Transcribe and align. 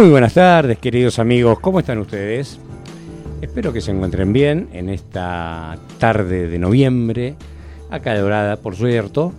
Muy 0.00 0.08
buenas 0.08 0.32
tardes, 0.32 0.78
queridos 0.78 1.18
amigos. 1.18 1.60
¿Cómo 1.60 1.78
están 1.78 1.98
ustedes? 1.98 2.58
Espero 3.42 3.70
que 3.70 3.82
se 3.82 3.90
encuentren 3.90 4.32
bien 4.32 4.70
en 4.72 4.88
esta 4.88 5.76
tarde 5.98 6.48
de 6.48 6.58
noviembre, 6.58 7.34
acalorada, 7.90 8.56
por 8.56 8.76
cierto, 8.76 9.34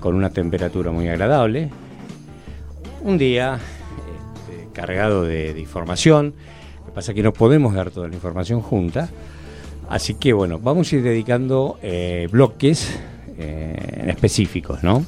con 0.00 0.14
una 0.14 0.30
temperatura 0.30 0.90
muy 0.90 1.06
agradable. 1.06 1.68
Un 3.02 3.18
día 3.18 3.58
este, 4.48 4.68
cargado 4.72 5.22
de, 5.22 5.54
información. 5.60 6.32
Lo 6.78 6.86
que 6.86 6.92
pasa 6.92 7.12
es 7.12 7.14
que 7.14 7.22
no 7.22 7.34
podemos 7.34 7.74
dar 7.74 7.90
toda 7.90 8.08
la 8.08 8.14
información 8.14 8.62
junta. 8.62 9.10
Así 9.90 10.14
que 10.14 10.32
bueno, 10.32 10.58
vamos 10.58 10.90
a 10.90 10.96
ir 10.96 11.02
dedicando 11.02 11.78
eh, 11.82 12.26
bloques 12.32 12.98
eh, 13.36 14.06
específicos, 14.06 14.82
¿no? 14.82 15.04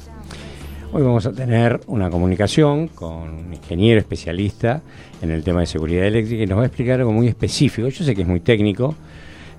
Hoy 0.91 1.03
vamos 1.03 1.27
a 1.27 1.31
tener 1.31 1.81
una 1.85 2.09
comunicación 2.09 2.87
con 2.87 3.29
un 3.29 3.53
ingeniero 3.53 3.99
especialista 3.99 4.81
en 5.21 5.29
el 5.29 5.43
tema 5.43 5.59
de 5.59 5.67
seguridad 5.67 6.03
eléctrica 6.03 6.41
y 6.41 6.47
nos 6.47 6.57
va 6.57 6.63
a 6.63 6.65
explicar 6.65 6.99
algo 6.99 7.11
muy 7.11 7.27
específico. 7.27 7.87
Yo 7.89 8.03
sé 8.03 8.15
que 8.15 8.23
es 8.23 8.27
muy 8.27 8.39
técnico. 8.39 8.95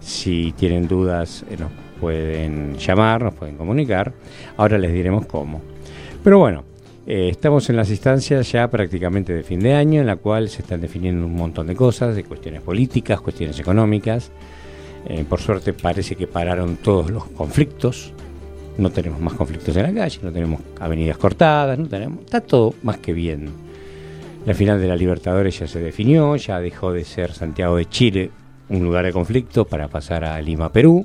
Si 0.01 0.51
tienen 0.59 0.89
dudas, 0.89 1.45
eh, 1.49 1.57
nos 1.57 1.71
pueden 2.01 2.77
llamar, 2.79 3.23
nos 3.23 3.35
pueden 3.35 3.57
comunicar. 3.57 4.13
Ahora 4.57 4.77
les 4.77 4.93
diremos 4.93 5.25
cómo. 5.27 5.61
Pero 6.25 6.41
bueno, 6.41 6.65
eh, 7.07 7.29
estamos 7.31 7.71
en 7.71 7.77
las 7.77 7.91
instancias 7.91 8.51
ya 8.51 8.69
prácticamente 8.69 9.33
de 9.33 9.45
fin 9.45 9.61
de 9.61 9.75
año, 9.75 10.01
en 10.01 10.09
la 10.09 10.17
cual 10.17 10.49
se 10.49 10.63
están 10.63 10.81
definiendo 10.81 11.25
un 11.25 11.37
montón 11.37 11.69
de 11.69 11.77
cosas, 11.77 12.17
de 12.17 12.25
cuestiones 12.25 12.61
políticas, 12.61 13.21
cuestiones 13.21 13.57
económicas. 13.61 14.33
Eh, 15.07 15.25
por 15.29 15.41
suerte 15.41 15.75
parece 15.75 16.17
que 16.17 16.27
pararon 16.27 16.77
todos 16.77 17.09
los 17.09 17.25
conflictos 17.27 18.13
no 18.79 18.91
tenemos 18.91 19.21
más 19.21 19.35
conflictos 19.35 19.77
en 19.77 19.83
la 19.83 20.03
calle, 20.03 20.21
no 20.23 20.33
tenemos 20.33 20.61
avenidas 20.79 21.19
cortadas, 21.19 21.79
no 21.79 21.87
tenemos, 21.87 22.21
está 22.25 22.41
todo 22.41 22.75
más 22.83 22.99
que 22.99 23.13
bien. 23.13 23.51
La 24.47 24.55
final 24.55 24.81
de 24.81 24.89
la 24.89 24.97
Libertadores 24.97 25.59
ya 25.59 25.67
se 25.67 25.81
definió, 25.81 26.35
ya 26.37 26.61
dejó 26.61 26.93
de 26.93 27.05
ser 27.05 27.33
Santiago 27.33 27.77
de 27.77 27.89
Chile 27.89 28.31
un 28.71 28.85
lugar 28.85 29.05
de 29.05 29.13
conflicto 29.13 29.67
para 29.67 29.89
pasar 29.89 30.25
a 30.25 30.41
Lima, 30.41 30.73
Perú, 30.73 31.05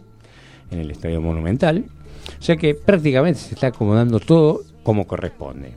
en 0.72 0.80
el 0.80 0.92
Estadio 0.92 1.20
Monumental. 1.20 1.84
O 2.40 2.42
sea 2.42 2.56
que 2.56 2.76
prácticamente 2.76 3.40
se 3.40 3.56
está 3.56 3.68
acomodando 3.68 4.20
todo 4.20 4.62
como 4.84 5.06
corresponde. 5.06 5.74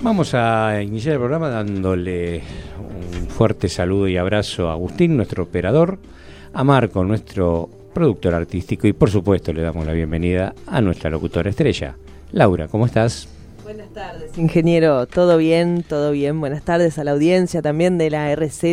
Vamos 0.00 0.34
a 0.34 0.82
iniciar 0.82 1.14
el 1.14 1.18
programa 1.18 1.48
dándole 1.48 2.42
un 2.78 3.26
fuerte 3.28 3.68
saludo 3.68 4.08
y 4.08 4.16
abrazo 4.16 4.68
a 4.68 4.72
Agustín, 4.72 5.16
nuestro 5.16 5.44
operador, 5.44 5.98
a 6.52 6.62
Marco, 6.62 7.04
nuestro 7.04 7.70
productor 7.94 8.34
artístico 8.34 8.86
y 8.86 8.92
por 8.92 9.08
supuesto 9.08 9.52
le 9.52 9.62
damos 9.62 9.86
la 9.86 9.92
bienvenida 9.92 10.54
a 10.66 10.80
nuestra 10.82 11.08
locutora 11.08 11.48
estrella. 11.48 11.94
Laura, 12.32 12.68
¿cómo 12.68 12.84
estás? 12.84 13.28
Buenas 13.62 13.88
tardes, 13.94 14.36
ingeniero. 14.36 15.06
¿Todo 15.06 15.38
bien? 15.38 15.82
¿Todo 15.88 16.10
bien? 16.10 16.38
Buenas 16.38 16.62
tardes 16.64 16.98
a 16.98 17.04
la 17.04 17.12
audiencia 17.12 17.62
también 17.62 17.96
de 17.96 18.10
la 18.10 18.34
RZ. 18.34 18.64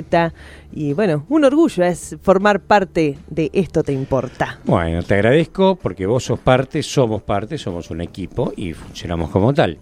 Y 0.74 0.92
bueno, 0.92 1.26
un 1.30 1.46
orgullo 1.46 1.86
es 1.86 2.18
formar 2.22 2.60
parte 2.60 3.18
de 3.30 3.50
Esto 3.54 3.84
Te 3.84 3.94
Importa. 3.94 4.60
Bueno, 4.66 5.02
te 5.04 5.14
agradezco 5.14 5.78
porque 5.78 6.06
vos 6.06 6.26
sos 6.26 6.40
parte, 6.40 6.84
somos 6.84 7.22
parte, 7.22 7.58
somos 7.58 7.90
un 7.90 8.02
equipo 8.02 8.52
y 8.58 8.74
funcionamos 8.74 9.30
como 9.30 9.54
tal. 9.54 9.78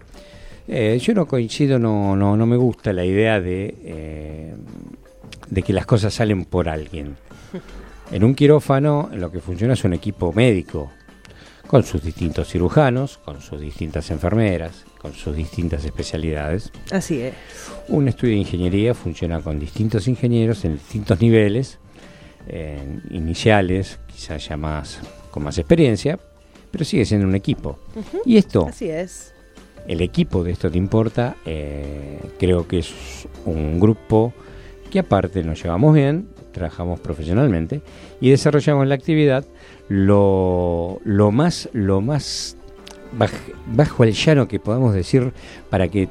Eh, 0.68 0.96
yo 1.02 1.12
no 1.14 1.26
coincido, 1.26 1.80
no, 1.80 2.14
no, 2.14 2.36
no 2.36 2.46
me 2.46 2.56
gusta 2.56 2.92
la 2.92 3.04
idea 3.04 3.40
de, 3.40 3.74
eh, 3.82 4.54
de 5.48 5.62
que 5.62 5.72
las 5.72 5.86
cosas 5.86 6.14
salen 6.14 6.44
por 6.44 6.68
alguien. 6.68 7.16
En 8.10 8.24
un 8.24 8.34
quirófano 8.34 9.08
lo 9.12 9.30
que 9.30 9.40
funciona 9.40 9.74
es 9.74 9.84
un 9.84 9.92
equipo 9.92 10.32
médico, 10.32 10.90
con 11.66 11.84
sus 11.84 12.02
distintos 12.02 12.48
cirujanos, 12.48 13.18
con 13.18 13.40
sus 13.40 13.60
distintas 13.60 14.10
enfermeras, 14.10 14.84
con 15.00 15.12
sus 15.14 15.36
distintas 15.36 15.84
especialidades. 15.84 16.72
Así 16.90 17.22
es. 17.22 17.34
Un 17.88 18.08
estudio 18.08 18.32
de 18.34 18.40
ingeniería 18.40 18.94
funciona 18.94 19.40
con 19.40 19.60
distintos 19.60 20.08
ingenieros 20.08 20.64
en 20.64 20.74
distintos 20.74 21.20
niveles, 21.20 21.78
iniciales, 23.10 24.00
quizás 24.08 24.48
ya 24.48 24.56
más 24.56 24.98
con 25.30 25.44
más 25.44 25.58
experiencia, 25.58 26.18
pero 26.72 26.84
sigue 26.84 27.04
siendo 27.04 27.28
un 27.28 27.36
equipo. 27.36 27.78
Y 28.24 28.36
esto, 28.36 28.66
Así 28.66 28.90
es. 28.90 29.32
el 29.86 30.00
equipo 30.00 30.42
de 30.42 30.50
esto 30.52 30.68
te 30.68 30.78
importa, 30.78 31.36
eh, 31.46 32.18
creo 32.40 32.66
que 32.66 32.80
es 32.80 32.92
un 33.44 33.78
grupo 33.78 34.32
que 34.90 34.98
aparte 34.98 35.44
nos 35.44 35.62
llevamos 35.62 35.94
bien, 35.94 36.28
trabajamos 36.52 37.00
profesionalmente 37.00 37.82
y 38.20 38.30
desarrollamos 38.30 38.86
la 38.86 38.94
actividad 38.94 39.44
lo, 39.88 41.00
lo 41.04 41.30
más, 41.30 41.68
lo 41.72 42.00
más 42.00 42.56
baj- 43.18 43.30
bajo 43.66 44.04
el 44.04 44.12
llano 44.12 44.46
que 44.48 44.60
podamos 44.60 44.94
decir 44.94 45.32
para 45.68 45.88
que 45.88 46.08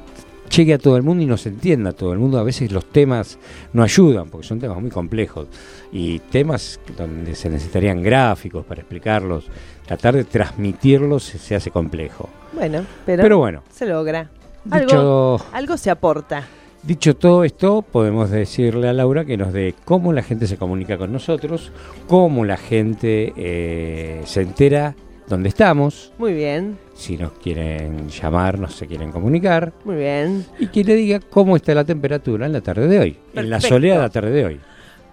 llegue 0.54 0.74
a 0.74 0.78
todo 0.78 0.96
el 0.96 1.02
mundo 1.02 1.22
y 1.22 1.26
nos 1.26 1.46
entienda 1.46 1.92
todo 1.92 2.12
el 2.12 2.18
mundo. 2.18 2.38
A 2.38 2.42
veces 2.42 2.72
los 2.72 2.84
temas 2.84 3.38
no 3.72 3.82
ayudan 3.82 4.28
porque 4.28 4.46
son 4.46 4.58
temas 4.58 4.80
muy 4.80 4.90
complejos 4.90 5.46
y 5.92 6.18
temas 6.18 6.80
donde 6.96 7.34
se 7.34 7.48
necesitarían 7.48 8.02
gráficos 8.02 8.64
para 8.66 8.80
explicarlos. 8.80 9.46
Tratar 9.86 10.14
de 10.16 10.24
transmitirlos 10.24 11.22
se, 11.22 11.54
hace 11.54 11.70
complejo. 11.70 12.28
Bueno, 12.52 12.84
pero, 13.06 13.22
Pero 13.22 13.38
bueno, 13.38 13.62
se 13.72 13.86
logra. 13.86 14.28
Algo, 14.70 15.40
algo 15.52 15.76
se 15.76 15.90
aporta. 15.90 16.46
Dicho 16.82 17.14
todo 17.14 17.44
esto, 17.44 17.82
podemos 17.82 18.30
decirle 18.30 18.88
a 18.88 18.94
Laura 18.94 19.26
que 19.26 19.36
nos 19.36 19.52
dé 19.52 19.74
cómo 19.84 20.14
la 20.14 20.22
gente 20.22 20.46
se 20.46 20.56
comunica 20.56 20.96
con 20.96 21.12
nosotros, 21.12 21.72
cómo 22.08 22.46
la 22.46 22.56
gente 22.56 23.34
eh, 23.36 24.22
se 24.24 24.40
entera 24.40 24.94
dónde 25.28 25.50
estamos, 25.50 26.10
Muy 26.18 26.32
bien, 26.32 26.78
si 26.94 27.18
nos 27.18 27.32
quieren 27.32 28.08
llamar, 28.08 28.58
nos 28.58 28.74
se 28.74 28.86
quieren 28.86 29.12
comunicar, 29.12 29.74
muy 29.84 29.96
bien. 29.96 30.46
y 30.58 30.68
que 30.68 30.82
le 30.82 30.94
diga 30.96 31.20
cómo 31.20 31.54
está 31.54 31.74
la 31.74 31.84
temperatura 31.84 32.46
en 32.46 32.52
la 32.52 32.62
tarde 32.62 32.88
de 32.88 32.98
hoy, 32.98 33.18
en 33.34 33.50
la 33.50 33.60
soleada 33.60 34.08
tarde 34.08 34.30
de 34.30 34.46
hoy. 34.46 34.58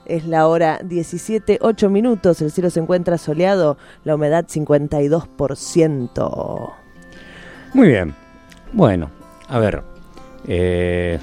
Es 0.06 0.26
la 0.26 0.48
hora 0.48 0.80
17, 0.84 1.58
8 1.62 1.88
minutos. 1.88 2.42
El 2.42 2.50
cielo 2.50 2.68
se 2.70 2.80
encuentra 2.80 3.16
soleado. 3.16 3.78
La 4.04 4.16
humedad 4.16 4.44
52%. 4.46 6.72
Muy 7.72 7.88
bien. 7.88 8.14
Bueno, 8.72 9.10
a 9.48 9.58
ver. 9.58 9.82
eh, 10.46 11.18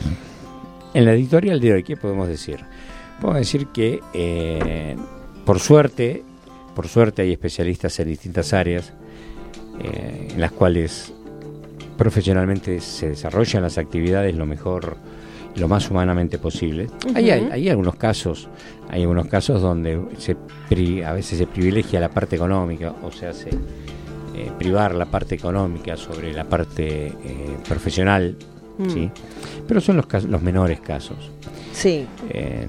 en 0.93 1.05
la 1.05 1.13
editorial 1.13 1.59
de 1.59 1.73
hoy, 1.73 1.83
¿qué 1.83 1.95
podemos 1.95 2.27
decir? 2.27 2.65
Podemos 3.21 3.39
decir 3.39 3.67
que, 3.67 4.01
eh, 4.13 4.95
por 5.45 5.59
suerte, 5.59 6.23
por 6.75 6.87
suerte 6.87 7.21
hay 7.21 7.31
especialistas 7.31 7.99
en 7.99 8.07
distintas 8.07 8.51
áreas 8.53 8.91
eh, 9.79 10.29
en 10.31 10.41
las 10.41 10.51
cuales 10.51 11.13
profesionalmente 11.97 12.79
se 12.81 13.09
desarrollan 13.09 13.61
las 13.61 13.77
actividades 13.77 14.35
lo 14.35 14.45
mejor, 14.47 14.97
lo 15.55 15.67
más 15.67 15.89
humanamente 15.91 16.39
posible. 16.39 16.87
hay, 17.13 17.29
hay, 17.29 17.49
hay 17.51 17.69
algunos 17.69 17.95
casos, 17.95 18.47
hay 18.89 19.01
algunos 19.01 19.27
casos 19.27 19.61
donde 19.61 20.01
se 20.17 20.35
pri- 20.69 21.03
a 21.03 21.13
veces 21.13 21.37
se 21.37 21.45
privilegia 21.45 21.99
la 21.99 22.09
parte 22.09 22.35
económica 22.37 22.95
o 23.03 23.11
se 23.11 23.27
hace 23.27 23.49
eh, 24.35 24.49
privar 24.57 24.95
la 24.95 25.05
parte 25.05 25.35
económica 25.35 25.95
sobre 25.95 26.33
la 26.33 26.45
parte 26.45 27.07
eh, 27.07 27.57
profesional, 27.67 28.35
Mm. 28.77 28.89
¿sí? 28.89 29.11
Pero 29.67 29.81
son 29.81 29.97
los, 29.97 30.23
los 30.23 30.41
menores 30.41 30.79
casos. 30.79 31.29
Sí, 31.73 32.07
Eh, 32.29 32.67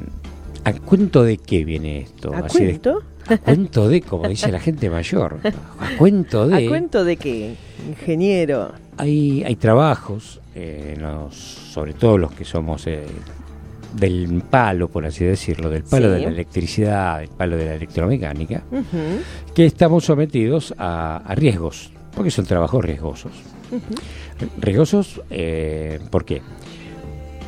¿A 0.65 0.73
cuento 0.73 1.23
de 1.25 1.39
qué 1.39 1.65
viene 1.65 2.01
esto? 2.03 2.33
¿A 2.35 2.39
Así 2.41 2.59
de- 2.65 2.71
cuento? 2.71 3.03
a 3.29 3.39
cuento 3.39 3.89
de, 3.89 4.01
como 4.03 4.29
dice 4.29 4.51
la 4.51 4.61
gente 4.61 4.91
mayor. 4.91 5.39
A 5.81 5.97
cuento 5.97 6.47
de. 6.49 6.67
¿A 6.67 6.69
cuento 6.69 7.05
de 7.05 7.17
qué, 7.17 7.55
ingeniero? 7.89 8.73
Hay, 8.97 9.43
hay 9.45 9.57
trabajos, 9.57 10.41
eh, 10.55 10.97
los- 11.01 11.35
sobre 11.35 11.95
todo 11.95 12.19
los 12.19 12.33
que 12.33 12.45
somos 12.45 12.87
eh, 12.87 13.05
del 13.97 14.43
palo, 14.49 14.89
por 14.89 15.05
así 15.07 15.25
decirlo, 15.25 15.69
del 15.71 15.83
palo 15.85 16.07
Sí. 16.09 16.15
de 16.15 16.21
la 16.21 16.29
electricidad, 16.29 17.19
del 17.21 17.29
palo 17.29 17.57
de 17.57 17.65
la 17.67 17.75
electromecánica, 17.75 18.63
que 19.55 19.67
estamos 19.67 20.05
sometidos 20.05 20.75
a, 20.79 21.19
a 21.19 21.35
riesgos, 21.35 21.91
porque 22.15 22.31
son 22.31 22.45
trabajos 22.47 22.85
riesgosos. 22.85 23.33
Riesgosos, 24.61 25.21
eh, 25.31 26.01
¿por 26.11 26.25
qué? 26.25 26.43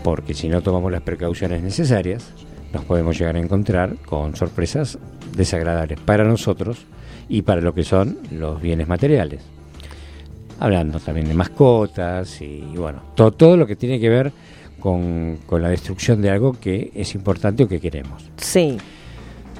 Porque 0.02 0.34
si 0.34 0.48
no 0.48 0.60
tomamos 0.62 0.92
las 0.92 1.02
precauciones 1.02 1.62
necesarias, 1.62 2.30
nos 2.74 2.84
podemos 2.84 3.18
llegar 3.18 3.36
a 3.36 3.40
encontrar 3.40 3.96
con 4.06 4.36
sorpresas 4.36 4.98
desagradables 5.36 5.98
para 6.00 6.24
nosotros 6.24 6.78
y 7.28 7.42
para 7.42 7.60
lo 7.60 7.72
que 7.74 7.84
son 7.84 8.18
los 8.30 8.60
bienes 8.60 8.88
materiales. 8.88 9.40
Hablando 10.60 11.00
también 11.00 11.28
de 11.28 11.34
mascotas 11.34 12.40
y 12.40 12.60
bueno, 12.76 13.00
to- 13.14 13.32
todo 13.32 13.56
lo 13.56 13.66
que 13.66 13.76
tiene 13.76 13.98
que 13.98 14.08
ver 14.08 14.32
con, 14.78 15.38
con 15.46 15.62
la 15.62 15.68
destrucción 15.68 16.20
de 16.22 16.30
algo 16.30 16.52
que 16.60 16.92
es 16.94 17.14
importante 17.14 17.64
o 17.64 17.68
que 17.68 17.80
queremos. 17.80 18.22
Sí, 18.36 18.76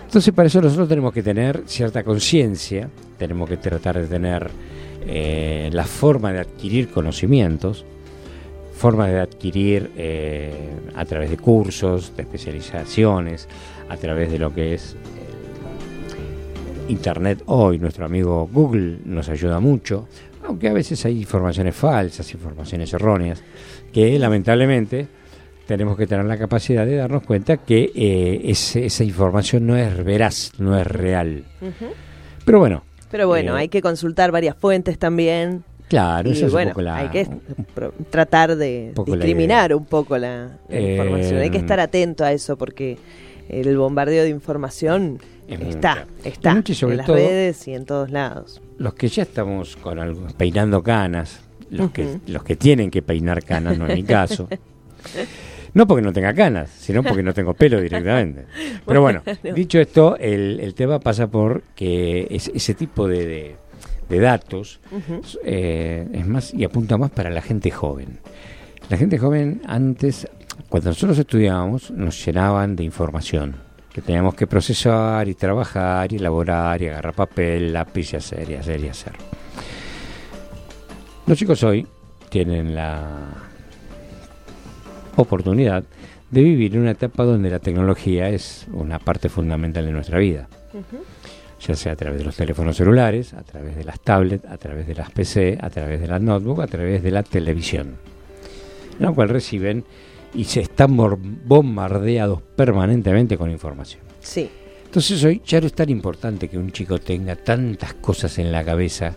Entonces 0.07 0.33
para 0.35 0.47
eso 0.49 0.61
nosotros 0.61 0.89
tenemos 0.89 1.13
que 1.13 1.23
tener 1.23 1.63
cierta 1.67 2.05
conciencia, 2.05 2.89
tenemos 3.19 3.49
que 3.49 3.57
tratar 3.57 3.99
de 4.01 4.07
tener 4.07 4.49
eh, 5.07 5.69
la 5.73 5.85
forma 5.85 6.33
de 6.33 6.41
adquirir 6.41 6.89
conocimientos, 6.91 7.85
forma 8.75 9.09
de 9.09 9.21
adquirir 9.21 9.91
eh, 9.97 10.53
a 10.95 11.05
través 11.05 11.31
de 11.31 11.37
cursos, 11.37 12.15
de 12.17 12.23
especializaciones, 12.23 13.49
a 13.89 13.97
través 13.97 14.31
de 14.31 14.39
lo 14.39 14.53
que 14.55 14.75
es 14.75 14.95
eh, 14.95 14.97
Internet 16.89 17.43
hoy, 17.47 17.79
nuestro 17.79 18.05
amigo 18.05 18.49
Google 18.53 18.99
nos 19.05 19.29
ayuda 19.29 19.59
mucho, 19.61 20.07
aunque 20.47 20.69
a 20.69 20.73
veces 20.75 21.05
hay 21.07 21.19
informaciones 21.21 21.75
falsas, 21.75 22.33
informaciones 22.35 22.93
erróneas, 22.93 23.43
que 23.93 24.19
lamentablemente 24.19 25.07
tenemos 25.67 25.97
que 25.97 26.07
tener 26.07 26.27
la 26.27 26.37
capacidad 26.37 26.85
de 26.85 26.97
darnos 26.97 27.23
cuenta 27.23 27.57
que 27.59 27.91
eh, 27.95 28.43
ese- 28.45 28.85
esa 28.85 29.03
información 29.05 29.67
no 29.67 29.77
es 29.77 30.05
veraz, 30.05 30.53
no 30.59 30.79
es 30.79 30.87
real. 30.87 31.45
Pero 32.45 32.59
bueno, 32.59 32.83
pero 33.11 33.29
bueno, 33.29 33.57
Eh, 33.57 33.61
hay 33.61 33.69
que 33.69 33.81
consultar 33.81 34.31
varias 34.31 34.57
fuentes 34.57 34.99
también. 34.99 35.65
Claro, 35.89 36.29
y 36.29 36.33
esa 36.33 36.47
es 36.47 36.53
bueno, 36.53 36.69
un 36.71 36.73
poco 36.75 36.83
la... 36.83 36.97
hay 36.97 37.09
que 37.09 37.29
tratar 38.11 38.57
de 38.57 38.93
un 38.97 39.05
la 39.11 39.17
discriminar 39.17 39.75
un 39.75 39.85
poco 39.85 40.17
la, 40.19 40.59
la 40.69 40.77
Eh, 40.77 40.93
información. 40.97 41.41
Hay 41.41 41.51
que 41.51 41.59
estar 41.59 41.81
atento 41.81 42.25
a 42.25 42.33
eso 42.33 42.57
porque 42.57 42.99
el 43.49 43.77
bombardeo 43.77 44.23
de 44.25 44.31
información 44.31 45.19
Es 45.49 45.61
está, 45.61 46.07
está 46.25 46.63
y 46.67 46.75
sobre 46.75 46.95
en 46.95 46.99
las 46.99 47.07
todo- 47.07 47.17
redes 47.17 47.69
y 47.69 47.75
en 47.75 47.85
todos 47.85 48.11
lados. 48.11 48.61
Los 48.79 48.95
que 48.95 49.09
ya 49.09 49.23
estamos 49.23 49.77
con 49.77 49.99
algo, 49.99 50.27
peinando 50.37 50.83
canas, 50.83 51.41
los, 51.71 51.91
que, 51.91 52.19
los 52.27 52.43
que 52.45 52.57
tienen 52.57 52.91
que 52.91 53.03
peinar 53.03 53.45
canas, 53.45 53.79
no 53.79 53.87
es 53.87 53.95
mi 53.95 54.03
caso. 54.05 54.49
No 55.75 55.87
porque 55.89 56.03
no 56.03 56.13
tenga 56.13 56.33
canas, 56.33 56.71
sino 56.71 57.03
porque 57.03 57.23
no 57.23 57.35
tengo 57.35 57.53
pelo 57.55 57.81
directamente. 57.81 58.45
Pero 58.87 59.01
bueno, 59.03 59.23
Bueno. 59.25 59.55
dicho 59.57 59.81
esto, 59.81 60.17
el, 60.19 60.61
el 60.61 60.73
tema 60.75 61.01
pasa 61.01 61.27
por 61.27 61.63
que 61.75 62.29
es- 62.31 62.51
ese 62.55 62.75
tipo 62.75 63.09
de, 63.09 63.27
de- 63.27 63.57
de 64.09 64.21
datos 64.21 64.81
eh, 65.45 66.09
es 66.13 66.27
más 66.27 66.53
y 66.55 66.65
apunta 66.65 66.97
más 66.97 67.11
para 67.11 67.31
la 67.31 67.43
gente 67.43 67.71
joven. 67.71 68.21
La 68.91 68.97
gente 68.97 69.19
joven 69.19 69.63
antes, 69.67 70.29
cuando 70.69 70.91
nosotros 70.91 71.19
estudiábamos, 71.19 71.91
nos 71.91 72.25
llenaban 72.25 72.77
de 72.77 72.85
información 72.85 73.57
que 73.95 74.03
teníamos 74.03 74.35
que 74.35 74.49
procesar 74.49 75.29
y 75.29 75.35
trabajar 75.35 76.13
y 76.13 76.17
elaborar 76.17 76.83
y 76.83 76.89
agarrar 76.89 77.15
papel, 77.15 77.73
lápiz 77.73 78.13
y 78.13 78.17
hacer 78.17 78.51
y 78.51 78.55
hacer 78.55 78.81
y 78.81 78.89
hacer. 78.89 79.13
Los 81.27 81.39
chicos 81.39 81.63
hoy 81.63 81.87
tienen 82.29 82.75
la 82.75 83.29
oportunidad 85.15 85.85
de 86.29 86.43
vivir 86.43 86.75
en 86.75 86.83
una 86.83 86.91
etapa 86.91 87.23
donde 87.23 87.49
la 87.51 87.61
tecnología 87.61 88.29
es 88.31 88.67
una 88.73 88.99
parte 88.99 89.29
fundamental 89.29 89.87
de 89.87 89.93
nuestra 89.93 90.19
vida. 90.19 90.49
Ya 91.67 91.75
sea 91.75 91.93
a 91.93 91.97
través 91.97 92.19
de 92.19 92.25
los 92.25 92.37
teléfonos 92.37 92.77
celulares, 92.77 93.33
a 93.35 93.43
través 93.43 93.77
de 93.77 93.85
las 93.85 94.01
tablets, 94.01 94.45
a 94.45 94.59
través 94.59 94.87
de 94.87 94.95
las 94.95 95.11
PC, 95.11 95.59
a 95.61 95.71
través 95.71 96.01
de 96.01 96.07
las 96.07 96.21
notebooks, 96.21 96.63
a 96.63 96.67
través 96.67 97.03
de 97.03 97.11
la 97.11 97.23
televisión, 97.23 97.97
en 98.99 99.07
la 99.07 99.13
cual 99.13 99.31
reciben 99.31 99.85
y 100.35 100.45
se 100.45 100.61
están 100.61 100.97
bombardeados 101.47 102.43
permanentemente 102.57 103.39
con 103.39 103.51
información. 103.51 104.03
Sí, 104.21 104.51
Entonces 104.85 105.23
hoy 105.25 105.41
ya 105.45 105.61
no 105.61 105.67
es 105.67 105.73
tan 105.73 105.89
importante 105.91 106.49
que 106.49 106.59
un 106.59 106.71
chico 106.71 106.99
tenga 106.99 107.37
tantas 107.37 107.95
cosas 107.95 108.39
en 108.39 108.53
la 108.53 108.65
cabeza 108.65 109.15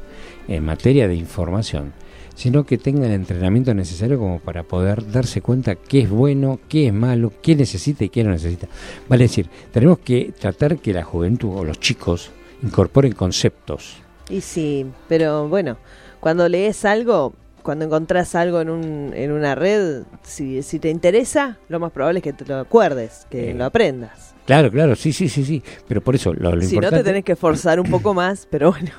en 0.47 0.63
materia 0.63 1.07
de 1.07 1.15
información, 1.15 1.93
sino 2.35 2.65
que 2.65 2.77
tenga 2.77 3.07
el 3.07 3.13
entrenamiento 3.13 3.73
necesario 3.73 4.19
como 4.19 4.39
para 4.39 4.63
poder 4.63 5.11
darse 5.11 5.41
cuenta 5.41 5.75
qué 5.75 6.01
es 6.01 6.09
bueno, 6.09 6.59
qué 6.69 6.87
es 6.87 6.93
malo, 6.93 7.33
qué 7.41 7.55
necesita 7.55 8.05
y 8.05 8.09
qué 8.09 8.23
no 8.23 8.31
necesita. 8.31 8.67
Vale 9.09 9.23
decir, 9.23 9.49
tenemos 9.71 9.99
que 9.99 10.33
tratar 10.39 10.77
que 10.77 10.93
la 10.93 11.03
juventud 11.03 11.57
o 11.57 11.63
los 11.63 11.79
chicos 11.79 12.31
incorporen 12.63 13.13
conceptos. 13.13 13.97
y 14.29 14.41
sí, 14.41 14.85
pero 15.07 15.47
bueno, 15.47 15.77
cuando 16.19 16.47
lees 16.49 16.83
algo, 16.85 17.33
cuando 17.63 17.85
encontrás 17.85 18.35
algo 18.35 18.61
en, 18.61 18.69
un, 18.69 19.11
en 19.13 19.31
una 19.31 19.55
red, 19.55 20.03
si, 20.23 20.63
si 20.63 20.79
te 20.79 20.89
interesa, 20.89 21.57
lo 21.69 21.79
más 21.79 21.91
probable 21.91 22.19
es 22.19 22.23
que 22.23 22.33
te 22.33 22.45
lo 22.45 22.57
acuerdes, 22.57 23.27
que 23.29 23.51
Eh, 23.51 23.53
lo 23.53 23.65
aprendas. 23.65 24.33
Claro, 24.45 24.71
claro, 24.71 24.95
sí, 24.95 25.11
sí, 25.11 25.27
sí, 25.27 25.43
sí. 25.43 25.61
Pero 25.87 26.01
por 26.01 26.15
eso 26.15 26.33
lo, 26.33 26.55
lo 26.55 26.61
Si 26.61 26.77
no, 26.77 26.89
te 26.89 27.03
tenés 27.03 27.23
que 27.25 27.35
forzar 27.35 27.79
un 27.81 27.89
poco 27.91 28.13
más, 28.13 28.47
pero 28.49 28.71
bueno. 28.71 28.91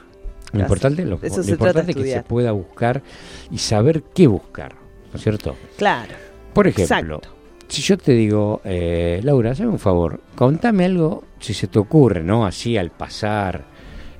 lo 0.53 0.61
importante, 0.61 1.05
lo, 1.07 1.19
Eso 1.23 1.39
lo 1.39 1.43
se 1.43 1.57
trata 1.57 1.83
de 1.83 1.91
importante 1.91 1.91
es 1.93 1.97
que 1.97 2.13
se 2.13 2.23
pueda 2.23 2.53
buscar 2.53 3.03
y 3.51 3.57
saber 3.59 4.03
qué 4.15 4.27
buscar, 4.27 4.75
¿no 4.75 5.17
es 5.17 5.23
cierto? 5.23 5.57
Claro, 5.79 6.13
Por 6.53 6.67
ejemplo, 6.67 7.17
exacto. 7.17 7.38
Si 7.69 7.83
yo 7.83 7.97
te 7.99 8.13
digo, 8.13 8.61
eh, 8.65 9.21
Laura, 9.23 9.51
hazme 9.53 9.67
un 9.69 9.79
favor, 9.79 10.21
contame 10.35 10.85
algo 10.87 11.25
si 11.39 11.55
se 11.55 11.67
te 11.69 11.79
ocurre, 11.79 12.23
¿no? 12.23 12.45
Así 12.47 12.77
al 12.77 12.91
pasar, 12.91 13.65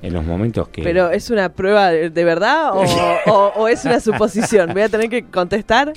en 0.01 0.13
los 0.13 0.23
momentos 0.25 0.69
que... 0.69 0.81
Pero 0.83 1.09
¿es 1.11 1.29
una 1.29 1.49
prueba 1.49 1.89
de, 1.91 2.09
de 2.09 2.23
verdad 2.23 2.71
o, 2.73 2.83
o- 3.31 3.53
o 3.55 3.67
es 3.67 3.83
una 3.85 3.99
suposición? 3.99 4.71
Voy 4.73 4.83
a 4.83 4.89
tener 4.89 5.09
que 5.09 5.25
contestar. 5.25 5.91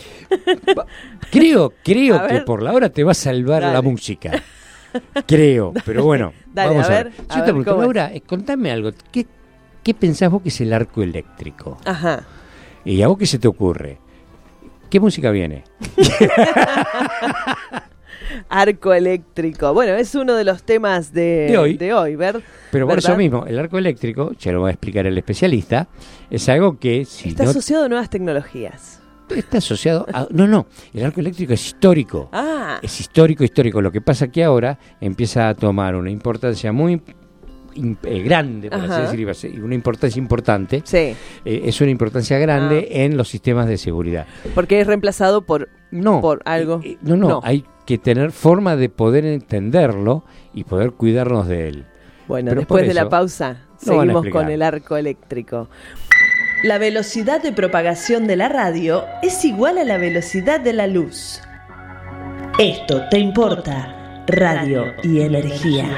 Creo, 1.31 1.73
creo 1.83 2.27
que 2.29 2.41
por 2.41 2.63
la 2.63 2.73
hora 2.73 2.89
te 2.89 3.05
va 3.05 3.13
a 3.13 3.15
salvar 3.15 3.63
Dale. 3.63 3.75
la 3.75 3.83
música. 3.83 4.33
Creo, 5.27 5.73
pero 5.85 6.05
bueno, 6.05 6.33
Dale, 6.53 6.71
vamos 6.71 6.89
a 6.89 6.93
a 6.93 7.05
ver. 7.05 7.07
a 7.29 7.39
yo 7.39 7.45
te 7.45 7.53
ver 7.53 7.65
pregunto, 7.65 7.73
es. 7.75 7.79
Laura, 7.81 8.13
eh, 8.13 8.21
contame 8.23 8.71
algo, 8.71 8.91
¿qué, 9.11 9.27
¿qué 9.83 9.95
pensás 9.95 10.31
vos 10.31 10.43
que 10.43 10.49
es 10.51 10.61
el 10.61 10.73
arco 10.73 11.03
eléctrico? 11.03 11.79
Ajá. 11.85 12.25
¿Y 12.85 13.01
a 13.03 13.09
vos 13.09 13.17
qué 13.19 13.27
se 13.27 13.39
te 13.39 13.49
ocurre? 13.49 13.99
¿Qué 14.93 15.01
música 15.01 15.31
viene? 15.31 15.65
Arco 18.51 18.93
eléctrico. 18.93 19.73
Bueno, 19.73 19.95
es 19.95 20.15
uno 20.15 20.35
de 20.35 20.45
los 20.45 20.65
temas 20.65 21.15
de, 21.15 21.47
De 21.49 21.57
hoy. 21.57 21.77
de 21.79 21.95
hoy, 21.95 22.15
¿ver? 22.15 22.43
Pero 22.71 22.85
por 22.87 22.97
¿Verdad? 22.97 23.13
eso 23.13 23.17
mismo, 23.17 23.47
el 23.47 23.59
arco 23.59 23.79
eléctrico, 23.79 24.33
ya 24.39 24.53
lo 24.53 24.61
va 24.61 24.69
a 24.69 24.73
explicar 24.73 25.07
el 25.07 25.17
especialista, 25.17 25.89
es 26.29 26.47
algo 26.51 26.79
que 26.79 27.07
si 27.07 27.31
Está 27.31 27.45
no 27.45 27.51
asociado 27.53 27.87
a 27.87 27.89
nuevas 27.89 28.11
tecnologías. 28.11 29.01
está 29.35 29.57
asociado 29.59 30.05
a... 30.13 30.27
No, 30.29 30.47
no, 30.47 30.67
el 30.93 31.07
arco 31.07 31.21
eléctrico 31.21 31.55
es 31.55 31.65
histórico. 31.69 32.29
Ah, 32.31 32.79
Es 32.83 33.01
histórico, 33.01 33.45
histórico. 33.45 33.81
Lo 33.81 33.91
que 33.93 34.03
pasa 34.03 34.29
que 34.29 34.45
ahora 34.45 34.79
empieza 35.01 35.49
a 35.49 35.55
tomar 35.55 35.95
una 35.97 36.11
importancia 36.11 36.71
muy 36.71 37.01
eh, 37.75 38.21
grande, 38.23 38.71
por 38.71 38.79
Ajá. 38.81 38.93
así 38.95 39.03
decirlo, 39.03 39.23
iba 39.23 39.31
a 39.31 39.35
ser- 39.35 39.55
y 39.55 39.61
una 39.61 39.75
importancia 39.75 40.19
importante. 40.19 40.83
sí, 40.85 41.15
eh, 41.45 41.63
es 41.65 41.81
una 41.81 41.91
importancia 41.91 42.39
grande 42.39 42.89
Ah. 42.91 42.95
en 43.05 43.17
los 43.17 43.29
sistemas 43.29 43.67
de 43.67 43.77
seguridad. 43.79 44.27
porque 44.55 44.81
es 44.81 44.87
reemplazado 44.87 45.43
por... 45.43 45.69
No, 45.91 46.21
Por 46.23 46.41
algo. 46.47 46.81
eh, 46.83 46.97
no, 47.03 47.17
no, 47.17 47.29
No. 47.29 47.41
hay 47.45 47.65
que 47.85 47.99
tener 47.99 48.33
forma 48.33 48.77
de 48.77 48.89
poder 48.89 49.27
entenderlo 49.27 50.25
y 50.55 50.65
poder 50.65 50.93
cuidarnos 50.93 51.47
de 51.49 51.69
él. 51.69 51.85
Bueno, 52.29 52.49
Pero 52.51 52.61
después 52.63 52.87
de 52.89 52.95
la 52.95 53.09
pausa, 53.11 53.59
seguimos 53.77 54.27
con 54.29 54.49
el 54.49 54.63
arco 54.63 54.97
eléctrico. 54.97 55.69
La 56.65 56.79
velocidad 56.79 57.43
de 57.43 57.53
propagación 57.53 58.27
de 58.27 58.37
la 58.37 58.49
radio 58.49 59.05
es 59.23 59.45
igual 59.45 59.79
a 59.79 59.85
la 59.85 59.99
velocidad 59.99 60.61
de 60.61 60.73
la 60.73 60.87
luz. 60.87 61.41
Esto 62.59 63.03
te 63.11 63.19
importa, 63.19 64.25
radio 64.29 64.85
y 65.03 65.21
energía. 65.21 65.89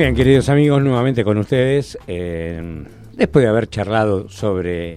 Bien, 0.00 0.14
queridos 0.14 0.48
amigos, 0.48 0.82
nuevamente 0.82 1.22
con 1.24 1.36
ustedes. 1.36 1.98
eh, 2.06 2.84
después 3.12 3.42
de 3.42 3.50
haber 3.50 3.68
charlado 3.68 4.30
sobre 4.30 4.96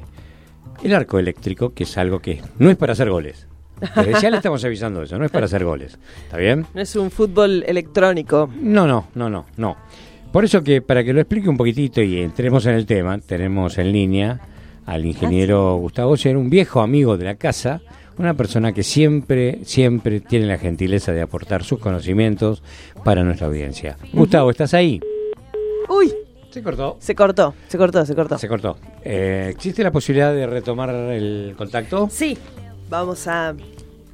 el 0.82 0.96
arco 0.96 1.20
eléctrico, 1.20 1.74
que 1.74 1.84
es 1.84 1.98
algo 1.98 2.20
que 2.20 2.42
no 2.58 2.70
es 2.70 2.78
para 2.78 2.94
hacer 2.94 3.10
goles. 3.10 3.46
Desde 3.98 4.22
ya 4.22 4.30
le 4.30 4.38
estamos 4.38 4.64
avisando 4.64 5.04
eso, 5.04 5.20
no 5.20 5.26
es 5.26 5.32
para 5.32 5.48
hacer 5.48 5.66
goles. 5.66 6.00
¿Está 6.24 6.38
bien? 6.38 6.66
No 6.74 6.80
es 6.80 6.96
un 6.96 7.12
fútbol 7.12 7.66
electrónico. 7.68 8.50
No, 8.62 8.88
no, 8.88 9.10
no, 9.16 9.30
no, 9.30 9.46
no. 9.58 9.76
Por 10.32 10.46
eso 10.46 10.64
que 10.64 10.82
para 10.82 11.04
que 11.04 11.12
lo 11.12 11.20
explique 11.20 11.50
un 11.50 11.58
poquitito 11.58 12.02
y 12.02 12.22
entremos 12.22 12.66
en 12.66 12.76
el 12.76 12.86
tema, 12.86 13.18
tenemos 13.18 13.78
en 13.80 13.92
línea 13.92 14.40
al 14.86 15.06
ingeniero 15.06 15.76
Gustavo 15.76 16.16
Ser, 16.16 16.38
un 16.38 16.50
viejo 16.50 16.80
amigo 16.80 17.18
de 17.18 17.26
la 17.26 17.36
casa, 17.36 17.82
una 18.18 18.34
persona 18.36 18.72
que 18.74 18.84
siempre, 18.84 19.60
siempre 19.64 20.20
tiene 20.20 20.46
la 20.46 20.58
gentileza 20.58 21.12
de 21.12 21.22
aportar 21.22 21.64
sus 21.64 21.80
conocimientos 21.80 22.62
para 23.04 23.24
nuestra 23.24 23.48
audiencia. 23.48 23.98
Gustavo, 24.14 24.52
¿estás 24.52 24.74
ahí? 24.74 25.00
Uy, 25.90 26.14
Se 26.52 26.62
cortó. 26.64 26.98
se 27.00 27.16
cortó, 27.16 27.54
se 27.68 27.78
cortó, 27.78 28.06
se 28.06 28.16
cortó. 28.16 28.38
Se 28.38 28.48
cortó. 28.48 28.78
Eh, 29.04 29.48
¿Existe 29.50 29.84
la 29.84 29.92
posibilidad 29.92 30.34
de 30.34 30.46
retomar 30.48 30.90
el 30.90 31.54
contacto? 31.58 32.08
Sí, 32.12 32.38
vamos 32.90 33.28
a 33.28 33.54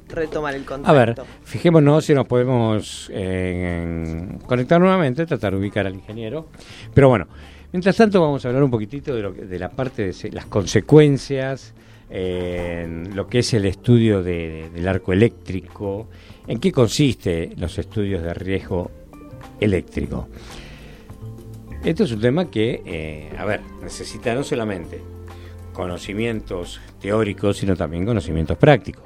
retomar 0.08 0.54
el 0.54 0.64
contacto. 0.64 0.90
A 0.90 0.94
ver, 0.94 1.14
fijémonos 1.44 2.04
si 2.04 2.14
nos 2.14 2.26
podemos 2.26 3.08
eh, 3.12 4.26
conectar 4.46 4.80
nuevamente, 4.80 5.26
tratar 5.26 5.52
de 5.52 5.58
ubicar 5.58 5.86
al 5.86 5.94
ingeniero. 5.94 6.48
Pero 6.94 7.08
bueno, 7.10 7.28
mientras 7.72 7.96
tanto 7.96 8.20
vamos 8.20 8.44
a 8.44 8.48
hablar 8.48 8.64
un 8.64 8.70
poquitito 8.70 9.14
de, 9.14 9.22
lo 9.22 9.32
que- 9.34 9.44
de 9.44 9.58
la 9.58 9.68
parte 9.70 10.06
de 10.12 10.30
las 10.32 10.46
consecuencias, 10.46 11.74
en 12.10 13.14
lo 13.14 13.26
que 13.28 13.38
es 13.40 13.54
el 13.54 13.64
estudio 13.66 14.22
de- 14.22 14.68
del 14.74 14.88
arco 14.88 15.12
eléctrico, 15.12 16.08
en 16.46 16.58
qué 16.58 16.72
consiste 16.72 17.52
los 17.56 17.78
estudios 17.78 18.22
de 18.22 18.34
riesgo 18.34 18.90
eléctrico. 19.60 20.28
Esto 21.84 22.04
es 22.04 22.12
un 22.12 22.20
tema 22.20 22.50
que, 22.50 22.82
eh, 22.84 23.30
a 23.38 23.44
ver, 23.44 23.60
necesita 23.82 24.34
no 24.34 24.42
solamente 24.42 25.00
conocimientos 25.72 26.80
teóricos, 27.00 27.56
sino 27.58 27.76
también 27.76 28.04
conocimientos 28.04 28.58
prácticos. 28.58 29.04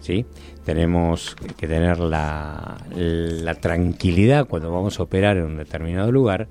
¿sí? 0.00 0.24
Tenemos 0.64 1.36
que 1.58 1.68
tener 1.68 1.98
la, 1.98 2.78
la 2.96 3.54
tranquilidad 3.54 4.46
cuando 4.48 4.72
vamos 4.72 4.98
a 4.98 5.02
operar 5.02 5.36
en 5.36 5.44
un 5.44 5.56
determinado 5.58 6.10
lugar, 6.10 6.48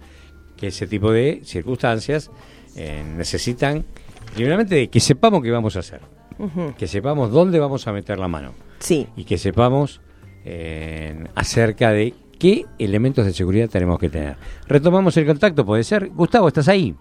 que 0.55 0.67
ese 0.67 0.88
tipo 0.88 1.12
de 1.12 1.41
circunstancias 1.43 2.29
eh, 2.75 3.03
necesitan, 3.17 3.86
primeramente, 4.34 4.76
de 4.76 4.90
que 4.90 5.00
sepamos 5.00 5.42
qué 5.42 5.52
vamos 5.52 5.76
a 5.76 5.80
hacer, 5.80 6.02
que 6.78 6.88
sepamos 6.88 7.32
dónde 7.32 7.60
vamos 7.60 7.88
a 7.88 7.92
meter 7.92 8.18
la 8.18 8.30
mano 8.30 8.54
Sí, 8.80 9.08
y 9.18 9.26
que 9.26 9.38
sepamos 9.38 10.02
eh, 10.46 11.26
acerca 11.36 11.92
de 11.92 12.14
qué 12.40 12.66
elementos 12.80 13.26
de 13.26 13.34
seguridad 13.34 13.70
tenemos 13.70 14.00
que 14.00 14.10
tener. 14.10 14.38
Retomamos 14.68 15.16
el 15.18 15.26
contacto, 15.26 15.66
puede 15.66 15.84
ser. 15.84 16.10
Gustavo, 16.10 16.48
¿estás 16.48 16.70
ahí? 16.70 16.96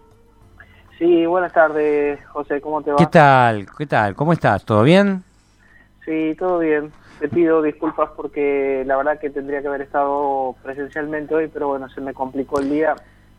Sí, 0.99 1.27
buenas 1.27 1.53
tardes, 1.53 2.19
José, 2.27 2.61
¿cómo 2.61 2.83
te 2.83 2.91
va? 2.91 2.97
¿Qué 2.97 3.07
tal? 3.07 3.67
¿Qué 3.79 3.87
tal? 3.87 4.17
¿Cómo 4.17 4.33
estás? 4.33 4.65
¿Todo 4.65 4.83
bien? 4.83 5.23
Sí, 6.05 6.35
todo 6.37 6.59
bien. 6.59 6.91
Te 7.21 7.29
pido 7.29 7.63
disculpas 7.63 8.11
porque 8.17 8.83
la 8.87 8.97
verdad 8.97 9.21
que 9.21 9.31
tendría 9.31 9.61
que 9.61 9.69
haber 9.69 9.83
estado 9.83 10.57
presencialmente 10.63 11.35
hoy, 11.35 11.49
pero 11.53 11.69
bueno, 11.69 11.89
se 11.91 12.01
me 12.01 12.13
complicó 12.15 12.59
el 12.61 12.71
día 12.71 12.97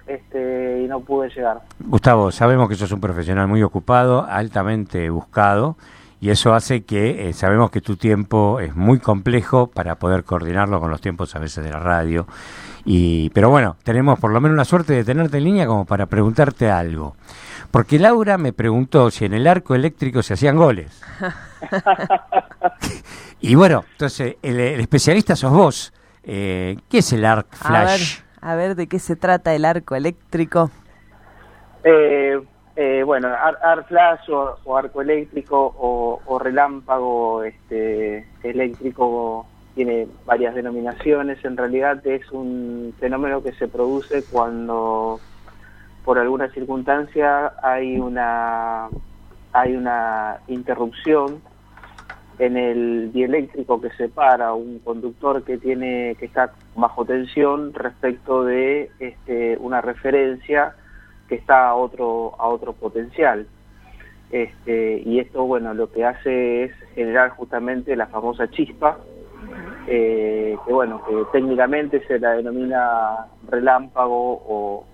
este 0.10 0.82
y 0.84 0.88
no 0.88 1.00
pude 1.02 1.30
llegar. 1.30 1.62
Gustavo, 1.80 2.32
sabemos 2.32 2.68
que 2.68 2.76
sos 2.76 2.92
un 2.92 3.00
profesional 3.00 3.48
muy 3.48 3.64
ocupado, 3.64 4.26
altamente 4.28 5.10
buscado, 5.10 5.78
y 6.22 6.32
eso 6.32 6.54
hace 6.54 6.84
que 6.84 7.30
eh, 7.30 7.34
sabemos 7.34 7.72
que 7.72 7.80
tu 7.80 7.96
tiempo 7.96 8.60
es 8.60 8.76
muy 8.76 9.00
complejo 9.00 9.68
para 9.68 9.96
poder 9.96 10.24
coordinarlo 10.24 10.80
con 10.80 10.92
los 10.92 11.00
tiempos 11.00 11.36
a 11.36 11.40
veces 11.40 11.64
de 11.64 11.72
la 11.72 11.80
radio. 11.80 12.28
Y, 12.84 13.30
pero 13.30 13.50
bueno, 13.50 13.78
tenemos 13.84 14.20
por 14.20 14.32
lo 14.32 14.42
menos 14.42 14.58
la 14.58 14.66
suerte 14.66 14.94
de 14.94 15.04
tenerte 15.04 15.38
en 15.38 15.46
línea 15.46 15.68
como 15.68 15.86
para 15.86 16.08
preguntarte 16.08 16.70
algo. 16.70 17.16
Porque 17.72 18.00
Laura 18.00 18.38
me 18.38 18.52
preguntó 18.52 19.12
si 19.12 19.26
en 19.26 19.34
el 19.34 19.48
arco 19.48 19.76
eléctrico 19.76 20.24
se 20.24 20.34
hacían 20.34 20.58
goles. 20.58 21.02
y 23.42 23.56
bueno, 23.56 23.86
entonces 23.92 24.38
el, 24.42 24.60
el 24.60 24.80
especialista 24.80 25.36
sos 25.36 25.52
vos. 25.52 25.94
Eh, 26.24 26.78
¿Qué 26.90 27.00
es 27.00 27.14
el 27.14 27.26
arc 27.26 27.48
a 27.62 27.72
ver, 27.72 27.88
flash? 27.88 28.20
A 28.42 28.56
ver 28.56 28.76
de 28.76 28.88
qué 28.88 29.00
se 29.00 29.16
trata 29.16 29.54
el 29.54 29.66
arco 29.66 29.96
eléctrico. 29.96 30.70
Eh, 31.84 32.40
eh, 32.76 33.04
bueno, 33.06 33.28
ar, 33.28 33.58
ar 33.62 33.86
flash 33.88 34.30
o, 34.30 34.58
o 34.64 34.78
arco 34.78 35.02
eléctrico 35.02 35.76
o, 35.78 36.22
o 36.26 36.40
relámpago 36.40 37.44
este, 37.44 38.28
eléctrico 38.44 39.46
tiene 39.76 40.08
varias 40.26 40.56
denominaciones. 40.56 41.44
En 41.44 41.58
realidad 41.58 42.06
es 42.06 42.30
un 42.32 42.94
fenómeno 43.00 43.44
que 43.44 43.54
se 43.54 43.68
produce 43.68 44.24
cuando 44.24 45.20
por 46.04 46.18
alguna 46.18 46.50
circunstancia 46.50 47.54
hay 47.62 48.00
una 48.00 48.88
hay 49.52 49.76
una 49.76 50.38
interrupción 50.48 51.42
en 52.40 52.58
el 52.58 53.12
dieléctrico 53.12 53.82
que 53.82 53.92
separa 53.92 54.54
un 54.54 54.80
conductor 54.80 55.44
que 55.44 55.58
tiene 55.58 56.16
que 56.20 56.26
está 56.26 56.54
bajo 56.76 57.06
tensión 57.06 57.74
respecto 57.74 58.44
de 58.44 58.90
este, 59.00 59.58
una 59.58 59.82
referencia 59.82 60.74
que 61.28 61.36
está 61.36 61.68
a 61.68 61.76
otro 61.76 62.34
a 62.40 62.48
otro 62.48 62.74
potencial 62.74 63.46
este, 64.32 65.02
y 65.06 65.20
esto 65.20 65.44
bueno 65.44 65.74
lo 65.74 65.92
que 65.92 66.06
hace 66.06 66.64
es 66.64 66.72
generar 66.96 67.32
justamente 67.32 67.96
la 67.96 68.08
famosa 68.08 68.50
chispa 68.50 68.98
eh, 69.88 70.58
que 70.66 70.74
bueno 70.74 71.04
que 71.06 71.14
técnicamente 71.32 72.06
se 72.08 72.20
la 72.20 72.32
denomina 72.32 73.28
relámpago 73.50 74.42
o 74.48 74.86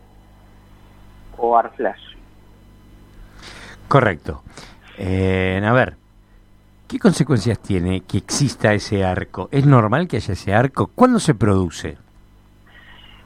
o 1.38 1.58
arc 1.58 1.76
flash 1.76 2.16
Correcto. 3.88 4.42
Eh, 4.98 5.62
a 5.64 5.74
ver, 5.74 5.96
¿qué 6.88 7.00
consecuencias 7.00 7.60
tiene 7.60 8.02
que 8.02 8.18
exista 8.18 8.74
ese 8.74 9.04
arco? 9.04 9.50
¿Es 9.52 9.66
normal 9.66 10.08
que 10.08 10.18
haya 10.18 10.34
ese 10.34 10.54
arco? 10.54 10.92
¿Cuándo 10.94 11.20
se 11.20 11.36
produce? 11.36 11.98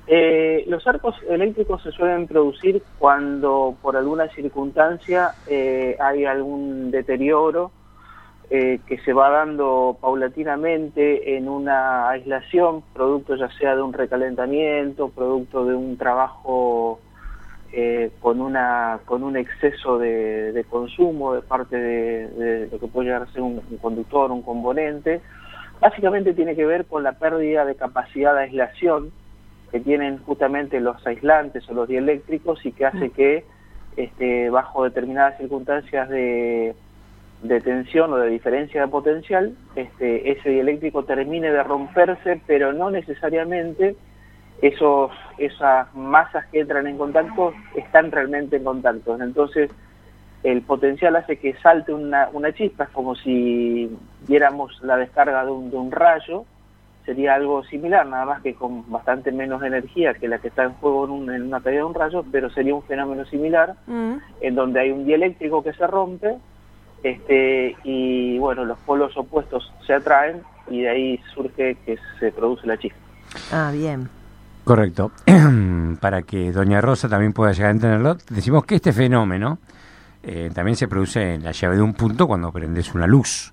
Eh, 0.07 0.65
los 0.67 0.87
arcos 0.87 1.15
eléctricos 1.29 1.83
se 1.83 1.91
suelen 1.91 2.25
producir 2.25 2.81
cuando 2.97 3.75
por 3.79 3.95
alguna 3.95 4.27
circunstancia 4.29 5.35
eh, 5.47 5.95
hay 5.99 6.25
algún 6.25 6.89
deterioro 6.89 7.71
eh, 8.49 8.79
que 8.87 8.97
se 9.01 9.13
va 9.13 9.29
dando 9.29 9.95
paulatinamente 10.01 11.37
en 11.37 11.47
una 11.47 12.09
aislación, 12.09 12.81
producto 12.93 13.35
ya 13.35 13.51
sea 13.59 13.75
de 13.75 13.83
un 13.83 13.93
recalentamiento, 13.93 15.09
producto 15.09 15.65
de 15.65 15.75
un 15.75 15.95
trabajo 15.97 16.99
eh, 17.71 18.11
con 18.19 18.41
una 18.41 18.99
con 19.05 19.23
un 19.23 19.37
exceso 19.37 19.99
de, 19.99 20.51
de 20.51 20.63
consumo 20.63 21.33
de 21.33 21.41
parte 21.41 21.77
de, 21.77 22.27
de 22.29 22.67
lo 22.71 22.79
que 22.79 22.87
puede 22.87 23.07
llegar 23.07 23.23
a 23.23 23.31
ser 23.31 23.41
un, 23.41 23.61
un 23.69 23.77
conductor, 23.77 24.31
un 24.31 24.41
componente. 24.41 25.21
Básicamente 25.79 26.33
tiene 26.33 26.55
que 26.55 26.65
ver 26.65 26.85
con 26.85 27.03
la 27.03 27.13
pérdida 27.13 27.63
de 27.65 27.75
capacidad 27.75 28.33
de 28.33 28.41
aislación 28.41 29.11
que 29.71 29.79
tienen 29.79 30.17
justamente 30.19 30.79
los 30.79 31.05
aislantes 31.05 31.69
o 31.69 31.73
los 31.73 31.87
dieléctricos 31.87 32.65
y 32.65 32.71
que 32.71 32.85
hace 32.85 33.11
que 33.11 33.45
este, 33.97 34.49
bajo 34.49 34.83
determinadas 34.83 35.37
circunstancias 35.37 36.09
de, 36.09 36.73
de 37.43 37.61
tensión 37.61 38.11
o 38.11 38.17
de 38.17 38.29
diferencia 38.29 38.81
de 38.81 38.87
potencial, 38.87 39.53
este, 39.75 40.31
ese 40.31 40.49
dieléctrico 40.49 41.03
termine 41.03 41.51
de 41.51 41.63
romperse, 41.63 42.41
pero 42.47 42.73
no 42.73 42.89
necesariamente 42.89 43.95
esos, 44.61 45.11
esas 45.37 45.93
masas 45.95 46.45
que 46.47 46.59
entran 46.59 46.87
en 46.87 46.97
contacto 46.97 47.53
están 47.75 48.11
realmente 48.11 48.57
en 48.57 48.63
contacto. 48.63 49.15
Entonces, 49.21 49.71
el 50.43 50.61
potencial 50.61 51.15
hace 51.15 51.37
que 51.37 51.53
salte 51.55 51.93
una, 51.93 52.29
una 52.33 52.53
chispa, 52.53 52.85
es 52.85 52.89
como 52.91 53.15
si 53.15 53.89
viéramos 54.27 54.81
la 54.83 54.97
descarga 54.97 55.45
de 55.45 55.51
un, 55.51 55.69
de 55.71 55.77
un 55.77 55.91
rayo, 55.91 56.45
sería 57.05 57.35
algo 57.35 57.63
similar, 57.63 58.05
nada 58.05 58.25
más 58.25 58.41
que 58.41 58.53
con 58.53 58.89
bastante 58.91 59.31
menos 59.31 59.63
energía 59.63 60.13
que 60.13 60.27
la 60.27 60.37
que 60.39 60.49
está 60.49 60.63
en 60.63 60.73
juego 60.73 61.05
en, 61.05 61.11
un- 61.11 61.33
en 61.33 61.43
una 61.43 61.59
caída 61.59 61.79
de 61.79 61.83
un 61.85 61.93
rayo, 61.95 62.23
pero 62.31 62.49
sería 62.51 62.75
un 62.75 62.83
fenómeno 62.83 63.25
similar, 63.25 63.75
Mm, 63.87 64.17
en 64.41 64.55
donde 64.55 64.79
hay 64.81 64.91
un 64.91 65.05
dieléctrico 65.05 65.63
que 65.63 65.73
se 65.73 65.87
rompe, 65.87 66.35
este, 67.03 67.75
y 67.83 68.37
bueno, 68.39 68.63
los 68.65 68.77
polos 68.79 69.15
opuestos 69.17 69.73
se 69.87 69.93
atraen 69.93 70.43
y 70.69 70.81
de 70.81 70.89
ahí 70.89 71.19
surge 71.33 71.75
que 71.85 71.97
se 72.19 72.31
produce 72.31 72.67
la 72.67 72.77
chispa. 72.77 72.99
Ah, 73.51 73.71
bien. 73.73 74.07
Correcto. 74.69 75.11
Para 75.99 76.21
que 76.21 76.51
Doña 76.51 76.79
Rosa 76.79 77.09
también 77.09 77.33
pueda 77.33 77.53
llegar 77.53 77.69
a 77.69 77.71
entenderlo, 77.71 78.17
decimos 78.29 78.65
que 78.67 78.75
este 78.75 78.93
fenómeno 78.93 79.57
eh, 80.21 80.51
también 80.53 80.75
se 80.75 80.87
produce 80.87 81.33
en 81.33 81.43
la 81.43 81.53
llave 81.53 81.77
de 81.77 81.81
un 81.81 81.95
punto 81.95 82.27
cuando 82.27 82.51
prendes 82.51 82.93
una 82.93 83.07
luz, 83.07 83.51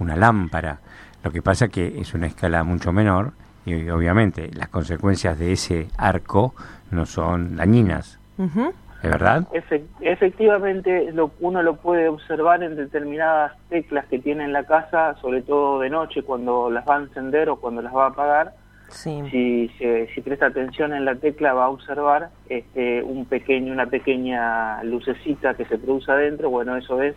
una 0.00 0.16
lámpara. 0.16 0.80
Lo 1.22 1.30
que 1.30 1.40
pasa 1.40 1.68
que 1.68 2.00
es 2.00 2.14
una 2.14 2.26
escala 2.26 2.64
mucho 2.64 2.90
menor 2.90 3.30
y 3.64 3.88
obviamente 3.90 4.50
las 4.54 4.68
consecuencias 4.68 5.38
de 5.38 5.52
ese 5.52 5.86
arco 5.98 6.52
no 6.90 7.06
son 7.06 7.54
dañinas. 7.54 8.18
¿es 8.36 9.08
verdad? 9.08 9.46
Efe- 9.52 9.84
efectivamente, 10.00 11.12
lo, 11.12 11.30
uno 11.38 11.62
lo 11.62 11.76
puede 11.76 12.08
observar 12.08 12.64
en 12.64 12.74
determinadas 12.74 13.52
teclas 13.68 14.06
que 14.06 14.18
tiene 14.18 14.42
en 14.42 14.52
la 14.52 14.64
casa, 14.64 15.14
sobre 15.20 15.42
todo 15.42 15.78
de 15.78 15.90
noche, 15.90 16.24
cuando 16.24 16.68
las 16.72 16.84
va 16.88 16.96
a 16.96 17.02
encender 17.02 17.50
o 17.50 17.54
cuando 17.60 17.82
las 17.82 17.94
va 17.94 18.06
a 18.06 18.08
apagar. 18.08 18.65
Sí. 18.96 19.22
Si, 19.30 19.68
si, 19.78 20.06
si 20.14 20.20
presta 20.20 20.46
atención 20.46 20.92
en 20.94 21.04
la 21.04 21.14
tecla, 21.16 21.52
va 21.52 21.66
a 21.66 21.68
observar 21.68 22.30
este, 22.48 23.02
un 23.02 23.26
pequeño, 23.26 23.72
una 23.72 23.86
pequeña 23.86 24.82
lucecita 24.82 25.54
que 25.54 25.64
se 25.66 25.78
produce 25.78 26.10
adentro. 26.10 26.50
Bueno, 26.50 26.76
eso 26.76 27.00
es 27.02 27.14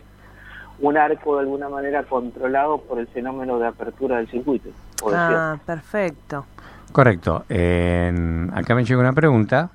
un 0.80 0.96
arco 0.96 1.36
de 1.36 1.42
alguna 1.42 1.68
manera 1.68 2.04
controlado 2.04 2.78
por 2.78 2.98
el 2.98 3.06
fenómeno 3.08 3.58
de 3.58 3.66
apertura 3.66 4.18
del 4.18 4.28
circuito. 4.28 4.70
Ah, 5.12 5.58
perfecto. 5.64 6.46
Correcto. 6.92 7.44
Acá 7.46 8.74
me 8.74 8.84
llega 8.84 9.00
una 9.00 9.12
pregunta 9.12 9.70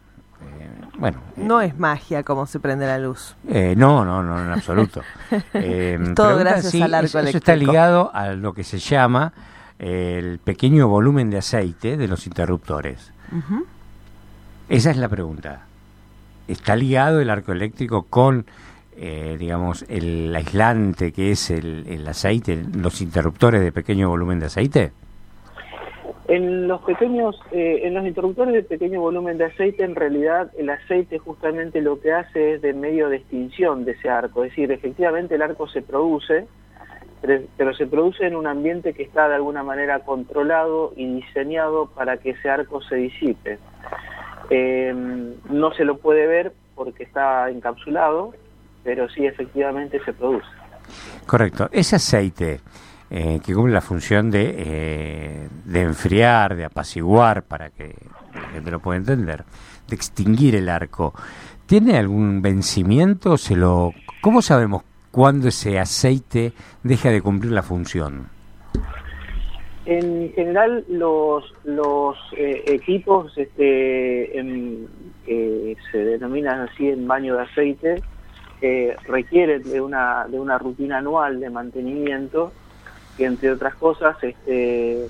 bueno. 0.97 1.17
No 1.35 1.61
es 1.61 1.77
magia 1.77 2.23
como 2.23 2.45
se 2.45 2.59
prende 2.59 2.85
la 2.85 2.97
luz. 2.97 3.35
no, 3.43 4.05
no, 4.05 4.23
no, 4.23 4.41
en 4.41 4.51
absoluto. 4.51 5.01
Todo 6.15 6.37
gracias 6.37 6.81
al 6.81 6.93
arco 6.93 7.07
eso, 7.07 7.19
eso 7.19 7.37
está 7.37 7.55
ligado 7.55 8.11
a 8.13 8.31
lo 8.33 8.53
que 8.53 8.63
se 8.63 8.79
llama 8.79 9.33
el 9.79 10.39
pequeño 10.39 10.87
volumen 10.87 11.29
de 11.29 11.37
aceite 11.37 11.97
de 11.97 12.07
los 12.07 12.27
interruptores. 12.27 13.11
Esa 14.69 14.91
es 14.91 14.97
la 14.97 15.09
pregunta. 15.09 15.65
¿Está 16.47 16.75
ligado 16.75 17.21
el 17.21 17.29
arco 17.29 17.51
eléctrico 17.51 18.03
con, 18.03 18.45
eh, 18.97 19.35
digamos, 19.39 19.85
el 19.89 20.33
aislante 20.35 21.11
que 21.11 21.31
es 21.31 21.49
el, 21.49 22.07
aceite, 22.07 22.63
los 22.75 23.01
interruptores 23.01 23.61
de 23.61 23.71
pequeño 23.71 24.09
volumen 24.09 24.39
de 24.39 24.45
aceite? 24.45 24.91
En 26.27 26.67
los 26.67 26.81
pequeños, 26.81 27.39
eh, 27.51 27.81
en 27.83 27.93
los 27.93 28.05
interruptores 28.05 28.53
de 28.53 28.63
pequeño 28.63 28.99
volumen 28.99 29.37
de 29.37 29.45
aceite, 29.45 29.83
en 29.83 29.93
realidad 29.93 30.51
el 30.57 30.69
aceite 30.71 31.19
justamente 31.19 31.81
lo 31.81 31.99
que 31.99 32.13
hace 32.13 32.55
es 32.55 32.61
de 32.63 32.73
medio 32.73 33.09
de 33.09 33.17
extinción 33.17 33.85
de 33.85 33.91
ese 33.91 34.09
arco, 34.09 34.43
es 34.43 34.51
decir, 34.51 34.71
efectivamente 34.71 35.35
el 35.35 35.43
arco 35.43 35.67
se 35.67 35.83
produce, 35.83 36.47
pero 37.57 37.73
se 37.73 37.87
produce 37.87 38.25
en 38.25 38.35
un 38.35 38.47
ambiente 38.47 38.93
que 38.93 39.03
está 39.03 39.27
de 39.27 39.35
alguna 39.35 39.63
manera 39.63 39.99
controlado 39.99 40.93
y 40.95 41.21
diseñado 41.21 41.87
para 41.87 42.17
que 42.17 42.31
ese 42.31 42.49
arco 42.49 42.81
se 42.81 42.95
disipe. 42.95 43.59
Eh, 44.49 44.93
no 45.49 45.73
se 45.73 45.85
lo 45.85 45.97
puede 45.97 46.27
ver 46.27 46.53
porque 46.75 47.03
está 47.03 47.49
encapsulado, 47.49 48.33
pero 48.83 49.09
sí 49.09 49.25
efectivamente 49.25 49.99
se 50.03 50.13
produce. 50.13 50.47
Correcto. 51.25 51.69
Ese 51.71 51.95
aceite 51.95 52.59
eh, 53.09 53.39
que 53.43 53.53
cumple 53.53 53.73
la 53.73 53.81
función 53.81 54.29
de, 54.29 54.55
eh, 54.57 55.49
de 55.63 55.81
enfriar, 55.81 56.55
de 56.55 56.65
apaciguar, 56.65 57.43
para 57.43 57.69
que 57.69 57.95
la 58.33 58.49
gente 58.49 58.71
lo 58.71 58.79
pueda 58.79 58.97
entender, 58.97 59.43
de 59.87 59.95
extinguir 59.95 60.55
el 60.55 60.69
arco, 60.69 61.13
¿tiene 61.65 61.97
algún 61.97 62.41
vencimiento? 62.41 63.37
¿Se 63.37 63.55
lo, 63.55 63.93
¿Cómo 64.21 64.41
sabemos 64.41 64.83
cuándo 65.15 65.47
ese 65.47 65.79
aceite 65.79 66.51
deja 66.83 67.09
de 67.09 67.21
cumplir 67.21 67.53
la 67.53 67.63
función? 67.63 68.27
En 69.85 70.33
general, 70.33 70.83
los, 70.89 71.53
los 71.63 72.17
eh, 72.35 72.63
equipos 72.67 73.31
este, 73.37 74.29
que 75.25 75.77
se 75.89 75.97
denominan 75.99 76.67
así 76.67 76.89
en 76.89 77.07
baño 77.07 77.37
de 77.37 77.43
aceite 77.43 78.03
eh, 78.61 78.93
requieren 79.07 79.63
de 79.63 79.79
una, 79.79 80.27
de 80.27 80.37
una 80.37 80.57
rutina 80.57 80.97
anual 80.97 81.39
de 81.39 81.49
mantenimiento 81.49 82.51
que, 83.15 83.23
entre 83.23 83.51
otras 83.51 83.75
cosas, 83.75 84.21
este, 84.21 85.07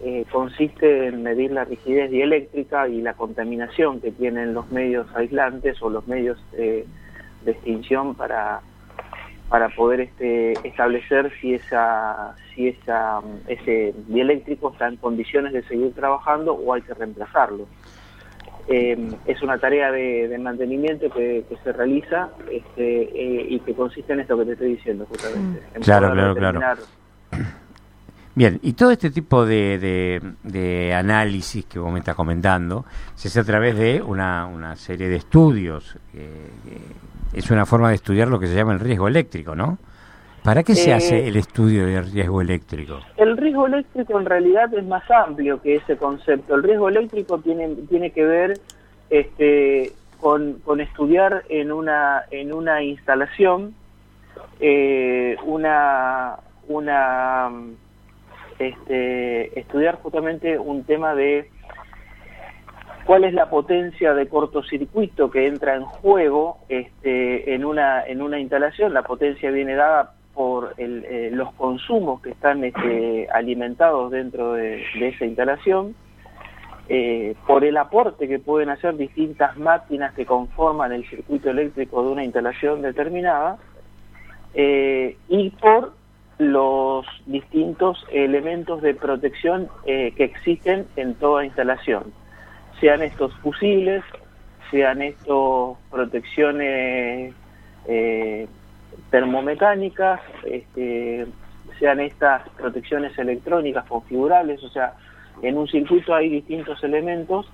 eh, 0.00 0.24
consiste 0.32 1.06
en 1.06 1.22
medir 1.22 1.52
la 1.52 1.64
rigidez 1.64 2.10
dieléctrica 2.10 2.88
y 2.88 3.00
la 3.00 3.14
contaminación 3.14 4.00
que 4.00 4.10
tienen 4.10 4.54
los 4.54 4.72
medios 4.72 5.06
aislantes 5.14 5.80
o 5.82 5.88
los 5.88 6.08
medios 6.08 6.36
de 6.50 6.84
extinción 7.46 8.16
para 8.16 8.60
para 9.48 9.68
poder 9.68 10.00
este, 10.00 10.52
establecer 10.66 11.32
si 11.40 11.54
esa 11.54 12.34
si 12.54 12.68
esa 12.68 13.20
ese 13.46 13.94
dieléctrico 14.08 14.72
está 14.72 14.88
en 14.88 14.96
condiciones 14.96 15.52
de 15.52 15.62
seguir 15.64 15.92
trabajando 15.94 16.54
o 16.54 16.74
hay 16.74 16.82
que 16.82 16.94
reemplazarlo. 16.94 17.66
Eh, 18.68 19.12
es 19.26 19.42
una 19.42 19.58
tarea 19.58 19.92
de, 19.92 20.36
mantenimiento 20.40 21.08
que, 21.10 21.44
se 21.62 21.72
realiza 21.72 22.30
este, 22.50 23.02
eh, 23.02 23.46
y 23.48 23.60
que 23.60 23.74
consiste 23.74 24.12
en 24.12 24.20
esto 24.20 24.36
que 24.36 24.44
te 24.44 24.52
estoy 24.52 24.74
diciendo 24.74 25.06
justamente. 25.08 25.62
claro, 25.82 26.12
claro, 26.12 26.34
claro. 26.34 26.82
Bien, 28.34 28.58
y 28.62 28.72
todo 28.72 28.90
este 28.90 29.10
tipo 29.10 29.46
de, 29.46 30.20
de, 30.42 30.94
análisis 30.94 31.64
que 31.64 31.78
vos 31.78 31.90
me 31.92 32.00
estás 32.00 32.16
comentando 32.16 32.84
se 33.14 33.28
hace 33.28 33.40
a 33.40 33.44
través 33.44 33.78
de 33.78 34.02
una, 34.02 34.46
una 34.46 34.76
serie 34.76 35.08
de 35.08 35.16
estudios. 35.16 35.96
Es 37.32 37.50
una 37.50 37.66
forma 37.66 37.90
de 37.90 37.96
estudiar 37.96 38.28
lo 38.28 38.38
que 38.38 38.46
se 38.46 38.54
llama 38.54 38.72
el 38.72 38.80
riesgo 38.80 39.08
eléctrico, 39.08 39.54
¿no? 39.54 39.78
¿Para 40.42 40.62
qué 40.62 40.76
se 40.76 40.92
hace 40.92 41.24
eh, 41.24 41.28
el 41.28 41.36
estudio 41.36 41.86
del 41.86 42.10
riesgo 42.12 42.40
eléctrico? 42.40 43.00
El 43.16 43.36
riesgo 43.36 43.66
eléctrico 43.66 44.18
en 44.20 44.26
realidad 44.26 44.72
es 44.72 44.84
más 44.84 45.02
amplio 45.10 45.60
que 45.60 45.74
ese 45.74 45.96
concepto. 45.96 46.54
El 46.54 46.62
riesgo 46.62 46.88
eléctrico 46.88 47.38
tiene, 47.38 47.74
tiene 47.88 48.12
que 48.12 48.24
ver 48.24 48.60
este, 49.10 49.92
con, 50.20 50.60
con 50.64 50.80
estudiar 50.80 51.42
en 51.48 51.72
una, 51.72 52.22
en 52.30 52.52
una 52.52 52.82
instalación 52.82 53.74
eh, 54.60 55.36
una, 55.44 56.36
una 56.68 57.50
este, 58.58 59.58
estudiar 59.58 59.96
justamente 59.96 60.58
un 60.58 60.84
tema 60.84 61.14
de 61.14 61.50
cuál 63.06 63.22
es 63.24 63.32
la 63.32 63.48
potencia 63.48 64.14
de 64.14 64.28
cortocircuito 64.28 65.30
que 65.30 65.46
entra 65.46 65.76
en 65.76 65.84
juego 65.84 66.58
este, 66.68 67.54
en, 67.54 67.64
una, 67.64 68.04
instalación. 68.38 68.92
La 68.92 69.02
potencia 69.02 69.50
viene 69.52 69.76
dada 69.76 70.14
por 70.34 70.74
eh, 70.76 71.30
los 71.32 71.52
consumos 71.52 72.20
que 72.20 72.30
están 72.30 72.64
este, 72.64 73.28
alimentados 73.32 74.10
dentro 74.10 74.54
de, 74.54 74.82
esa 75.00 75.24
instalación, 75.24 75.94
eh, 76.88 77.34
por 77.46 77.64
el 77.64 77.76
aporte 77.76 78.28
que 78.28 78.38
pueden 78.40 78.70
hacer 78.70 78.96
distintas 78.96 79.56
máquinas 79.56 80.12
que 80.14 80.26
conforman 80.26 80.92
el 80.92 81.08
circuito 81.08 81.50
eléctrico 81.50 82.02
de 82.02 82.10
una 82.10 82.24
instalación 82.24 82.82
determinada, 82.82 83.56
eh, 84.52 85.16
y 85.28 85.50
por 85.50 85.92
los 86.38 87.06
distintos 87.24 88.04
elementos 88.10 88.82
de 88.82 88.94
protección 88.94 89.68
que 89.86 90.12
existen 90.18 90.86
en 90.96 91.14
toda 91.14 91.46
instalación, 91.46 92.12
sean 92.80 93.02
estos 93.02 93.34
fusibles, 93.36 94.02
sean 94.70 95.02
estos 95.02 95.76
protecciones 95.90 97.34
eh, 97.86 98.48
termomecánicas, 99.10 100.20
este, 100.44 101.26
sean 101.78 102.00
estas 102.00 102.48
protecciones 102.50 103.16
electrónicas 103.18 103.84
configurables, 103.86 104.62
o 104.62 104.68
sea, 104.68 104.94
en 105.42 105.58
un 105.58 105.68
circuito 105.68 106.14
hay 106.14 106.28
distintos 106.28 106.82
elementos 106.82 107.46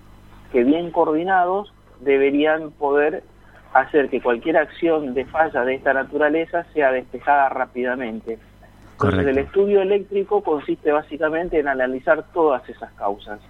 que 0.53 0.65
bien 0.65 0.91
coordinados 0.91 1.73
deberían 2.01 2.71
poder 2.73 3.25
hacer 3.73 4.09
que 4.11 4.21
cualquier 4.21 4.57
acción 4.59 5.15
de 5.15 5.25
falla 5.25 5.65
de 5.65 5.75
esta 5.75 5.95
naturaleza 5.95 6.65
sea 6.75 6.93
despejada 6.93 7.49
rápidamente. 7.49 8.39
Entonces, 8.93 9.27
el 9.27 9.39
estudio 9.39 9.83
eléctrico 9.83 10.43
consiste 10.43 10.93
básicamente 10.93 11.59
en 11.59 11.67
analizar 11.67 12.25
todas 12.33 12.69
esas 12.69 12.93
causas. 12.93 13.41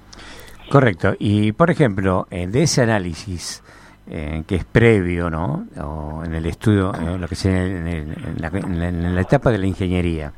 Correcto. 0.70 1.14
Y, 1.18 1.52
por 1.52 1.70
ejemplo, 1.70 2.26
eh, 2.30 2.46
de 2.46 2.62
ese 2.62 2.82
análisis 2.82 3.62
eh, 4.08 4.42
que 4.46 4.56
es 4.56 4.64
previo, 4.64 5.30
¿no? 5.30 5.66
O 5.80 6.24
en 6.24 6.34
el 6.34 6.46
estudio, 6.46 6.92
eh, 6.94 7.18
lo 7.18 7.28
que 7.28 7.34
sea 7.34 7.64
en, 7.64 8.14
la, 8.38 9.20
etapa 9.20 9.50
de 9.50 9.58
la 9.58 9.66
ingeniería, 9.66 10.32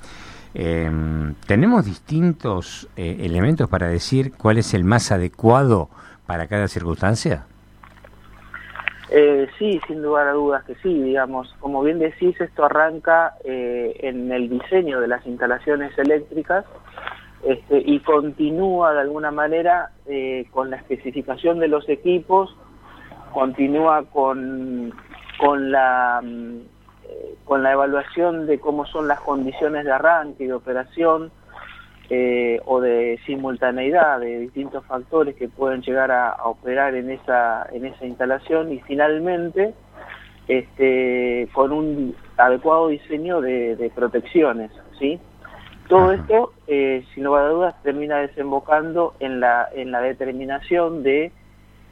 tenemos 1.46 1.84
distintos 1.84 2.88
elementos 2.94 3.68
para 3.68 3.88
decir 3.88 4.32
cuál 4.34 4.58
es 4.58 4.72
el 4.72 4.84
más 4.84 5.10
adecuado 5.10 5.88
para 6.26 6.46
cada 6.46 6.68
circunstancia. 6.68 7.46
Eh, 9.10 9.48
sí, 9.58 9.80
sin 9.87 10.02
lugar 10.02 10.26
a 10.26 10.32
dudas 10.32 10.64
que 10.64 10.74
sí, 10.76 11.02
digamos, 11.02 11.54
como 11.60 11.82
bien 11.82 11.98
decís, 12.00 12.40
esto 12.40 12.64
arranca 12.64 13.34
eh, 13.44 13.94
en 14.00 14.32
el 14.32 14.48
diseño 14.48 14.98
de 15.00 15.08
las 15.08 15.24
instalaciones 15.26 15.96
eléctricas 15.98 16.64
este, 17.46 17.83
y 17.85 18.00
continúa 18.00 18.94
de 18.94 19.00
alguna 19.00 19.30
manera 19.30 19.90
eh, 20.07 20.46
con 20.50 20.70
la 20.70 20.76
especificación 20.76 21.59
de 21.59 21.68
los 21.68 21.88
equipos, 21.88 22.57
continúa 23.33 24.04
con, 24.04 24.92
con, 25.38 25.70
la, 25.70 26.20
mm, 26.22 26.59
con 27.44 27.62
la 27.62 27.72
evaluación 27.72 28.46
de 28.46 28.59
cómo 28.61 28.87
son 28.87 29.09
las 29.09 29.20
condiciones 29.20 29.85
de 29.85 29.92
arranque 29.92 30.44
y 30.44 30.46
de 30.46 30.54
operación, 30.54 31.30
eh, 32.11 32.61
o 32.66 32.83
de 32.83 33.18
simultaneidad 33.24 34.20
de 34.20 34.40
distintos 34.40 34.85
factores 34.85 35.35
que 35.37 35.48
pueden 35.48 35.80
llegar 35.80 36.11
a, 36.11 36.37
operar 36.44 36.94
en 36.94 37.11
esa, 37.11 37.66
en 37.72 37.87
esa 37.87 38.04
instalación 38.04 38.70
y 38.70 38.80
finalmente 38.80 39.72
este, 40.46 41.48
con 41.54 41.72
un 41.72 42.14
adecuado 42.37 42.88
diseño 42.88 43.40
de, 43.40 43.90
protecciones. 43.94 44.70
¿sí? 44.98 45.18
Todo 45.88 46.12
esto, 46.12 46.53
eh, 46.66 47.05
sin 47.14 47.25
lugar 47.25 47.44
a 47.44 47.49
dudas, 47.49 47.83
termina 47.83 48.18
desembocando 48.18 49.14
en 49.20 49.40
la, 49.40 49.68
en 49.75 49.90
la 49.90 50.01
determinación 50.01 51.03
de 51.03 51.31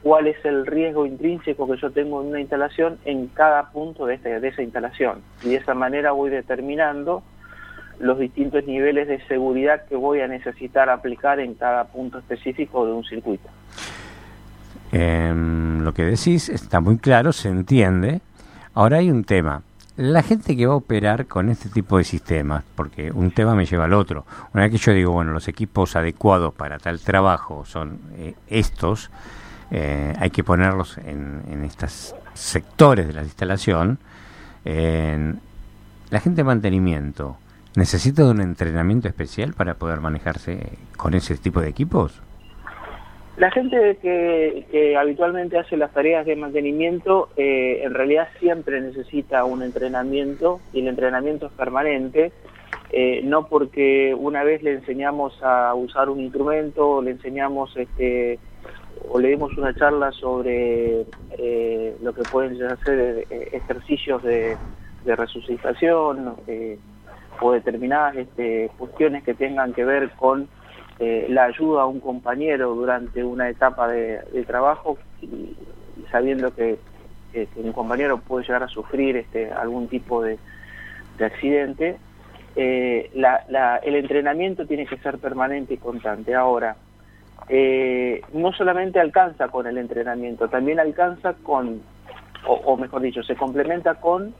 cuál 0.02 0.26
es 0.26 0.42
el 0.44 0.66
riesgo 0.66 1.06
intrínseco 1.06 1.70
que 1.70 1.78
yo 1.78 1.90
tengo 1.90 2.22
en 2.22 2.28
una 2.28 2.40
instalación 2.40 2.98
en 3.04 3.28
cada 3.28 3.70
punto 3.70 4.06
de, 4.06 4.14
este, 4.14 4.40
de 4.40 4.48
esa 4.48 4.62
instalación. 4.62 5.22
Y 5.42 5.50
de 5.50 5.56
esa 5.56 5.74
manera 5.74 6.12
voy 6.12 6.30
determinando 6.30 7.22
los 8.00 8.18
distintos 8.18 8.64
niveles 8.64 9.06
de 9.06 9.24
seguridad 9.26 9.84
que 9.88 9.94
voy 9.94 10.20
a 10.20 10.28
necesitar 10.28 10.90
aplicar 10.90 11.38
en 11.38 11.54
cada 11.54 11.84
punto 11.84 12.18
específico 12.18 12.84
de 12.86 12.92
un 12.92 13.04
circuito. 13.04 13.48
Em, 14.90 15.84
lo 15.84 15.94
que 15.94 16.02
decís 16.02 16.48
está 16.48 16.80
muy 16.80 16.98
claro, 16.98 17.32
se 17.32 17.48
entiende. 17.48 18.20
Ahora 18.74 18.98
hay 18.98 19.10
un 19.10 19.24
tema. 19.24 19.62
La 19.96 20.22
gente 20.22 20.56
que 20.56 20.66
va 20.66 20.72
a 20.72 20.76
operar 20.76 21.26
con 21.26 21.50
este 21.50 21.68
tipo 21.68 21.98
de 21.98 22.04
sistemas, 22.04 22.64
porque 22.74 23.12
un 23.12 23.30
tema 23.30 23.54
me 23.54 23.66
lleva 23.66 23.84
al 23.84 23.92
otro. 23.92 24.24
Una 24.54 24.62
vez 24.62 24.72
que 24.72 24.78
yo 24.78 24.92
digo, 24.92 25.12
bueno, 25.12 25.32
los 25.32 25.48
equipos 25.48 25.96
adecuados 25.96 26.54
para 26.54 26.78
tal 26.78 26.98
trabajo 27.00 27.64
son 27.66 27.98
eh, 28.16 28.34
estos, 28.46 29.10
eh, 29.70 30.14
hay 30.18 30.30
que 30.30 30.42
ponerlos 30.44 30.96
en, 30.96 31.42
en 31.50 31.64
estos 31.64 32.14
sectores 32.32 33.06
de 33.06 33.12
la 33.12 33.22
instalación. 33.22 33.98
la 34.64 36.20
gente 36.20 36.36
de 36.36 36.44
mantenimiento, 36.44 37.36
¿necesita 37.76 38.24
un 38.24 38.40
entrenamiento 38.40 39.08
especial 39.08 39.52
para 39.52 39.74
poder 39.74 40.00
manejarse 40.00 40.78
con 40.96 41.12
ese 41.12 41.36
tipo 41.36 41.60
de 41.60 41.68
equipos? 41.68 42.22
La 43.42 43.50
gente 43.50 43.96
que, 44.00 44.96
habitualmente 44.96 45.58
hace 45.58 45.76
las 45.76 45.92
tareas 45.92 46.24
de 46.24 46.36
mantenimiento 46.36 47.28
eh, 47.36 47.80
en 47.82 47.92
realidad 47.92 48.28
siempre 48.38 48.80
necesita 48.80 49.44
un 49.44 49.64
entrenamiento 49.64 50.60
y 50.72 50.78
el 50.78 50.86
entrenamiento 50.86 51.46
es 51.46 51.52
permanente, 51.54 52.30
eh, 52.92 53.20
no 53.24 53.48
porque 53.48 54.14
una 54.16 54.44
vez 54.44 54.62
le 54.62 54.74
enseñamos 54.74 55.42
a 55.42 55.74
usar 55.74 56.08
un 56.08 56.20
instrumento, 56.20 57.02
le 57.02 57.10
enseñamos 57.10 57.76
este, 57.76 58.38
o 59.08 59.18
le 59.18 59.30
dimos 59.30 59.58
una 59.58 59.74
charla 59.74 60.12
sobre 60.12 61.04
eh, 61.36 61.96
lo 62.00 62.12
que 62.12 62.22
pueden 62.22 62.56
ser 62.84 63.26
ejercicios 63.28 64.22
de, 64.22 64.56
resucitación 65.04 66.36
o 67.40 67.52
determinadas 67.52 68.14
este, 68.14 68.70
cuestiones 68.78 69.24
que 69.24 69.34
tengan 69.34 69.72
que 69.72 69.84
ver 69.84 70.10
con 70.10 70.46
eh, 71.04 71.26
la 71.28 71.46
ayuda 71.46 71.82
a 71.82 71.86
un 71.86 71.98
compañero 71.98 72.76
durante 72.76 73.24
una 73.24 73.48
etapa 73.48 73.88
de, 73.88 74.20
trabajo 74.46 74.98
y, 75.20 75.56
sabiendo 76.12 76.54
que, 76.54 76.78
un 77.56 77.72
compañero 77.72 78.18
puede 78.18 78.46
llegar 78.46 78.62
a 78.62 78.68
sufrir 78.68 79.16
este, 79.16 79.50
algún 79.50 79.88
tipo 79.88 80.22
de, 80.22 80.38
accidente, 81.20 81.98
eh, 82.54 83.10
el 83.82 83.96
entrenamiento 83.96 84.64
tiene 84.64 84.86
que 84.86 84.96
ser 84.98 85.18
permanente 85.18 85.74
y 85.74 85.78
constante. 85.78 86.36
Ahora, 86.36 86.76
eh, 87.48 88.22
no 88.32 88.52
solamente 88.52 89.00
alcanza 89.00 89.48
con 89.48 89.66
el 89.66 89.78
entrenamiento, 89.78 90.46
también 90.46 90.78
alcanza 90.78 91.34
con, 91.42 91.82
o 92.46 92.76
mejor 92.76 93.02
dicho, 93.02 93.24
se 93.24 93.34
complementa 93.34 93.96
con 93.96 94.32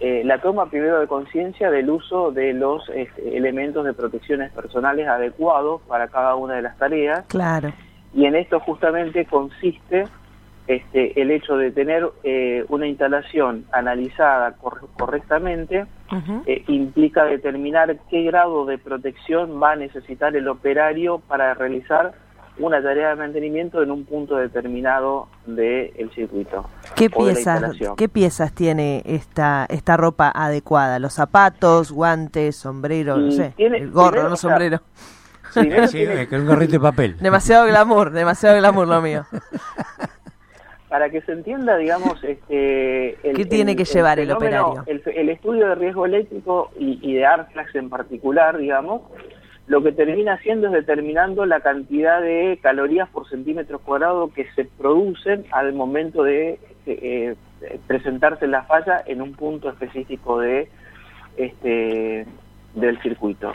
eh, 0.00 0.22
la 0.24 0.40
toma 0.40 0.70
primero 0.70 1.00
de 1.00 1.06
conciencia 1.06 1.70
del 1.70 1.90
uso 1.90 2.30
de 2.30 2.52
los 2.52 2.88
este, 2.90 3.36
elementos 3.36 3.84
de 3.84 3.92
protecciones 3.92 4.52
personales 4.52 5.08
adecuados 5.08 5.82
para 5.88 6.08
cada 6.08 6.36
una 6.36 6.54
de 6.54 6.62
las 6.62 6.78
tareas. 6.78 7.24
Claro. 7.28 7.72
Y 8.14 8.24
en 8.24 8.36
esto 8.36 8.60
justamente 8.60 9.26
consiste 9.26 10.04
este, 10.68 11.20
el 11.20 11.30
hecho 11.30 11.56
de 11.56 11.70
tener 11.70 12.06
eh, 12.24 12.64
una 12.68 12.86
instalación 12.86 13.64
analizada 13.72 14.54
correctamente, 14.96 15.86
eh, 16.46 16.62
implica 16.68 17.24
determinar 17.24 17.96
qué 18.10 18.22
grado 18.24 18.66
de 18.66 18.76
protección 18.76 19.62
va 19.62 19.72
a 19.72 19.76
necesitar 19.76 20.36
el 20.36 20.46
operario 20.46 21.20
para 21.26 21.54
realizar 21.54 22.12
una 22.58 22.82
tarea 22.82 23.10
de 23.10 23.16
mantenimiento 23.16 23.82
en 23.82 23.90
un 23.90 24.04
punto 24.04 24.36
determinado 24.36 25.28
del 25.46 26.10
circuito. 26.14 26.68
¿Qué 26.94 27.08
piezas, 27.10 27.62
¿Qué 27.96 28.08
piezas 28.08 28.52
tiene 28.52 29.02
esta, 29.04 29.66
esta 29.68 29.96
ropa 29.96 30.30
adecuada? 30.34 30.98
¿Los 30.98 31.14
zapatos, 31.14 31.92
guantes, 31.92 32.56
sombrero, 32.56 33.16
no 33.16 33.30
sé? 33.30 33.54
el 33.58 33.90
gorro, 33.90 34.28
no 34.28 34.36
sombrero. 34.36 34.80
Sí, 35.50 35.70
sí 35.88 36.06
un 36.32 36.46
gorrito 36.46 36.72
de 36.72 36.80
papel. 36.80 37.16
Demasiado 37.20 37.66
glamour, 37.66 38.10
demasiado 38.10 38.56
glamour 38.58 38.86
lo 38.86 39.00
mío. 39.00 39.24
Para 40.88 41.10
que 41.10 41.20
se 41.20 41.32
entienda, 41.32 41.76
digamos, 41.76 42.22
este, 42.24 43.10
el, 43.28 43.36
¿qué 43.36 43.44
tiene 43.44 43.76
que 43.76 43.84
llevar 43.84 44.18
el 44.20 44.30
operario? 44.30 44.84
El, 44.86 45.28
estudio 45.28 45.68
de 45.68 45.74
riesgo 45.74 46.06
eléctrico 46.06 46.70
y, 46.78 46.98
y 47.02 47.14
de 47.14 47.26
ARFLAX 47.26 47.74
en 47.74 47.90
particular, 47.90 48.56
digamos, 48.56 49.02
lo 49.68 49.82
que 49.82 49.92
termina 49.92 50.34
haciendo 50.34 50.68
es 50.68 50.72
determinando 50.72 51.44
la 51.44 51.60
cantidad 51.60 52.22
de 52.22 52.58
calorías 52.62 53.08
por 53.10 53.28
centímetro 53.28 53.78
cuadrado 53.78 54.32
que 54.32 54.46
se 54.54 54.64
producen 54.64 55.44
al 55.52 55.74
momento 55.74 56.22
de 56.22 56.58
eh, 56.86 57.36
presentarse 57.86 58.46
la 58.46 58.62
falla 58.62 59.02
en 59.06 59.20
un 59.20 59.34
punto 59.34 59.68
específico 59.68 60.40
de 60.40 60.68
este 61.36 62.26
del 62.74 63.00
circuito. 63.02 63.52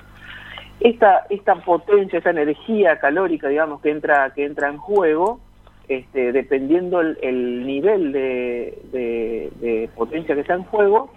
Esta, 0.79 1.25
esta 1.29 1.55
potencia, 1.55 2.17
esta 2.17 2.31
energía 2.31 2.99
calórica, 2.99 3.47
digamos, 3.47 3.81
que 3.81 3.89
entra, 3.89 4.31
que 4.35 4.45
entra 4.45 4.69
en 4.69 4.77
juego, 4.77 5.39
este, 5.87 6.31
dependiendo 6.31 6.99
el, 6.99 7.65
nivel 7.65 8.11
de, 8.11 8.77
de 8.91 9.89
potencia 9.95 10.35
que 10.35 10.41
está 10.41 10.55
en 10.55 10.63
juego, 10.63 11.11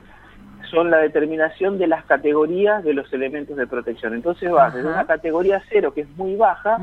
son 0.71 0.91
la 0.91 0.99
determinación 0.99 1.79
de 1.79 1.87
las 1.87 2.05
categorías 2.05 2.85
de 2.85 2.95
los 2.95 3.13
elementos 3.13 3.57
de 3.57 3.67
protección. 3.67 4.15
Entonces 4.15 4.53
va 4.53 4.71
desde 4.71 4.89
una 4.89 5.07
categoría 5.07 5.63
0, 5.69 5.93
que 5.95 6.03
es 6.03 6.11
muy 6.17 6.37
baja, 6.37 6.79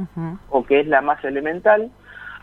o 0.50 0.65
que 0.65 0.80
es 0.80 0.88
la 0.88 1.02
más 1.02 1.24
elemental, 1.24 1.91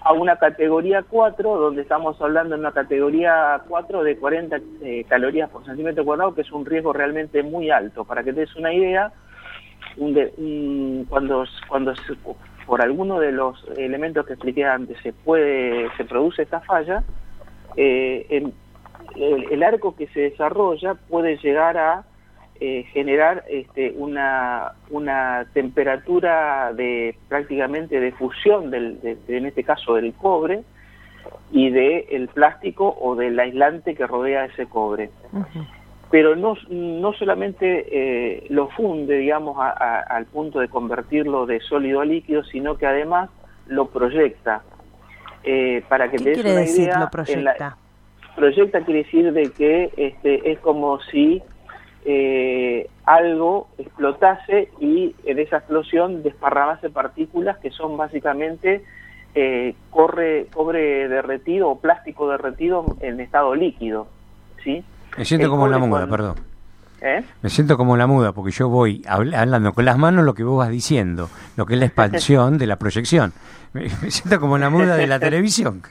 a 0.03 0.13
una 0.13 0.37
categoría 0.37 1.03
4, 1.03 1.57
donde 1.57 1.83
estamos 1.83 2.21
hablando 2.21 2.55
de 2.55 2.61
una 2.61 2.73
categoría 2.73 3.61
4 3.69 4.03
de 4.03 4.17
40 4.17 4.61
eh, 4.83 5.05
calorías 5.09 5.51
por 5.51 5.65
centímetro 5.65 6.05
cuadrado, 6.05 6.35
que 6.35 6.41
es 6.41 6.53
un 6.53 6.65
riesgo 6.65 6.93
realmente 6.93 7.43
muy 7.43 7.71
alto. 7.71 8.05
Para 8.05 8.23
que 8.23 8.33
te 8.33 8.41
des 8.41 8.57
una 8.57 8.73
idea, 8.73 9.13
cuando, 11.09 11.45
cuando 11.69 11.95
por 12.67 12.81
alguno 12.81 13.19
de 13.21 13.33
los 13.33 13.63
elementos 13.77 14.27
que 14.27 14.35
expliqué 14.35 14.65
antes 14.65 14.97
se 15.03 15.13
puede 15.13 15.89
se 15.97 16.05
produce 16.05 16.43
esta 16.43 16.61
falla, 16.61 17.03
eh, 17.77 18.27
en, 18.31 18.55
el, 19.17 19.63
arco 19.63 19.97
que 19.97 20.07
se 20.09 20.21
desarrolla 20.21 20.95
puede 20.95 21.37
llegar 21.39 21.77
a 21.77 22.05
eh, 22.61 22.85
generar 22.93 23.45
este, 23.49 23.95
una, 23.97 24.73
una 24.91 25.47
temperatura 25.53 26.73
de 26.75 27.17
prácticamente 27.29 28.01
de 28.01 28.13
fusión, 28.13 28.71
del, 28.71 29.01
de, 29.01 29.19
en 29.29 29.47
este 29.47 29.65
caso 29.65 29.95
del 29.95 30.13
cobre, 30.15 30.63
y 31.53 31.71
del 31.71 32.05
el 32.11 32.29
plástico 32.29 32.97
o 33.01 33.17
del 33.17 33.39
aislante 33.39 33.95
que 33.95 34.07
rodea 34.07 34.45
ese 34.45 34.67
cobre. 34.67 35.11
Pero 36.11 36.35
no, 36.35 36.55
no 36.69 37.13
solamente 37.13 37.87
eh, 37.91 38.47
lo 38.51 38.69
funde, 38.69 39.17
digamos, 39.17 39.57
al 39.59 40.27
punto 40.27 40.59
de 40.61 40.69
convertirlo 40.69 41.47
de 41.47 41.61
sólido 41.61 42.01
a 42.01 42.05
líquido, 42.05 42.43
sino 42.45 42.77
que 42.77 42.87
además 42.87 43.31
lo 43.67 43.87
proyecta. 43.87 44.63
Eh, 45.43 45.83
para 45.89 46.11
que 46.11 46.19
¿Qué 46.19 46.33
quiere 46.33 46.53
decir 46.53 46.91
lo 46.99 47.09
proyecta? 47.09 47.77
Proyecta 48.41 48.81
quiere 48.81 49.05
decir 49.05 49.33
de 49.33 49.51
que 49.51 49.91
este, 49.99 50.51
es 50.51 50.59
como 50.61 50.99
si 51.03 51.43
eh, 52.07 52.89
algo 53.05 53.69
explotase 53.77 54.71
y 54.81 55.15
en 55.27 55.39
esa 55.39 55.59
explosión 55.59 56.23
desparramase 56.23 56.89
partículas 56.89 57.59
que 57.59 57.71
son 57.71 57.99
básicamente 57.99 58.83
eh, 59.35 59.75
corre, 59.91 60.47
cobre 60.55 61.07
derretido 61.09 61.69
o 61.69 61.79
plástico 61.79 62.31
derretido 62.31 62.87
en 63.01 63.21
estado 63.21 63.55
líquido. 63.55 64.09
¿sí? 64.65 64.83
Me 65.19 65.25
siento 65.27 65.51
como 65.51 65.67
en 65.67 65.73
la 65.73 65.79
muda, 65.79 66.07
perdón. 66.07 66.37
¿Eh? 67.03 67.23
Me 67.43 67.51
siento 67.51 67.77
como 67.77 67.97
la 67.97 68.07
muda 68.07 68.33
porque 68.33 68.53
yo 68.53 68.71
voy 68.71 69.03
hablando 69.07 69.73
con 69.75 69.85
las 69.85 69.99
manos 69.99 70.25
lo 70.25 70.35
que 70.35 70.45
vos 70.45 70.59
vas 70.59 70.71
diciendo, 70.71 71.29
lo 71.57 71.67
que 71.67 71.75
es 71.75 71.81
la 71.81 71.87
expansión 71.87 72.57
de 72.57 72.67
la 72.67 72.77
proyección. 72.77 73.33
Me, 73.73 73.83
me 74.03 74.11
siento 74.11 74.41
como 74.41 74.59
la 74.59 74.69
muda 74.69 74.97
de 74.97 75.07
la 75.07 75.21
televisión. 75.21 75.83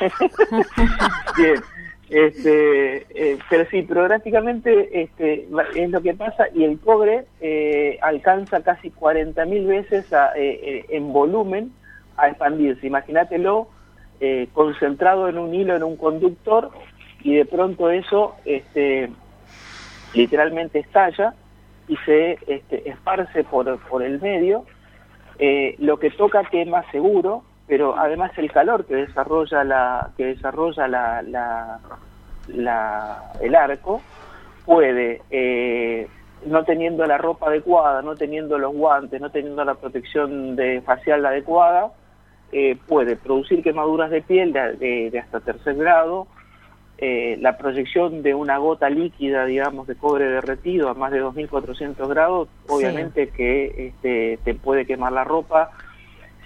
Bien. 1.36 1.62
Este, 2.10 3.06
eh, 3.14 3.38
pero 3.48 3.70
sí, 3.70 3.82
programáticamente 3.82 5.02
este, 5.02 5.46
es 5.76 5.90
lo 5.90 6.02
que 6.02 6.12
pasa 6.14 6.46
y 6.52 6.64
el 6.64 6.80
cobre 6.80 7.26
eh, 7.40 8.00
alcanza 8.02 8.64
casi 8.64 8.90
40.000 8.90 9.66
veces 9.66 10.06
eh, 10.36 10.86
en 10.88 11.12
volumen 11.12 11.72
a 12.16 12.28
expandirse. 12.28 12.86
Imagínatelo 12.86 13.68
concentrado 14.52 15.30
en 15.30 15.38
un 15.38 15.54
hilo, 15.54 15.74
en 15.74 15.82
un 15.82 15.96
conductor 15.96 16.70
y 17.22 17.36
de 17.36 17.46
pronto 17.46 17.90
eso 17.90 18.34
este, 18.44 19.08
literalmente 20.12 20.80
estalla 20.80 21.32
y 21.88 21.96
se 22.04 22.38
este, 22.46 22.90
esparce 22.90 23.44
por, 23.44 23.78
por 23.88 24.02
el 24.02 24.20
medio. 24.20 24.66
lo 25.78 25.98
que 25.98 26.10
toca 26.10 26.44
quema 26.44 26.82
seguro, 26.90 27.44
pero 27.70 27.96
además 27.96 28.32
el 28.36 28.50
calor 28.50 28.84
que 28.84 28.96
desarrolla 28.96 29.62
la 29.62 30.10
que 30.16 30.24
desarrolla 30.24 30.88
la, 30.88 31.22
la, 32.48 33.32
el 33.40 33.54
arco 33.54 34.02
puede 34.66 35.22
eh, 35.30 36.08
no 36.46 36.64
teniendo 36.64 37.06
la 37.06 37.16
ropa 37.16 37.46
adecuada, 37.46 38.02
no 38.02 38.16
teniendo 38.16 38.58
los 38.58 38.74
guantes, 38.74 39.20
no 39.20 39.30
teniendo 39.30 39.64
la 39.64 39.76
protección 39.76 40.56
de 40.56 40.80
facial 40.80 41.24
adecuada, 41.24 41.92
eh, 42.50 42.76
puede 42.88 43.14
producir 43.14 43.62
quemaduras 43.62 44.10
de 44.10 44.22
piel 44.22 44.52
de, 44.52 45.16
hasta 45.22 45.38
tercer 45.38 45.76
grado, 45.76 46.26
eh, 46.98 47.38
la 47.40 47.56
proyección 47.56 48.22
de 48.22 48.34
una 48.34 48.58
gota 48.58 48.90
líquida, 48.90 49.44
digamos, 49.44 49.86
de 49.86 49.94
cobre 49.94 50.24
derretido 50.24 50.88
a 50.88 50.94
más 50.94 51.12
de 51.12 51.22
2.400 51.22 52.08
grados, 52.08 52.48
obviamente 52.66 53.28
que 53.28 53.86
este, 53.86 54.40
te 54.42 54.54
puede 54.54 54.86
quemar 54.86 55.12
la 55.12 55.22
ropa, 55.22 55.70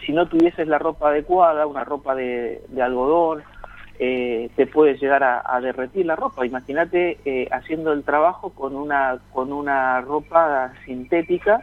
si 0.05 0.12
no 0.12 0.27
tuvieses 0.27 0.69
la 0.69 0.79
ropa 0.79 1.09
adecuada, 1.09 1.67
una 1.67 1.85
ropa 1.85 2.14
de, 2.14 2.62
algodón, 2.81 3.43
eh, 3.99 4.51
te 4.57 4.67
puede 4.67 4.97
llegar 4.99 5.23
a, 5.23 5.61
derretir 5.61 6.07
la 6.07 6.17
ropa. 6.17 6.47
Imagínate 6.47 7.19
eh, 7.25 7.49
haciendo 7.53 7.93
el 7.93 8.05
trabajo 8.05 8.51
con 8.51 8.75
una, 8.75 9.19
con 9.33 9.53
una 9.53 10.01
ropa 10.01 10.73
sintética 10.85 11.61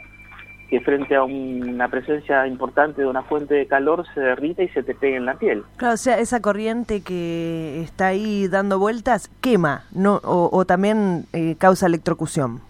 que 0.72 0.80
frente 0.80 1.16
a 1.18 1.24
una 1.24 1.90
presencia 1.90 2.48
importante 2.48 3.02
de 3.02 3.08
una 3.08 3.24
fuente 3.24 3.56
de 3.56 3.68
calor 3.68 4.06
se 4.14 4.22
derrita 4.22 4.64
y 4.64 4.70
se 4.70 4.82
te 4.82 4.96
pega 4.96 5.18
en 5.18 5.26
la 5.26 5.34
piel. 5.34 5.64
Claro, 5.76 5.96
o 5.96 5.98
sea, 5.98 6.18
esa 6.20 6.40
corriente 6.40 7.02
que 7.02 7.82
está 7.82 8.08
ahí 8.08 8.48
dando 8.48 8.80
vueltas 8.80 9.30
quema, 9.42 9.84
no 9.92 10.22
o, 10.24 10.64
también 10.64 11.26
eh, 11.34 11.56
causa 11.60 11.88
electrocución. 11.88 12.62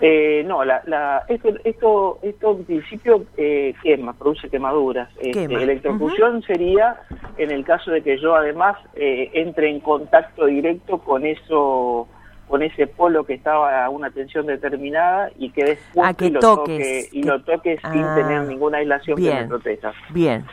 Eh, 0.00 0.42
no, 0.44 0.64
la, 0.64 0.82
la, 0.86 1.24
esto, 1.28 1.50
esto, 1.64 2.18
esto 2.22 2.50
en 2.50 2.64
principio 2.64 3.24
eh, 3.36 3.74
quema, 3.82 4.12
produce 4.12 4.48
quemaduras. 4.48 5.08
Este, 5.20 5.44
electrocución 5.44 6.42
sería 6.42 7.00
en 7.38 7.50
el 7.50 7.64
caso 7.64 7.90
de 7.90 8.02
que 8.02 8.18
yo 8.18 8.34
además 8.34 8.76
eh, 8.94 9.30
entre 9.34 9.70
en 9.70 9.80
contacto 9.80 10.46
directo 10.46 10.98
con 10.98 11.24
eso 11.24 12.08
con 12.48 12.62
ese 12.62 12.86
polo 12.86 13.24
que 13.24 13.34
estaba 13.34 13.84
a 13.84 13.88
una 13.88 14.10
tensión 14.10 14.46
determinada 14.46 15.30
y 15.38 15.50
que 15.50 15.64
después 15.64 16.06
ah, 16.06 16.28
lo 16.28 16.40
toque 16.40 17.08
y 17.10 17.22
lo 17.22 17.42
toques 17.42 17.80
sin 17.90 18.02
ah, 18.02 18.14
tener 18.14 18.42
ninguna 18.42 18.78
aislación 18.78 19.16
que 19.16 19.34
me 19.34 19.46
proteja. 19.46 19.92
Bien, 20.10 20.44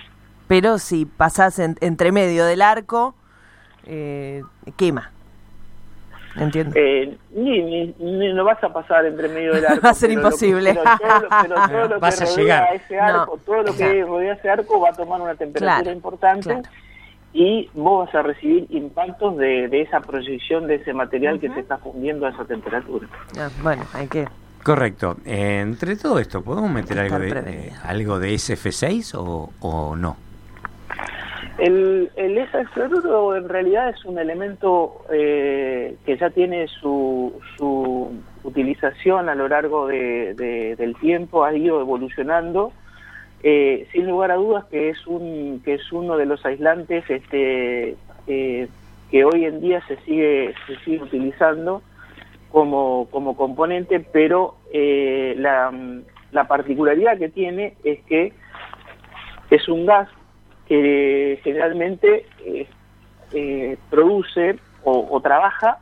pero 0.47 0.77
si 0.77 1.05
pasás 1.05 1.59
entre 1.59 2.11
medio 2.11 2.45
del 2.45 2.61
arco, 2.61 3.15
eh, 3.85 4.41
quema. 4.77 5.11
Entiendo. 6.35 6.73
Eh, 6.75 7.17
ni, 7.31 7.93
ni, 7.99 8.33
no 8.33 8.43
vas 8.43 8.63
a 8.63 8.71
pasar 8.71 9.05
entre 9.05 9.27
medio 9.27 9.53
del 9.53 9.65
arco. 9.67 9.81
va 9.83 9.89
a 9.89 9.93
ser 9.93 10.11
imposible. 10.11 10.73
pero, 10.73 11.57
todo, 11.67 11.87
lo, 11.87 11.99
que 12.09 12.25
rodea 12.25 12.65
ese 12.73 12.99
arco, 12.99 13.39
todo 13.45 13.63
lo 13.63 13.75
que 13.75 14.03
rodea 14.03 14.33
ese 14.33 14.49
arco 14.49 14.79
va 14.79 14.89
a 14.89 14.93
tomar 14.93 15.21
una 15.21 15.35
temperatura 15.35 15.91
importante 15.91 16.61
y 17.33 17.69
vos 17.73 18.05
vas 18.05 18.15
a 18.15 18.21
recibir 18.23 18.67
impactos 18.69 19.37
de, 19.37 19.81
esa 19.81 20.01
proyección 20.01 20.67
de 20.67 20.75
ese 20.75 20.93
material 20.93 21.39
que 21.39 21.49
se 21.49 21.61
está 21.61 21.77
fundiendo 21.77 22.25
a 22.25 22.29
esa 22.29 22.45
temperatura. 22.45 23.07
Ah, 23.37 23.49
bueno, 23.61 23.83
hay 23.93 24.07
que... 24.07 24.27
Correcto. 24.63 25.17
entre 25.25 25.95
todo 25.95 26.19
esto, 26.19 26.43
¿podemos 26.43 26.69
meter 26.69 26.99
algo 26.99 27.17
de, 27.17 27.29
eh, 27.29 27.71
algo 27.83 28.19
de 28.19 28.33
SF6 28.35 29.15
o, 29.15 29.51
o 29.59 29.95
no? 29.95 30.17
El, 31.57 32.09
el 32.15 32.37
SF 32.37 32.79
en 33.35 33.49
realidad 33.49 33.89
es 33.89 34.03
un 34.05 34.17
elemento 34.17 35.05
eh, 35.11 35.95
que 36.05 36.17
ya 36.17 36.29
tiene 36.29 36.67
su, 36.67 37.39
su 37.57 38.11
utilización 38.43 39.29
a 39.29 39.35
lo 39.35 39.47
largo 39.47 39.87
de, 39.87 40.33
del 40.77 40.95
tiempo, 40.95 41.43
ha 41.43 41.55
ido 41.55 41.81
evolucionando. 41.81 42.71
Eh, 43.43 43.87
sin 43.91 44.07
lugar 44.07 44.29
a 44.29 44.35
dudas 44.35 44.65
que 44.65 44.89
es 44.89 45.07
un 45.07 45.63
que 45.65 45.73
es 45.73 45.91
uno 45.91 46.15
de 46.15 46.27
los 46.27 46.45
aislantes 46.45 47.03
este 47.09 47.95
eh, 48.27 48.67
que 49.09 49.25
hoy 49.25 49.45
en 49.45 49.61
día 49.61 49.81
se 49.87 49.97
sigue 50.01 50.53
se 50.67 50.75
sigue 50.85 51.01
utilizando 51.01 51.81
como 52.51 53.07
como 53.09 53.35
componente 53.35 53.99
pero 53.99 54.57
eh, 54.71 55.33
la, 55.39 55.73
la 56.31 56.47
particularidad 56.47 57.17
que 57.17 57.29
tiene 57.29 57.73
es 57.83 57.99
que 58.03 58.31
es 59.49 59.67
un 59.67 59.87
gas 59.87 60.07
que 60.71 61.37
generalmente 61.43 62.25
produce 63.89 64.57
o, 64.85 65.19
trabaja 65.19 65.79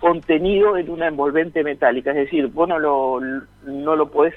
contenido 0.00 0.76
en 0.76 0.90
una 0.90 1.06
envolvente 1.06 1.64
metálica, 1.64 2.10
es 2.10 2.16
decir, 2.16 2.48
vos 2.48 2.68
no 2.68 2.78
lo, 2.78 3.20
no 3.64 4.10
podés 4.10 4.34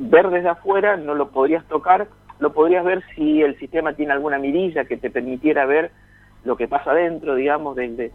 ver 0.00 0.28
desde 0.28 0.48
afuera, 0.48 0.96
no 0.96 1.14
lo 1.14 1.28
podrías 1.28 1.64
tocar, 1.68 2.08
lo 2.40 2.52
podrías 2.52 2.84
ver 2.84 3.04
si 3.14 3.42
el 3.42 3.56
sistema 3.60 3.92
tiene 3.92 4.12
alguna 4.12 4.40
mirilla 4.40 4.86
que 4.86 4.96
te 4.96 5.08
permitiera 5.08 5.66
ver 5.66 5.92
lo 6.44 6.56
que 6.56 6.66
pasa 6.66 6.92
dentro, 6.92 7.36
digamos, 7.36 7.76
del, 7.76 8.10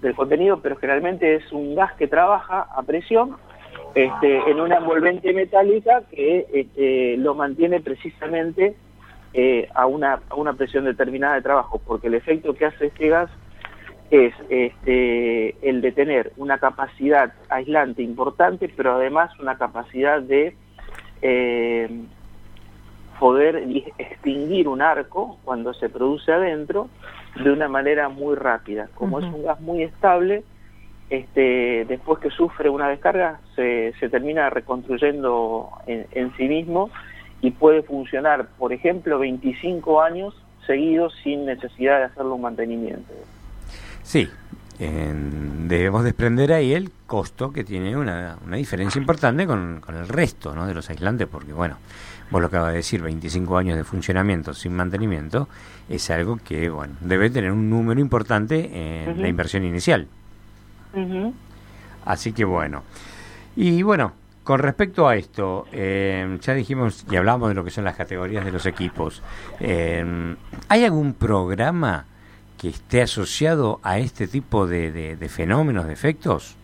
del 0.00 0.14
contenido, 0.14 0.60
pero 0.62 0.76
generalmente 0.76 1.34
es 1.34 1.52
un 1.52 1.74
gas 1.74 1.92
que 1.96 2.08
trabaja 2.08 2.66
a 2.74 2.82
presión 2.84 3.36
este, 3.94 4.50
en 4.50 4.58
una 4.58 4.78
envolvente 4.78 5.34
metálica 5.34 6.00
que 6.10 6.46
este, 6.50 7.18
lo 7.18 7.34
mantiene 7.34 7.80
precisamente 7.80 8.74
eh, 9.32 9.68
a, 9.74 9.86
una, 9.86 10.20
a 10.28 10.34
una 10.34 10.54
presión 10.54 10.84
determinada 10.84 11.34
de 11.34 11.42
trabajo, 11.42 11.80
porque 11.86 12.08
el 12.08 12.14
efecto 12.14 12.54
que 12.54 12.66
hace 12.66 12.86
este 12.86 13.08
gas 13.08 13.30
es 14.10 14.34
este, 14.48 15.68
el 15.68 15.80
de 15.80 15.92
tener 15.92 16.32
una 16.36 16.58
capacidad 16.58 17.32
aislante 17.48 18.02
importante, 18.02 18.68
pero 18.76 18.94
además 18.94 19.30
una 19.38 19.56
capacidad 19.56 20.20
de 20.20 20.56
eh, 21.22 21.88
poder 23.20 23.62
extinguir 23.98 24.66
un 24.66 24.82
arco 24.82 25.38
cuando 25.44 25.74
se 25.74 25.88
produce 25.88 26.32
adentro 26.32 26.88
de 27.36 27.52
una 27.52 27.68
manera 27.68 28.08
muy 28.08 28.34
rápida. 28.34 28.88
Como 28.94 29.20
es 29.20 29.26
un 29.26 29.44
gas 29.44 29.60
muy 29.60 29.82
estable, 29.82 30.42
este, 31.10 31.84
después 31.86 32.18
que 32.20 32.30
sufre 32.30 32.70
una 32.70 32.88
descarga 32.88 33.40
se, 33.56 33.92
se 34.00 34.08
termina 34.08 34.48
reconstruyendo 34.48 35.70
en, 35.86 36.06
en, 36.12 36.32
sí 36.36 36.48
mismo 36.48 36.90
y 37.42 37.50
puede 37.50 37.82
funcionar, 37.82 38.48
por 38.58 38.72
ejemplo, 38.72 39.18
25 39.18 40.02
años 40.02 40.34
seguidos 40.66 41.14
sin 41.22 41.46
necesidad 41.46 41.98
de 41.98 42.04
hacerle 42.04 42.32
un 42.32 42.42
mantenimiento. 42.42 43.12
Sí, 44.02 44.28
debemos 44.78 46.04
desprender 46.04 46.52
ahí 46.52 46.72
el 46.72 46.90
costo 47.06 47.52
que 47.52 47.64
tiene 47.64 47.96
una, 47.96 48.38
una 48.46 48.56
diferencia 48.56 48.98
importante 48.98 49.46
con, 49.46 49.80
con, 49.80 49.94
el 49.94 50.08
resto 50.08 50.54
¿no? 50.54 50.66
de 50.66 50.74
los 50.74 50.88
aislantes, 50.88 51.28
porque 51.28 51.52
bueno, 51.52 51.76
vos 52.30 52.40
lo 52.40 52.46
acabas 52.46 52.70
de 52.70 52.76
decir, 52.78 53.02
25 53.02 53.58
años 53.58 53.76
de 53.76 53.84
funcionamiento 53.84 54.54
sin 54.54 54.74
mantenimiento, 54.74 55.48
es 55.88 56.10
algo 56.10 56.38
que 56.42 56.70
bueno 56.70 56.94
debe 57.00 57.30
tener 57.30 57.52
un 57.52 57.68
número 57.68 58.00
importante 58.00 59.04
en 59.04 59.20
la 59.20 59.28
inversión 59.28 59.64
inicial. 59.64 60.06
Así 62.04 62.32
que 62.32 62.44
bueno, 62.44 62.82
y 63.56 63.82
bueno, 63.82 64.12
con 64.50 64.58
respecto 64.58 65.06
a 65.06 65.14
esto, 65.14 65.66
eh, 65.70 66.36
ya 66.40 66.54
dijimos 66.54 67.06
y 67.08 67.14
hablamos 67.14 67.50
de 67.50 67.54
lo 67.54 67.62
que 67.62 67.70
son 67.70 67.84
las 67.84 67.96
categorías 67.96 68.44
de 68.44 68.50
los 68.50 68.66
equipos. 68.66 69.22
Eh, 69.60 70.34
¿Hay 70.68 70.84
algún 70.84 71.14
programa 71.14 72.06
que 72.60 72.70
esté 72.70 73.00
asociado 73.00 73.78
a 73.84 74.00
este 74.00 74.26
tipo 74.26 74.66
de, 74.66 75.16
fenómenos, 75.30 75.86
de 75.86 75.92
efectos? 75.92 76.56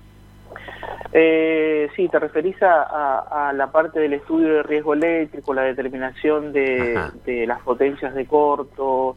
Eh, 1.12 1.88
sí, 1.94 2.08
te 2.08 2.18
referís 2.18 2.56
a, 2.60 3.52
la 3.54 3.70
parte 3.70 4.00
del 4.00 4.14
estudio 4.14 4.54
de 4.54 4.62
riesgo 4.64 4.92
eléctrico, 4.92 5.54
la 5.54 5.62
determinación 5.62 6.52
de, 6.52 7.44
las 7.46 7.60
potencias 7.60 8.16
de 8.16 8.26
corto, 8.26 9.14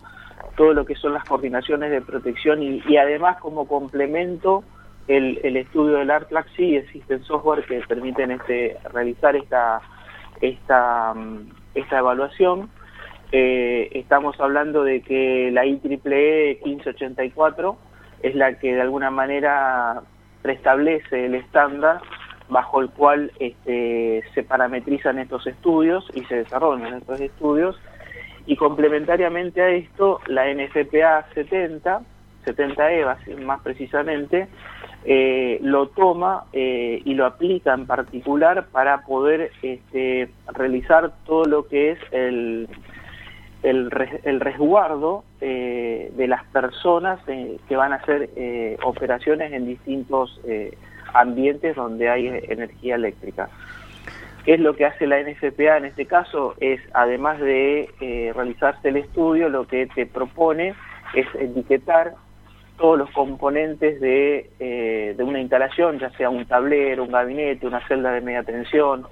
todo 0.55 0.75
lo 0.75 0.85
que 0.85 0.93
son 0.93 1.15
las 1.15 1.23
coordinaciones 1.23 1.89
de 1.89 2.01
protección 2.01 2.61
y, 2.61 2.97
además 2.97 3.37
como 3.37 3.67
complemento 3.67 4.63
el, 5.07 5.57
estudio 5.57 5.97
del 5.97 6.11
ARTLAC 6.11 6.47
sí 6.55 6.75
existen 6.75 7.23
software 7.23 7.65
que 7.65 7.79
permiten 7.87 8.31
este, 8.31 8.77
realizar 8.93 9.35
esta, 9.35 9.81
esta, 10.41 11.13
esta 11.73 11.97
evaluación. 11.97 12.69
Eh, 13.31 13.89
estamos 13.93 14.39
hablando 14.39 14.83
de 14.83 15.01
que 15.01 15.49
la 15.51 15.65
IEEE 15.65 16.59
1584 16.63 17.77
es 18.21 18.35
la 18.35 18.57
que 18.59 18.75
de 18.75 18.81
alguna 18.81 19.11
manera 19.11 20.01
preestablece 20.41 21.25
el 21.25 21.35
estándar 21.35 22.01
bajo 22.49 22.81
el 22.81 22.89
cual 22.89 23.31
este, 23.39 24.23
se 24.33 24.43
parametrizan 24.43 25.19
estos 25.19 25.45
estudios 25.47 26.05
y 26.13 26.23
se 26.25 26.37
desarrollan 26.37 26.95
estos 26.95 27.21
estudios. 27.21 27.79
Y 28.45 28.55
complementariamente 28.55 29.61
a 29.61 29.69
esto 29.69 30.21
la 30.27 30.51
NFPA 30.51 31.27
70 31.35 32.01
70 32.45 32.91
EVA 32.93 33.17
más 33.41 33.61
precisamente 33.61 34.47
eh, 35.05 35.59
lo 35.61 35.87
toma 35.89 36.45
eh, 36.53 37.01
y 37.05 37.13
lo 37.13 37.25
aplica 37.25 37.73
en 37.73 37.85
particular 37.85 38.67
para 38.67 39.05
poder 39.05 39.51
este, 39.61 40.29
realizar 40.53 41.13
todo 41.25 41.45
lo 41.45 41.67
que 41.67 41.91
es 41.91 41.99
el 42.11 42.67
el, 43.63 43.89
el 44.23 44.39
resguardo 44.39 45.23
eh, 45.41 46.11
de 46.15 46.27
las 46.27 46.43
personas 46.45 47.19
eh, 47.27 47.57
que 47.67 47.75
van 47.75 47.93
a 47.93 47.97
hacer 47.97 48.29
eh, 48.35 48.77
operaciones 48.83 49.51
en 49.51 49.67
distintos 49.67 50.39
ambientes 51.13 51.75
donde 51.75 52.09
hay 52.09 52.27
energía 52.27 52.95
eléctrica. 52.95 53.49
¿Qué 54.45 54.53
es 54.53 54.59
lo 54.59 54.75
que 54.75 54.85
hace 54.85 55.05
la 55.05 55.21
NFPA 55.21 55.77
en 55.77 55.85
este 55.85 56.05
caso? 56.05 56.55
Es, 56.59 56.79
además 56.93 57.39
de 57.39 57.89
realizarse 58.33 58.89
el 58.89 58.97
estudio, 58.97 59.49
lo 59.49 59.67
que 59.67 59.87
te 59.87 60.05
propone 60.05 60.75
es 61.13 61.27
etiquetar 61.35 62.13
todos 62.79 62.97
los 62.97 63.11
componentes 63.11 63.99
de, 64.01 64.49
de 65.15 65.23
una 65.23 65.39
instalación, 65.39 65.99
ya 65.99 66.09
sea 66.11 66.29
un 66.29 66.45
tablero, 66.45 67.03
un 67.03 67.11
gabinete, 67.11 67.67
una 67.67 67.85
celda 67.87 68.11
de 68.13 68.21
media 68.21 68.43
tensión, 68.43 69.05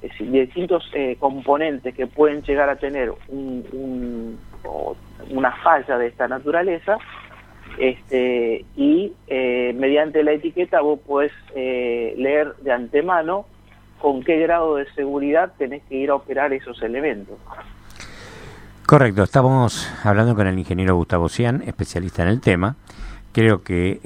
distintos 0.00 0.88
eh, 0.94 1.16
componentes 1.18 1.94
que 1.94 2.06
pueden 2.06 2.42
llegar 2.42 2.68
a 2.68 2.76
tener 2.76 3.12
una 5.30 5.52
falla 5.62 5.98
de 5.98 6.06
esta 6.06 6.28
naturaleza 6.28 6.98
este, 7.78 8.64
y 8.76 9.12
eh, 9.26 9.74
mediante 9.76 10.22
la 10.22 10.32
etiqueta 10.32 10.80
vos 10.80 11.00
podés 11.00 11.32
eh, 11.54 12.14
leer 12.16 12.54
de 12.56 12.72
antemano 12.72 13.46
con 14.00 14.22
qué 14.22 14.38
grado 14.38 14.76
de 14.76 14.86
seguridad 14.92 15.52
tenés 15.58 15.82
que 15.88 15.96
ir 15.96 16.10
a 16.10 16.14
operar 16.14 16.52
esos 16.52 16.80
elementos. 16.82 17.36
Correcto, 18.86 19.24
estamos 19.24 19.90
hablando 20.04 20.34
con 20.34 20.46
el 20.46 20.58
ingeniero 20.58 20.96
Gustavo 20.96 21.28
Cian, 21.28 21.62
especialista 21.66 22.22
en 22.22 22.28
el 22.28 22.40
tema, 22.40 22.76
creo 23.38 23.62
que 23.62 24.00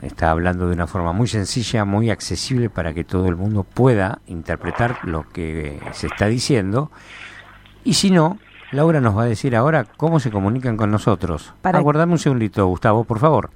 está 0.00 0.30
hablando 0.30 0.66
de 0.66 0.72
una 0.72 0.86
forma 0.86 1.12
muy 1.12 1.26
sencilla, 1.26 1.84
muy 1.84 2.08
accesible 2.08 2.70
para 2.70 2.94
que 2.94 3.04
todo 3.04 3.28
el 3.28 3.36
mundo 3.36 3.62
pueda 3.62 4.20
interpretar 4.26 5.00
lo 5.02 5.28
que 5.28 5.78
se 5.92 6.06
está 6.06 6.28
diciendo. 6.28 6.90
Y 7.84 7.92
si 7.92 8.10
no, 8.10 8.38
Laura 8.70 9.02
nos 9.02 9.14
va 9.18 9.24
a 9.24 9.26
decir 9.26 9.54
ahora 9.54 9.84
cómo 9.98 10.18
se 10.18 10.30
comunican 10.30 10.78
con 10.78 10.90
nosotros. 10.90 11.52
Para... 11.60 11.76
Aguardame 11.76 12.12
un 12.12 12.18
segundito, 12.18 12.66
Gustavo, 12.68 13.04
por 13.04 13.18
favor. 13.18 13.50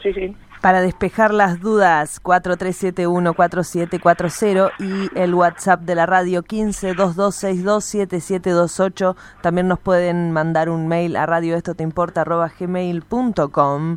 Sí, 0.00 0.12
sí. 0.12 0.36
Para 0.62 0.80
despejar 0.80 1.34
las 1.34 1.60
dudas, 1.60 2.22
4371-4740 2.22 4.70
y 4.78 5.10
el 5.18 5.34
WhatsApp 5.34 5.80
de 5.80 5.96
la 5.96 6.06
radio 6.06 6.44
1522627728. 6.44 9.16
También 9.40 9.66
nos 9.66 9.80
pueden 9.80 10.30
mandar 10.30 10.70
un 10.70 10.86
mail 10.86 11.16
a 11.16 11.26
radio 11.26 11.56
esto 11.56 11.74
te 11.74 11.82
importa 11.82 12.22
gmail.com. 12.24 13.96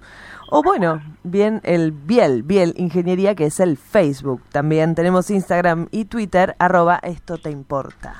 O 0.50 0.64
bueno, 0.64 1.04
bien 1.24 1.62
el 1.64 1.92
Biel, 1.92 2.42
Biel 2.42 2.74
Ingeniería, 2.78 3.36
que 3.36 3.46
es 3.46 3.60
el 3.60 3.78
Facebook. 3.78 4.42
También 4.52 4.96
tenemos 4.96 5.30
Instagram 5.30 5.88
y 5.92 6.06
Twitter, 6.06 6.56
arroba 6.58 7.00
esto 7.04 7.38
te 7.38 7.52
importa. 7.52 8.16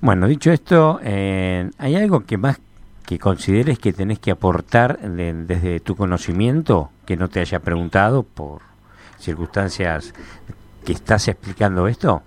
Bueno, 0.00 0.26
dicho 0.26 0.50
esto, 0.50 0.98
eh, 1.04 1.70
¿hay 1.78 1.94
algo 1.94 2.24
que 2.24 2.36
más 2.36 2.58
que 3.06 3.18
consideres 3.18 3.78
que 3.78 3.92
tenés 3.92 4.18
que 4.18 4.32
aportar 4.32 4.98
desde 4.98 5.80
tu 5.80 5.96
conocimiento 5.96 6.90
que 7.06 7.16
no 7.16 7.28
te 7.28 7.40
haya 7.40 7.60
preguntado 7.60 8.24
por 8.24 8.62
circunstancias 9.18 10.12
que 10.84 10.92
estás 10.92 11.28
explicando 11.28 11.86
esto? 11.86 12.22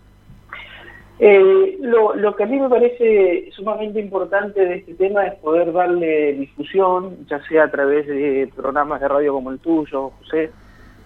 Eh, 1.20 1.78
lo, 1.82 2.16
lo, 2.16 2.34
que 2.34 2.44
a 2.44 2.46
mí 2.46 2.58
me 2.58 2.70
parece 2.70 3.50
sumamente 3.52 4.00
importante 4.00 4.66
de 4.66 4.76
este 4.76 4.94
tema 4.94 5.28
es 5.28 5.36
poder 5.36 5.74
darle 5.74 6.32
difusión, 6.34 7.28
ya 7.28 7.44
sea 7.46 7.66
a 7.66 7.72
través 7.72 8.08
de 8.08 8.50
programas 8.56 9.02
de 9.02 9.10
radio 9.10 9.34
como 9.34 9.52
el 9.52 9.60
tuyo, 9.60 10.12
José, 10.20 10.50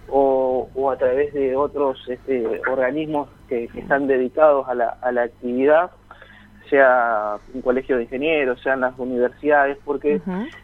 o, 0.09 0.69
a 0.91 0.97
través 0.97 1.33
de 1.33 1.55
otros 1.55 1.97
este, 2.07 2.61
organismos 2.69 3.27
que, 3.49 3.63
están 3.75 4.05
dedicados 4.05 4.67
a 4.69 4.75
la, 4.75 4.89
a 5.01 5.11
la 5.11 5.23
actividad 5.23 5.89
sea 6.73 7.37
un 7.53 7.61
colegio 7.61 7.97
de 7.97 8.03
ingenieros, 8.03 8.59
sean 8.63 8.81
las 8.81 8.97
universidades, 8.97 9.77
porque 9.85 10.19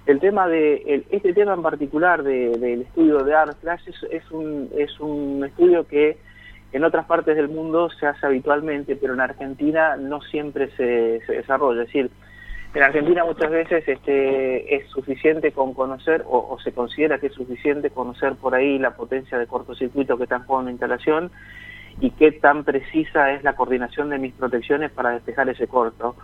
el 0.07 0.19
tema 0.19 0.47
de 0.47 1.05
este 1.11 1.33
tema 1.33 1.53
en 1.53 1.61
particular 1.61 2.23
del 2.23 2.81
estudio 2.81 3.23
de 3.23 3.35
art 3.35 3.55
flash 3.61 3.81
es, 4.09 4.31
un 4.31 4.69
es 4.75 4.99
un 4.99 5.43
estudio 5.45 5.85
que 5.85 6.17
en 6.71 6.83
otras 6.83 7.05
partes 7.05 7.35
del 7.35 7.49
mundo 7.49 7.91
se 7.91 8.07
hace 8.07 8.25
habitualmente, 8.25 8.95
pero 8.95 9.13
en 9.13 9.21
Argentina 9.21 9.97
no 9.97 10.19
siempre 10.21 10.71
se, 10.75 11.21
desarrolla. 11.27 11.83
Es 11.83 11.87
decir, 11.89 12.09
en 12.73 12.81
Argentina 12.81 13.23
muchas 13.23 13.51
veces 13.51 13.87
este, 13.87 14.75
es 14.77 14.89
suficiente 14.89 15.51
con 15.51 15.75
conocer, 15.75 16.23
o, 16.25 16.57
se 16.63 16.71
considera 16.71 17.19
que 17.19 17.27
es 17.27 17.33
suficiente 17.33 17.91
conocer 17.91 18.33
por 18.33 18.55
ahí 18.55 18.79
la 18.79 18.95
potencia 18.95 19.37
de 19.37 19.45
cortocircuito 19.45 20.17
que 20.17 20.23
está 20.23 20.37
en 20.37 20.43
juego 20.45 20.61
en 20.61 20.65
la 20.65 20.71
instalación, 20.71 21.29
y 22.01 22.11
qué 22.11 22.31
tan 22.31 22.63
precisa 22.63 23.31
es 23.31 23.43
la 23.43 23.55
coordinación 23.55 24.09
de 24.09 24.17
mis 24.17 24.33
protecciones 24.33 24.91
para 24.91 25.11
despejar 25.11 25.49
ese 25.49 25.67
corto. 25.67 26.15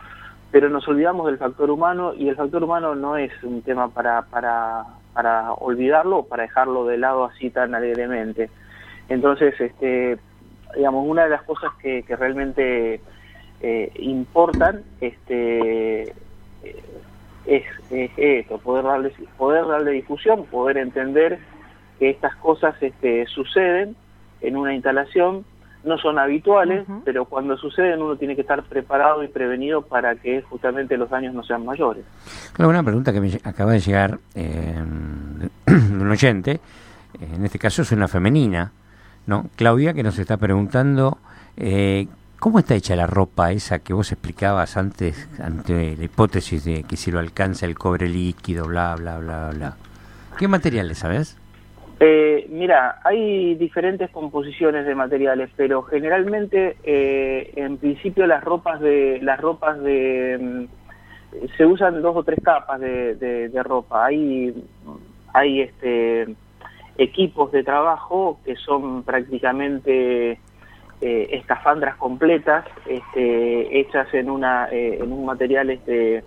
Pero 0.52 0.70
nos 0.70 0.88
olvidamos 0.88 1.26
del 1.26 1.38
factor 1.38 1.70
humano 1.70 2.14
y 2.14 2.30
el 2.30 2.36
factor 2.36 2.64
humano 2.64 2.96
no 2.96 3.18
es 3.18 3.32
un 3.44 3.62
tema 3.62 3.90
para, 3.90 4.22
para, 4.24 4.86
para 5.14 5.52
olvidarlo 5.54 6.20
o 6.20 6.28
para 6.28 6.44
dejarlo 6.44 6.86
de 6.86 6.98
lado 6.98 7.26
así 7.26 7.50
tan 7.50 7.76
alegremente. 7.76 8.50
Entonces, 9.10 9.60
este, 9.60 10.18
digamos, 10.76 11.06
una 11.08 11.24
de 11.24 11.30
las 11.30 11.44
cosas 11.44 11.72
que, 11.82 12.04
que 12.04 12.16
realmente 12.16 13.02
eh, 13.62 13.92
importan 13.96 14.84
este, 15.02 16.14
es, 17.46 17.64
es, 17.92 18.12
esto, 18.18 18.58
poder 18.60 18.86
darle, 18.86 19.14
poder 19.38 19.68
darle 19.68 19.92
difusión, 19.92 20.46
poder 20.46 20.78
entender 20.78 21.40
que 22.00 22.10
estas 22.10 22.36
cosas 22.38 22.76
este, 22.82 23.26
suceden 23.28 23.96
en 24.42 24.58
una 24.58 24.74
instalación 24.74 25.46
no 25.86 25.98
son 25.98 26.18
habituales, 26.20 26.86
pero 27.04 27.26
cuando 27.26 27.58
suceden 27.58 28.02
uno 28.02 28.16
tiene 28.16 28.36
que 28.36 28.42
estar 28.42 28.64
preparado 28.64 29.24
y 29.24 29.28
prevenido 29.28 29.82
para 29.82 30.16
que 30.16 30.42
justamente 30.42 30.98
los 30.98 31.10
daños 31.10 31.34
no 31.34 31.44
sean 31.44 31.66
mayores. 31.66 32.04
Claro, 32.54 32.70
una 32.70 32.84
pregunta 32.84 33.14
que 33.14 33.22
me 33.22 33.40
acaba 33.44 33.72
de 33.72 33.80
llegar 33.80 34.20
eh, 34.34 34.84
de 35.66 35.94
un 35.94 36.10
oyente, 36.10 36.60
en 37.20 37.46
este 37.46 37.60
caso 37.60 37.84
es 37.84 37.92
una 37.92 38.08
femenina, 38.08 38.72
¿no? 39.28 39.46
Claudia, 39.56 39.94
que 39.94 40.04
nos 40.04 40.18
está 40.20 40.38
preguntando 40.38 41.18
eh, 41.58 42.08
cómo 42.40 42.60
está 42.60 42.76
hecha 42.76 42.96
la 42.96 43.08
ropa 43.08 43.52
esa 43.52 43.80
que 43.80 43.94
vos 43.94 44.12
explicabas 44.12 44.78
antes, 44.78 45.28
ante 45.40 45.96
la 45.96 46.04
hipótesis 46.04 46.64
de 46.66 46.84
que 46.84 46.98
si 46.98 47.12
lo 47.12 47.20
alcanza 47.20 47.66
el 47.66 47.78
cobre 47.78 48.10
líquido, 48.10 48.66
bla, 48.66 48.96
bla, 48.96 49.18
bla, 49.20 49.52
bla. 49.54 49.78
¿Qué 50.38 50.48
materiales, 50.48 50.98
sabes? 50.98 51.38
Eh, 52.00 52.48
mira, 52.50 53.00
hay 53.04 53.56
diferentes 53.56 54.10
composiciones 54.10 54.86
de 54.86 54.96
materiales, 54.96 55.50
pero 55.56 55.82
generalmente, 55.84 56.76
eh, 56.84 57.54
en 57.56 57.78
principio, 57.78 58.28
las 58.28 58.44
ropas 58.44 58.82
de 58.82 59.20
las 59.22 59.40
ropas 59.40 59.80
de 59.82 60.38
mm, 60.42 61.48
se 61.58 61.66
usan 61.66 62.02
dos 62.02 62.16
o 62.18 62.24
tres 62.24 62.40
capas 62.44 62.82
de, 62.82 63.50
ropa. 63.64 64.06
Hay 64.06 64.54
hay 65.34 65.62
este 65.62 66.36
equipos 66.98 67.52
de 67.52 67.64
trabajo 67.64 68.40
que 68.46 68.56
son 68.56 69.04
prácticamente 69.04 70.40
eh, 71.02 71.28
escafandras 71.32 71.96
completas, 71.96 72.66
este, 72.88 73.80
hechas 73.80 74.14
en 74.14 74.30
una 74.30 74.68
en 74.70 75.12
un 75.12 75.26
material 75.26 75.70
este 75.70 76.24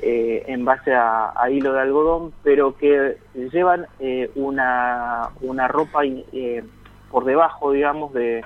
eh, 0.00 0.44
en 0.48 0.64
base 0.66 0.94
a, 0.94 1.32
hilo 1.50 1.72
de 1.72 1.80
algodón, 1.80 2.32
pero 2.42 2.76
que 2.76 3.16
llevan 3.34 3.86
eh, 3.98 4.30
una, 4.34 5.30
una 5.40 5.68
ropa 5.68 6.04
eh, 6.04 6.62
por 7.10 7.24
debajo, 7.24 7.72
digamos, 7.72 8.12
de, 8.12 8.44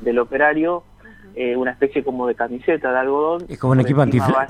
del 0.00 0.18
operario, 0.18 0.84
una 1.56 1.72
especie 1.72 2.02
como 2.02 2.26
de 2.26 2.34
camiseta 2.34 2.90
de 2.92 2.98
algodón. 2.98 3.44
Es 3.46 3.58
como, 3.58 3.74
el 3.74 3.80
equipo, 3.80 4.02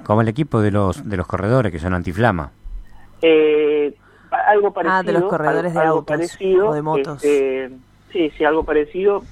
como 0.05 0.21
el 0.21 0.29
equipo 0.29 0.61
de 0.61 0.71
los, 0.71 1.09
de 1.09 1.17
los 1.17 1.27
corredores 1.27 1.73
que 1.73 1.81
son 1.81 1.95
antiflama. 1.95 2.53
algo 4.31 4.73
parecido. 4.73 4.97
Ah, 4.97 5.03
de 5.03 5.13
los 5.13 5.25
corredores 5.25 5.75
de 5.75 5.81
autos 5.81 6.05
parecido, 6.05 6.69
o 6.69 6.75
de 6.75 6.83
motos. 6.83 7.25
Este, 7.25 7.73
sí, 8.13 8.31
sí, 8.39 8.45
algo 8.45 8.63
parecido. 8.63 9.25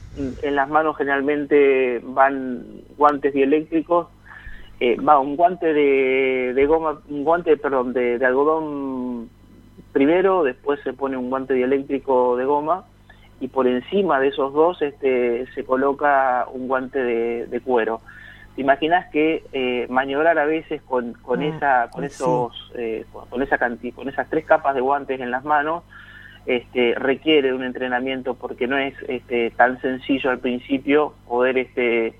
En 0.43 0.57
las 0.57 0.69
manos 0.69 0.97
generalmente 0.97 2.01
van 2.03 2.65
guantes 2.97 3.33
dieléctricos 3.33 4.09
eh, 4.81 4.97
va 4.97 5.21
un 5.21 5.37
guante 5.37 5.73
de, 5.73 6.67
goma, 6.67 7.01
un 7.09 7.25
guante, 7.25 7.57
perdón, 7.57 7.93
de, 7.93 8.25
algodón 8.25 9.29
primero, 9.93 10.43
después 10.43 10.81
se 10.83 10.93
pone 10.93 11.17
un 11.17 11.31
guante 11.31 11.55
dieléctrico 11.55 12.37
de 12.37 12.45
goma 12.45 12.85
y 13.41 13.49
por 13.49 13.67
encima 13.67 14.19
de 14.19 14.29
esos 14.29 14.53
dos 14.53 14.83
este, 14.83 15.47
se 15.55 15.65
coloca 15.65 16.47
un 16.53 16.67
guante 16.67 16.99
de, 16.99 17.61
cuero. 17.61 18.01
¿Te 18.57 18.63
imaginas 18.63 19.11
que 19.11 19.45
eh, 19.53 19.87
maniobrar 19.89 20.39
a 20.39 20.45
veces 20.45 20.83
con, 20.83 21.13
con 21.15 21.41
mm, 21.41 21.55
esa, 21.55 21.91
con 21.91 22.05
esos, 22.05 22.73
eh, 22.77 23.05
con 23.31 23.43
esa 23.43 23.59
con 23.59 24.09
esas 24.09 24.31
tres 24.31 24.45
capas 24.45 24.75
de 24.75 24.81
guantes 24.81 25.21
en 25.21 25.31
las 25.31 25.45
manos? 25.45 25.85
Este, 26.47 26.95
requiere 26.97 27.55
un 27.55 27.65
entrenamiento 27.65 28.35
porque 28.35 28.67
no 28.67 28.77
es 28.77 28.95
este, 29.09 29.51
tan 29.53 29.81
sencillo 29.81 30.31
al 30.31 30.41
principio 30.41 31.15
poder 31.27 31.57
este, 31.57 32.15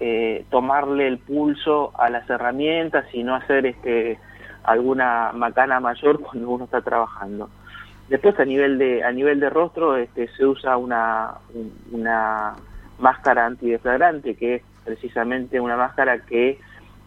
eh, 0.00 0.44
tomarle 0.50 1.08
el 1.08 1.18
pulso 1.18 1.92
a 1.98 2.08
las 2.08 2.28
herramientas 2.30 3.04
y 3.12 3.22
no 3.22 3.34
hacer 3.34 3.66
este 3.66 4.18
alguna 4.62 5.32
macana 5.34 5.80
mayor 5.80 6.20
cuando 6.20 6.50
uno 6.50 6.64
está 6.64 6.80
trabajando. 6.82 7.48
Después 8.08 8.38
a 8.38 8.44
nivel 8.44 8.78
de 8.78 9.02
a 9.02 9.10
nivel 9.12 9.40
de 9.40 9.50
rostro 9.50 9.96
este, 9.96 10.28
se 10.36 10.46
usa 10.46 10.76
una 10.76 11.34
una 11.90 12.54
máscara 12.98 13.46
antideflagrante 13.46 14.34
que 14.34 14.56
es 14.56 14.62
precisamente 14.84 15.60
una 15.60 15.76
máscara 15.76 16.20
que 16.20 16.58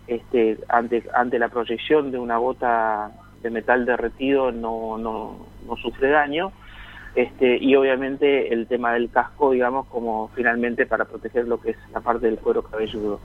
este, 0.08 0.58
ante 0.68 1.04
ante 1.14 1.40
la 1.40 1.50
proyección 1.50 2.12
de 2.12 2.20
una 2.20 2.38
gota 2.38 3.12
de 3.42 3.50
metal 3.50 3.86
derretido 3.86 4.52
no, 4.52 4.98
no, 4.98 5.48
no 5.66 5.76
sufre 5.78 6.10
daño 6.10 6.52
este, 7.16 7.58
y 7.58 7.76
obviamente 7.76 8.54
el 8.54 8.68
tema 8.68 8.94
del 8.94 9.10
casco, 9.10 9.52
digamos, 9.52 9.88
como 9.88 10.30
finalmente 10.36 10.86
para 10.86 11.06
proteger 11.06 11.48
lo 11.48 11.60
que 11.60 11.72
es 11.72 11.78
la 11.94 12.00
parte 12.02 12.28
del 12.28 12.38
cuero 12.38 12.64
cabelludo. 12.64 13.20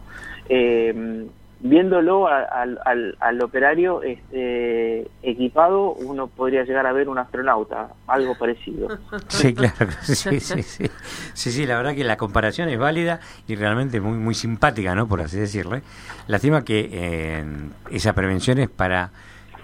Eh, 0.49 1.26
viéndolo 1.61 2.28
al, 2.28 2.78
al, 3.18 3.43
operario 3.43 4.03
este, 4.03 5.09
equipado, 5.22 5.93
uno 5.93 6.26
podría 6.26 6.64
llegar 6.64 6.87
a 6.87 6.93
ver 6.93 7.09
un 7.09 7.18
astronauta, 7.18 7.89
algo 8.07 8.37
parecido. 8.37 8.89
Sí, 9.28 9.55
claro, 9.55 9.89
sí, 10.03 10.41
sí, 10.41 10.62
sí. 10.62 10.91
Sí, 11.34 11.51
sí, 11.51 11.66
la 11.66 11.76
verdad 11.76 11.95
que 11.95 12.05
la 12.05 12.16
comparación 12.16 12.68
es 12.68 12.78
válida 12.78 13.20
y 13.47 13.57
realmente 13.57 14.01
muy, 14.01 14.18
muy 14.18 14.34
simpática, 14.34 14.95
¿no? 14.95 15.07
Por 15.07 15.20
así 15.20 15.39
decirlo. 15.39 15.80
Lástima 16.26 16.64
que 16.64 16.89
eh, 16.93 17.45
esa 17.91 18.12
prevención 18.12 18.59
es 18.59 18.68
para 18.68 19.11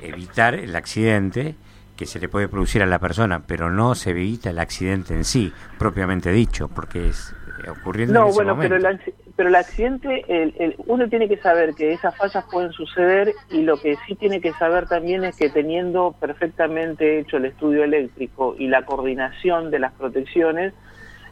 evitar 0.01 0.55
el 0.55 0.75
accidente 0.75 1.55
que 2.03 2.07
se 2.07 2.19
le 2.19 2.29
puede 2.29 2.49
producir 2.49 2.83
a 2.83 2.87
la 2.87 2.99
persona, 2.99 3.45
pero 3.47 3.71
no 3.71 3.95
se 3.95 4.11
evita 4.11 4.51
el 4.51 4.59
accidente 4.59 5.15
en 5.15 5.23
sí, 5.23 5.53
propiamente 5.79 6.33
dicho, 6.33 6.67
porque 6.67 7.11
es 7.11 7.33
eh, 7.65 7.71
ocurriendo 7.71 8.15
no, 8.15 8.25
en 8.25 8.31
ese 8.31 8.43
bueno, 8.43 8.59
pero 8.59 8.75
el, 8.75 9.01
pero 9.37 9.49
el 9.49 9.55
accidente, 9.55 10.25
el, 10.27 10.75
uno 10.89 11.09
tiene 11.09 11.29
que 11.29 11.37
saber 11.37 11.75
que 11.75 11.93
esas 11.93 12.17
fallas 12.17 12.45
pueden 12.51 12.73
suceder 12.73 13.33
y 13.51 13.63
lo 13.63 13.81
que 13.81 13.97
sí 14.05 14.17
tiene 14.17 14.41
que 14.41 14.53
saber 14.55 14.89
también 14.89 15.23
es 15.23 15.37
que 15.37 15.49
teniendo 15.49 16.17
perfectamente 16.19 17.21
hecho 17.21 17.37
el 17.37 17.45
estudio 17.45 17.85
eléctrico 17.85 18.57
y 18.59 18.67
la 18.67 18.85
coordinación 18.85 19.71
de 19.71 19.79
las 19.79 19.93
protecciones, 19.93 20.75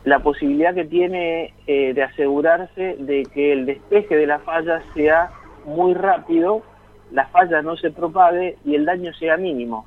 la 0.04 0.20
posibilidad 0.20 0.72
que 0.72 0.84
tiene 0.84 1.52
eh, 1.66 1.94
de 1.94 2.02
asegurarse 2.04 2.94
de 2.96 3.24
que 3.34 3.52
el 3.52 3.66
despeje 3.66 4.14
de 4.14 4.28
la 4.28 4.38
falla 4.38 4.84
sea 4.94 5.32
muy 5.64 5.94
rápido, 5.94 6.62
la 7.10 7.26
falla 7.26 7.60
no 7.60 7.76
se 7.76 7.90
propague 7.90 8.56
y 8.64 8.76
el 8.76 8.84
daño 8.84 9.12
sea 9.14 9.36
mínimo. 9.36 9.84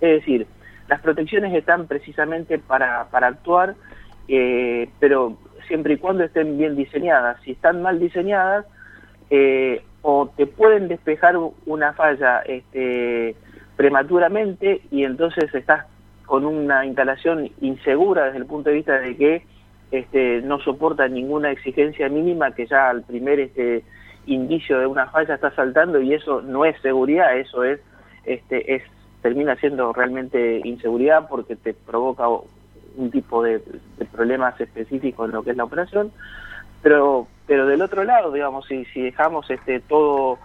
Es 0.00 0.20
decir, 0.20 0.46
las 0.88 1.00
protecciones 1.00 1.54
están 1.54 1.86
precisamente 1.86 2.58
para, 2.58 3.08
para 3.10 3.28
actuar, 3.28 3.74
eh, 4.28 4.88
pero 5.00 5.36
siempre 5.66 5.94
y 5.94 5.96
cuando 5.98 6.24
estén 6.24 6.58
bien 6.58 6.76
diseñadas. 6.76 7.40
Si 7.42 7.52
están 7.52 7.82
mal 7.82 7.98
diseñadas, 7.98 8.66
eh, 9.30 9.82
o 10.02 10.30
te 10.36 10.46
pueden 10.46 10.86
despejar 10.86 11.36
una 11.66 11.92
falla 11.94 12.40
este, 12.46 13.34
prematuramente 13.76 14.80
y 14.92 15.02
entonces 15.02 15.52
estás 15.52 15.86
con 16.26 16.44
una 16.44 16.86
instalación 16.86 17.50
insegura 17.60 18.26
desde 18.26 18.38
el 18.38 18.46
punto 18.46 18.70
de 18.70 18.76
vista 18.76 19.00
de 19.00 19.16
que 19.16 19.42
este, 19.90 20.42
no 20.42 20.60
soporta 20.60 21.08
ninguna 21.08 21.50
exigencia 21.50 22.08
mínima 22.08 22.52
que 22.52 22.66
ya 22.66 22.88
al 22.88 23.02
primer 23.02 23.40
este, 23.40 23.82
indicio 24.26 24.78
de 24.78 24.86
una 24.86 25.06
falla 25.08 25.34
está 25.34 25.50
saltando 25.56 26.00
y 26.00 26.14
eso 26.14 26.40
no 26.42 26.64
es 26.64 26.80
seguridad, 26.82 27.36
eso 27.36 27.64
es, 27.64 27.80
este, 28.24 28.76
es 28.76 28.82
termina 29.26 29.56
siendo 29.56 29.92
realmente 29.92 30.60
inseguridad 30.62 31.26
porque 31.28 31.56
te 31.56 31.74
provoca 31.74 32.28
un 32.28 33.10
tipo 33.10 33.42
de, 33.42 33.60
problemas 34.12 34.60
específicos 34.60 35.28
en 35.28 35.34
lo 35.34 35.42
que 35.42 35.50
es 35.50 35.56
la 35.56 35.64
operación, 35.64 36.12
pero 36.80 37.26
pero 37.44 37.66
del 37.66 37.82
otro 37.82 38.04
lado, 38.04 38.30
digamos, 38.30 38.66
si, 38.66 38.84
si 38.84 39.02
dejamos 39.02 39.50
este 39.50 39.80
todo 39.80 40.38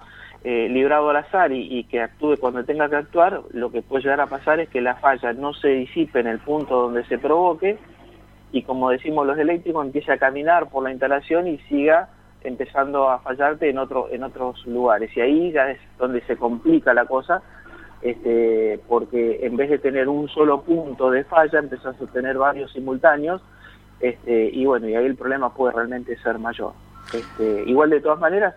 eh, 0.43 0.67
librado 0.67 1.11
al 1.11 1.17
azar 1.17 1.51
y, 1.51 1.61
y, 1.77 1.83
que 1.83 2.01
actúe 2.01 2.37
cuando 2.39 2.63
tenga 2.63 2.89
que 2.89 2.95
actuar, 2.95 3.43
lo 3.51 3.71
que 3.71 3.83
puede 3.83 4.01
llegar 4.01 4.21
a 4.21 4.25
pasar 4.25 4.59
es 4.59 4.69
que 4.69 4.81
la 4.81 4.95
falla 4.95 5.31
no 5.33 5.53
se 5.53 5.67
disipe 5.67 6.19
en 6.19 6.25
el 6.25 6.39
punto 6.39 6.81
donde 6.81 7.03
se 7.05 7.19
provoque 7.19 7.77
y 8.51 8.63
como 8.63 8.89
decimos 8.89 9.27
los 9.27 9.37
eléctricos, 9.37 9.85
empiece 9.85 10.11
a 10.11 10.17
caminar 10.17 10.69
por 10.69 10.83
la 10.83 10.89
instalación 10.89 11.47
y 11.47 11.59
siga 11.69 12.09
empezando 12.43 13.11
a 13.11 13.19
fallarte 13.19 13.69
en 13.69 13.77
otro 13.77 14.07
en 14.11 14.23
otros 14.23 14.65
lugares. 14.65 15.15
Y 15.15 15.21
ahí 15.21 15.51
ya 15.51 15.69
es 15.69 15.79
donde 15.99 16.21
se 16.21 16.35
complica 16.35 16.95
la 16.95 17.05
cosa 17.05 17.43
este, 18.01 18.79
porque 18.87 19.45
en 19.45 19.57
vez 19.57 19.69
de 19.69 19.79
tener 19.79 20.09
un 20.09 20.27
solo 20.29 20.61
punto 20.61 21.11
de 21.11 21.23
falla, 21.23 21.59
empezás 21.59 21.99
a 22.01 22.05
tener 22.07 22.37
varios 22.37 22.71
simultáneos, 22.71 23.41
este, 23.99 24.49
y 24.51 24.65
bueno, 24.65 24.89
y 24.89 24.95
ahí 24.95 25.05
el 25.05 25.15
problema 25.15 25.53
puede 25.53 25.73
realmente 25.73 26.17
ser 26.17 26.39
mayor. 26.39 26.73
Este, 27.13 27.63
igual 27.67 27.89
de 27.89 28.01
todas 28.01 28.19
maneras, 28.19 28.55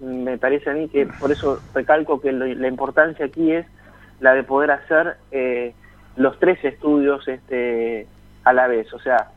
me 0.00 0.38
parece 0.38 0.70
a 0.70 0.74
mí 0.74 0.88
que 0.88 1.06
por 1.06 1.32
eso 1.32 1.60
recalco 1.74 2.20
que 2.20 2.32
la 2.32 2.68
importancia 2.68 3.26
aquí 3.26 3.52
es 3.52 3.66
la 4.20 4.34
de 4.34 4.44
poder 4.44 4.70
hacer 4.70 5.16
eh, 5.32 5.74
los 6.16 6.38
tres 6.38 6.62
estudios 6.64 7.26
este, 7.26 8.06
a 8.44 8.52
la 8.52 8.66
vez, 8.68 8.92
o 8.92 8.98
sea, 8.98 9.30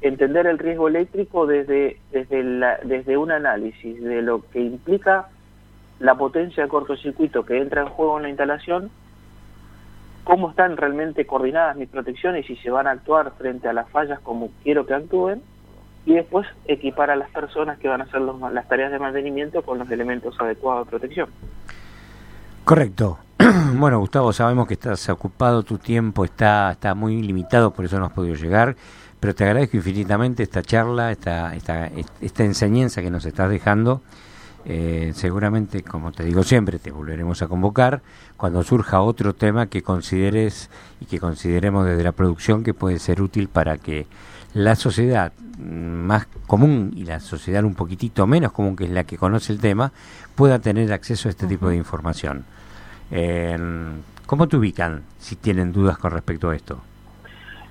entender 0.00 0.46
el 0.46 0.58
riesgo 0.58 0.88
eléctrico 0.88 1.46
desde, 1.46 1.98
desde, 2.12 2.42
la, 2.42 2.78
desde 2.84 3.16
un 3.16 3.30
análisis 3.30 4.02
de 4.02 4.22
lo 4.22 4.42
que 4.50 4.60
implica 4.60 5.28
la 5.98 6.14
potencia 6.14 6.62
de 6.62 6.68
cortocircuito 6.68 7.44
que 7.44 7.58
entra 7.58 7.82
en 7.82 7.88
juego 7.88 8.16
en 8.16 8.24
la 8.24 8.28
instalación, 8.28 8.90
cómo 10.24 10.50
están 10.50 10.76
realmente 10.76 11.26
coordinadas 11.26 11.76
mis 11.76 11.88
protecciones 11.88 12.48
y 12.50 12.56
si 12.56 12.62
se 12.62 12.70
van 12.70 12.86
a 12.86 12.90
actuar 12.90 13.32
frente 13.38 13.68
a 13.68 13.72
las 13.72 13.88
fallas 13.90 14.20
como 14.20 14.50
quiero 14.62 14.86
que 14.86 14.94
actúen, 14.94 15.42
y 16.06 16.14
después 16.14 16.46
equipar 16.66 17.10
a 17.10 17.16
las 17.16 17.28
personas 17.30 17.78
que 17.78 17.88
van 17.88 18.00
a 18.00 18.04
hacer 18.04 18.20
las 18.20 18.68
tareas 18.68 18.92
de 18.92 18.98
mantenimiento 18.98 19.62
con 19.62 19.78
los 19.78 19.90
elementos 19.90 20.34
adecuados 20.40 20.86
de 20.86 20.90
protección. 20.90 21.28
Correcto. 22.64 23.18
Bueno, 23.74 23.98
Gustavo, 23.98 24.32
sabemos 24.32 24.66
que 24.66 24.74
estás 24.74 25.08
ocupado, 25.10 25.62
tu 25.62 25.76
tiempo 25.76 26.24
está, 26.24 26.72
está 26.72 26.94
muy 26.94 27.20
limitado, 27.20 27.72
por 27.72 27.84
eso 27.84 27.98
no 27.98 28.06
has 28.06 28.12
podido 28.12 28.34
llegar, 28.34 28.76
pero 29.20 29.34
te 29.34 29.44
agradezco 29.44 29.76
infinitamente 29.76 30.42
esta 30.42 30.62
charla, 30.62 31.10
esta, 31.10 31.54
esta, 31.54 31.90
esta 32.20 32.44
enseñanza 32.44 33.02
que 33.02 33.10
nos 33.10 33.26
estás 33.26 33.50
dejando 33.50 34.02
eh, 34.68 35.12
seguramente, 35.14 35.82
como 35.82 36.10
te 36.10 36.24
digo 36.24 36.42
siempre, 36.42 36.80
te 36.80 36.90
volveremos 36.90 37.40
a 37.40 37.46
convocar 37.46 38.02
cuando 38.36 38.64
surja 38.64 39.00
otro 39.00 39.32
tema 39.32 39.66
que 39.66 39.82
consideres 39.82 40.70
y 41.00 41.04
que 41.06 41.20
consideremos 41.20 41.86
desde 41.86 42.02
la 42.02 42.10
producción 42.10 42.64
que 42.64 42.74
puede 42.74 42.98
ser 42.98 43.22
útil 43.22 43.48
para 43.48 43.78
que 43.78 44.08
la 44.54 44.74
sociedad 44.74 45.32
más 45.58 46.26
común 46.48 46.92
y 46.96 47.04
la 47.04 47.20
sociedad 47.20 47.62
un 47.64 47.76
poquitito 47.76 48.26
menos 48.26 48.50
común, 48.50 48.74
que 48.74 48.84
es 48.84 48.90
la 48.90 49.04
que 49.04 49.16
conoce 49.16 49.52
el 49.52 49.60
tema, 49.60 49.92
pueda 50.34 50.58
tener 50.58 50.92
acceso 50.92 51.28
a 51.28 51.30
este 51.30 51.46
tipo 51.46 51.68
de 51.68 51.76
información. 51.76 52.44
Eh, 53.12 53.56
¿Cómo 54.26 54.48
te 54.48 54.56
ubican 54.56 55.02
si 55.20 55.36
tienen 55.36 55.72
dudas 55.72 55.96
con 55.96 56.10
respecto 56.10 56.50
a 56.50 56.56
esto? 56.56 56.82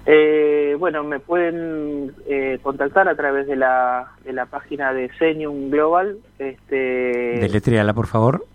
Eh, 0.05 0.75
bueno, 0.77 1.03
me 1.03 1.19
pueden 1.19 2.13
eh, 2.27 2.59
contactar 2.61 3.07
a 3.07 3.15
través 3.15 3.47
de 3.47 3.55
la, 3.55 4.11
de 4.23 4.33
la 4.33 4.45
página 4.45 4.93
de 4.93 5.09
Senium 5.17 5.71
Global. 5.71 6.19
Este, 6.37 7.39
Deletréala, 7.39 7.93
por 7.93 8.05
favor. 8.07 8.45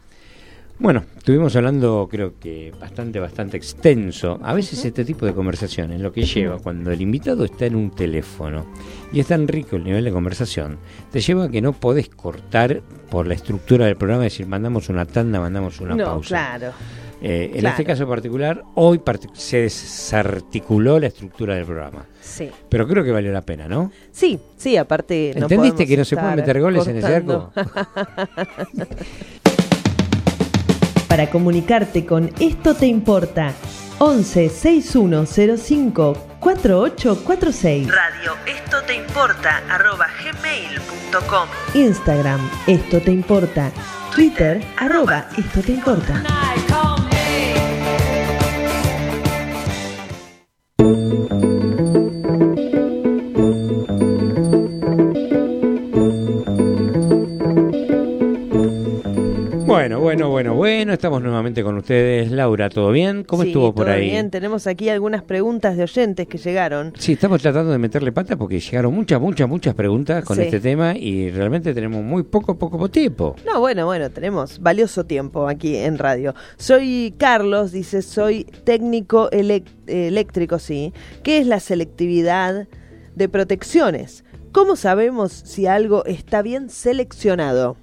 Bueno, 0.80 1.04
estuvimos 1.14 1.54
hablando 1.56 2.08
creo 2.10 2.38
que 2.40 2.72
bastante, 2.80 3.20
bastante 3.20 3.58
extenso. 3.58 4.40
A 4.42 4.54
veces 4.54 4.82
este 4.82 5.04
tipo 5.04 5.26
de 5.26 5.34
conversaciones 5.34 6.00
lo 6.00 6.10
que 6.10 6.22
lleva 6.22 6.58
cuando 6.58 6.90
el 6.90 7.02
invitado 7.02 7.44
está 7.44 7.66
en 7.66 7.76
un 7.76 7.90
teléfono 7.90 8.64
y 9.12 9.20
es 9.20 9.26
tan 9.26 9.46
rico 9.46 9.76
el 9.76 9.84
nivel 9.84 10.04
de 10.04 10.10
conversación, 10.10 10.78
te 11.12 11.20
lleva 11.20 11.44
a 11.44 11.48
que 11.50 11.60
no 11.60 11.74
podés 11.74 12.08
cortar 12.08 12.80
por 13.10 13.26
la 13.26 13.34
estructura 13.34 13.84
del 13.84 13.96
programa, 13.96 14.26
es 14.26 14.32
decir, 14.32 14.46
mandamos 14.46 14.88
una 14.88 15.04
tanda, 15.04 15.38
mandamos 15.38 15.78
una 15.80 15.94
no, 15.94 16.04
pausa. 16.04 16.28
Claro. 16.28 16.72
Eh, 17.22 17.50
en 17.56 17.66
este 17.66 17.84
caso 17.84 18.08
particular, 18.08 18.62
hoy 18.76 19.02
se 19.34 19.58
desarticuló 19.58 20.98
la 20.98 21.08
estructura 21.08 21.56
del 21.56 21.66
programa. 21.66 22.06
Sí. 22.22 22.48
Pero 22.70 22.88
creo 22.88 23.04
que 23.04 23.10
valió 23.10 23.30
la 23.30 23.42
pena, 23.42 23.68
¿no? 23.68 23.92
Sí, 24.10 24.40
sí, 24.56 24.78
aparte. 24.78 25.38
¿Entendiste 25.38 25.86
que 25.86 25.98
no 25.98 26.06
se 26.06 26.16
pueden 26.16 26.36
meter 26.36 26.58
goles 26.58 26.86
en 26.86 26.96
ese 26.96 27.14
arco? 27.14 27.52
Para 31.10 31.28
comunicarte 31.28 32.06
con 32.06 32.30
Esto 32.38 32.76
Te 32.76 32.86
Importa, 32.86 33.52
11 33.98 34.48
6105 34.48 36.16
4846. 36.38 37.88
Radio 37.88 38.36
Esto 38.46 38.80
Te 38.86 38.94
Importa, 38.94 39.60
arroba 39.68 40.06
gmail.com. 40.22 41.48
Instagram 41.74 42.48
Esto 42.68 43.00
Te 43.00 43.10
Importa. 43.10 43.72
Twitter, 44.14 44.64
arroba 44.78 45.26
Esto 45.36 45.60
Te 45.62 45.72
Importa. 45.72 46.22
Bueno, 60.60 60.92
estamos 60.92 61.22
nuevamente 61.22 61.62
con 61.62 61.78
ustedes. 61.78 62.30
Laura, 62.30 62.68
¿todo 62.68 62.92
bien? 62.92 63.24
¿Cómo 63.24 63.44
estuvo 63.44 63.74
por 63.74 63.86
todo 63.86 63.94
ahí? 63.94 64.10
bien, 64.10 64.30
tenemos 64.30 64.66
aquí 64.66 64.90
algunas 64.90 65.22
preguntas 65.22 65.74
de 65.74 65.84
oyentes 65.84 66.28
que 66.28 66.36
llegaron. 66.36 66.92
Sí, 66.98 67.12
estamos 67.12 67.40
tratando 67.40 67.72
de 67.72 67.78
meterle 67.78 68.12
pata 68.12 68.36
porque 68.36 68.60
llegaron 68.60 68.92
muchas, 68.92 69.18
muchas, 69.22 69.48
muchas 69.48 69.74
preguntas 69.74 70.22
con 70.22 70.38
este 70.38 70.60
tema 70.60 70.94
y 70.98 71.30
realmente 71.30 71.72
tenemos 71.72 72.04
muy 72.04 72.24
poco, 72.24 72.58
poco 72.58 72.90
tiempo. 72.90 73.36
No, 73.46 73.58
bueno, 73.58 73.86
bueno, 73.86 74.10
tenemos 74.10 74.60
valioso 74.60 75.06
tiempo 75.06 75.48
aquí 75.48 75.76
en 75.76 75.96
radio. 75.96 76.34
Soy 76.58 77.14
Carlos, 77.16 77.72
dice, 77.72 78.02
soy 78.02 78.44
técnico 78.44 79.30
eléctrico, 79.30 80.58
sí. 80.58 80.92
¿Qué 81.22 81.38
es 81.38 81.46
la 81.46 81.60
selectividad 81.60 82.68
de 83.14 83.28
protecciones? 83.30 84.24
¿Cómo 84.52 84.76
sabemos 84.76 85.32
si 85.32 85.64
algo 85.64 86.04
está 86.04 86.42
bien 86.42 86.68
seleccionado? 86.68 87.78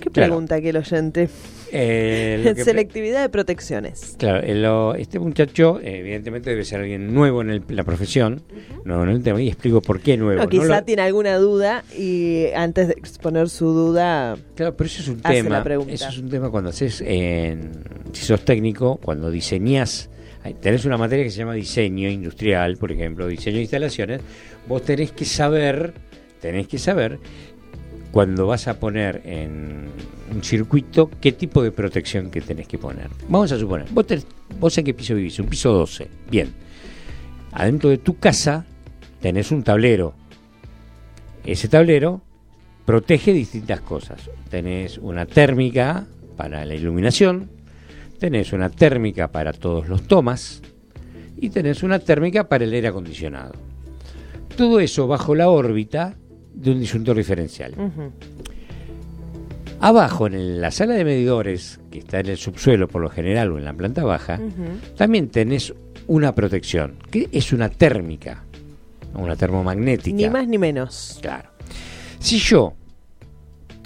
¿Qué 0.00 0.08
pregunta 0.08 0.54
aquí 0.54 0.68
el 0.68 0.76
oyente? 0.76 1.28
Eh, 1.72 2.54
Selectividad 2.64 3.22
de 3.22 3.28
protecciones. 3.28 4.16
Claro, 4.18 4.40
eh, 4.46 4.54
lo- 4.54 4.94
este 4.94 5.18
muchacho 5.18 5.80
eh, 5.80 6.00
evidentemente 6.00 6.50
debe 6.50 6.64
ser 6.64 6.80
alguien 6.80 7.12
nuevo 7.12 7.42
en 7.42 7.50
el- 7.50 7.62
la 7.68 7.84
profesión, 7.84 8.42
nuevo 8.84 9.02
en 9.02 9.08
el 9.10 9.22
tema, 9.22 9.40
y 9.42 9.48
explico 9.48 9.80
por 9.82 10.00
qué 10.00 10.16
nuevo. 10.16 10.38
No, 10.38 10.44
¿no? 10.44 10.48
quizá 10.50 10.80
Lo- 10.80 10.84
tiene 10.84 11.02
alguna 11.02 11.36
duda 11.36 11.84
y 11.96 12.46
antes 12.54 12.88
de 12.88 12.94
exponer 12.94 13.48
su 13.48 13.66
duda, 13.66 14.36
Claro, 14.54 14.76
pero 14.76 14.86
eso 14.86 15.02
es 15.02 15.08
un 15.08 15.20
tema. 15.20 15.64
Eso 15.88 16.08
es 16.08 16.18
un 16.18 16.30
tema 16.30 16.50
cuando 16.50 16.70
haces, 16.70 17.02
en- 17.04 17.72
si 18.12 18.24
sos 18.24 18.44
técnico, 18.44 18.96
cuando 19.02 19.30
diseñás, 19.30 20.08
hay- 20.42 20.54
tenés 20.54 20.84
una 20.84 20.96
materia 20.96 21.24
que 21.24 21.30
se 21.30 21.38
llama 21.38 21.54
diseño 21.54 22.08
industrial, 22.08 22.76
por 22.76 22.92
ejemplo, 22.92 23.26
diseño 23.26 23.56
de 23.56 23.62
instalaciones, 23.62 24.20
vos 24.68 24.82
tenés 24.82 25.12
que 25.12 25.24
saber, 25.24 25.92
tenés 26.40 26.68
que 26.68 26.78
saber 26.78 27.18
cuando 28.10 28.46
vas 28.46 28.66
a 28.68 28.78
poner 28.80 29.22
en 29.24 29.88
un 30.34 30.42
circuito 30.42 31.10
qué 31.20 31.32
tipo 31.32 31.62
de 31.62 31.70
protección 31.72 32.30
que 32.30 32.40
tenés 32.40 32.66
que 32.66 32.78
poner. 32.78 33.08
Vamos 33.28 33.52
a 33.52 33.58
suponer, 33.58 33.86
vos, 33.90 34.06
tenés- 34.06 34.26
vos 34.58 34.76
en 34.78 34.84
qué 34.84 34.94
piso 34.94 35.14
vivís, 35.14 35.38
un 35.38 35.46
piso 35.46 35.72
12, 35.72 36.08
bien. 36.30 36.52
Adentro 37.52 37.90
de 37.90 37.98
tu 37.98 38.18
casa 38.18 38.64
tenés 39.20 39.50
un 39.50 39.62
tablero. 39.62 40.14
Ese 41.44 41.68
tablero 41.68 42.22
protege 42.84 43.32
distintas 43.32 43.80
cosas. 43.80 44.30
Tenés 44.50 44.98
una 44.98 45.26
térmica 45.26 46.06
para 46.36 46.64
la 46.64 46.74
iluminación, 46.74 47.50
tenés 48.18 48.52
una 48.52 48.70
térmica 48.70 49.28
para 49.28 49.52
todos 49.52 49.88
los 49.88 50.02
tomas 50.02 50.62
y 51.38 51.50
tenés 51.50 51.82
una 51.82 51.98
térmica 51.98 52.48
para 52.48 52.64
el 52.64 52.72
aire 52.72 52.88
acondicionado. 52.88 53.52
Todo 54.56 54.80
eso 54.80 55.06
bajo 55.06 55.34
la 55.34 55.48
órbita 55.50 56.14
de 56.56 56.72
un 56.72 56.80
disyuntor 56.80 57.16
diferencial. 57.16 57.74
Abajo, 59.78 60.26
en 60.26 60.60
la 60.60 60.70
sala 60.70 60.94
de 60.94 61.04
medidores, 61.04 61.78
que 61.90 61.98
está 61.98 62.20
en 62.20 62.28
el 62.28 62.38
subsuelo 62.38 62.88
por 62.88 63.02
lo 63.02 63.10
general 63.10 63.52
o 63.52 63.58
en 63.58 63.64
la 63.64 63.74
planta 63.74 64.02
baja, 64.04 64.40
también 64.96 65.28
tenés 65.28 65.72
una 66.06 66.34
protección, 66.34 66.96
que 67.10 67.28
es 67.30 67.52
una 67.52 67.68
térmica, 67.68 68.44
una 69.14 69.36
termomagnética. 69.36 70.16
ni 70.16 70.28
más 70.28 70.48
ni 70.48 70.58
menos. 70.58 71.18
Claro. 71.20 71.50
Si 72.18 72.38
yo 72.38 72.74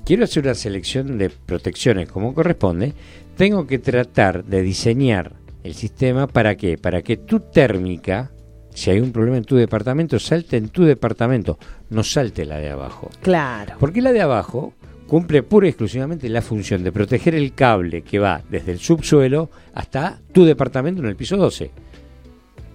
quiero 0.05 0.25
hacer 0.25 0.45
una 0.45 0.55
selección 0.55 1.19
de 1.19 1.31
protecciones 1.31 2.09
como 2.09 2.35
corresponde, 2.35 2.95
tengo 3.37 3.67
que 3.67 3.79
tratar 3.79 4.45
de 4.45 4.63
diseñar 4.63 5.33
el 5.65 5.75
sistema 5.75 6.27
para 6.27 6.57
qué? 6.57 6.79
Para 6.79 7.03
que 7.03 7.17
tu 7.17 7.41
térmica, 7.41 8.31
si 8.75 8.91
hay 8.91 9.01
un 9.01 9.13
problema 9.13 9.37
en 9.37 9.45
tu 9.45 9.57
departamento, 9.57 10.19
salte 10.19 10.57
en 10.57 10.69
tu 10.69 10.85
departamento, 10.85 11.59
no 11.91 12.03
salte 12.03 12.45
la 12.45 12.59
de 12.59 12.71
abajo. 12.71 13.11
Claro. 13.23 13.75
Porque 13.81 14.01
la 14.03 14.13
de 14.13 14.21
abajo 14.23 14.75
cumple 15.07 15.43
pura 15.43 15.67
y 15.67 15.71
exclusivamente 15.71 16.29
la 16.29 16.41
función 16.41 16.85
de 16.85 16.93
proteger 16.93 17.35
el 17.35 17.53
cable 17.53 18.03
que 18.03 18.19
va 18.21 18.43
desde 18.49 18.73
el 18.73 18.79
subsuelo 18.79 19.51
hasta 19.75 20.21
tu 20.33 20.45
departamento 20.45 21.03
en 21.03 21.09
el 21.09 21.17
piso 21.17 21.37
12. 21.37 21.71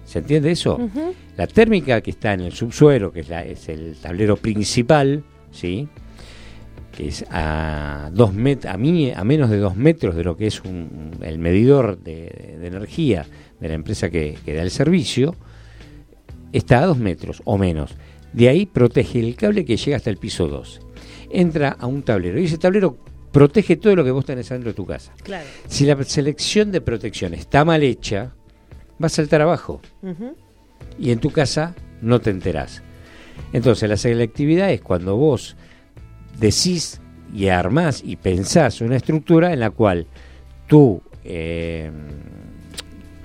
¿Se 0.04 0.18
entiende 0.20 0.50
eso? 0.52 0.78
La 1.36 1.46
térmica 1.46 2.00
que 2.00 2.10
está 2.10 2.34
en 2.34 2.40
el 2.42 2.52
subsuelo, 2.52 3.10
que 3.12 3.20
es, 3.20 3.28
la- 3.28 3.42
es 3.44 3.68
el 3.68 3.96
tablero 4.00 4.36
principal, 4.36 5.24
¿sí? 5.50 5.88
que 6.96 7.08
es 7.08 7.24
a, 7.30 8.08
dos 8.12 8.32
met- 8.32 8.66
a, 8.66 8.76
mi- 8.78 9.10
a 9.10 9.22
menos 9.24 9.50
de 9.50 9.58
dos 9.58 9.76
metros 9.76 10.14
de 10.14 10.24
lo 10.24 10.36
que 10.36 10.46
es 10.46 10.60
un- 10.62 11.10
el 11.22 11.38
medidor 11.38 11.98
de, 11.98 12.56
de 12.60 12.66
energía 12.68 13.26
de 13.60 13.68
la 13.68 13.74
empresa 13.74 14.08
que, 14.08 14.36
que 14.44 14.54
da 14.54 14.62
el 14.62 14.70
servicio, 14.70 15.34
está 16.52 16.80
a 16.82 16.86
dos 16.86 16.98
metros 16.98 17.42
o 17.44 17.58
menos. 17.58 17.96
De 18.32 18.48
ahí 18.48 18.66
protege 18.66 19.20
el 19.20 19.36
cable 19.36 19.64
que 19.64 19.76
llega 19.76 19.96
hasta 19.96 20.10
el 20.10 20.18
piso 20.18 20.48
12. 20.48 20.80
Entra 21.30 21.76
a 21.78 21.86
un 21.86 22.02
tablero 22.02 22.38
y 22.40 22.44
ese 22.44 22.58
tablero 22.58 22.98
protege 23.32 23.76
todo 23.76 23.96
lo 23.96 24.04
que 24.04 24.10
vos 24.10 24.24
tenés 24.24 24.50
adentro 24.50 24.70
de 24.70 24.76
tu 24.76 24.86
casa. 24.86 25.12
Claro. 25.22 25.46
Si 25.66 25.84
la 25.84 26.02
selección 26.04 26.72
de 26.72 26.80
protección 26.80 27.34
está 27.34 27.64
mal 27.64 27.82
hecha, 27.82 28.34
va 29.02 29.06
a 29.06 29.10
saltar 29.10 29.42
abajo 29.42 29.80
y 30.98 31.10
en 31.10 31.18
tu 31.18 31.30
casa 31.30 31.74
no 32.00 32.20
te 32.20 32.30
enterás. 32.30 32.82
Entonces 33.52 33.88
la 33.88 33.96
selectividad 33.96 34.70
es 34.70 34.80
cuando 34.80 35.16
vos 35.16 35.56
decís 36.38 37.00
y 37.34 37.48
armás 37.48 38.02
y 38.04 38.16
pensás 38.16 38.80
una 38.80 38.96
estructura 38.96 39.52
en 39.52 39.60
la 39.60 39.70
cual 39.70 40.06
tu, 40.66 41.02
eh, 41.24 41.90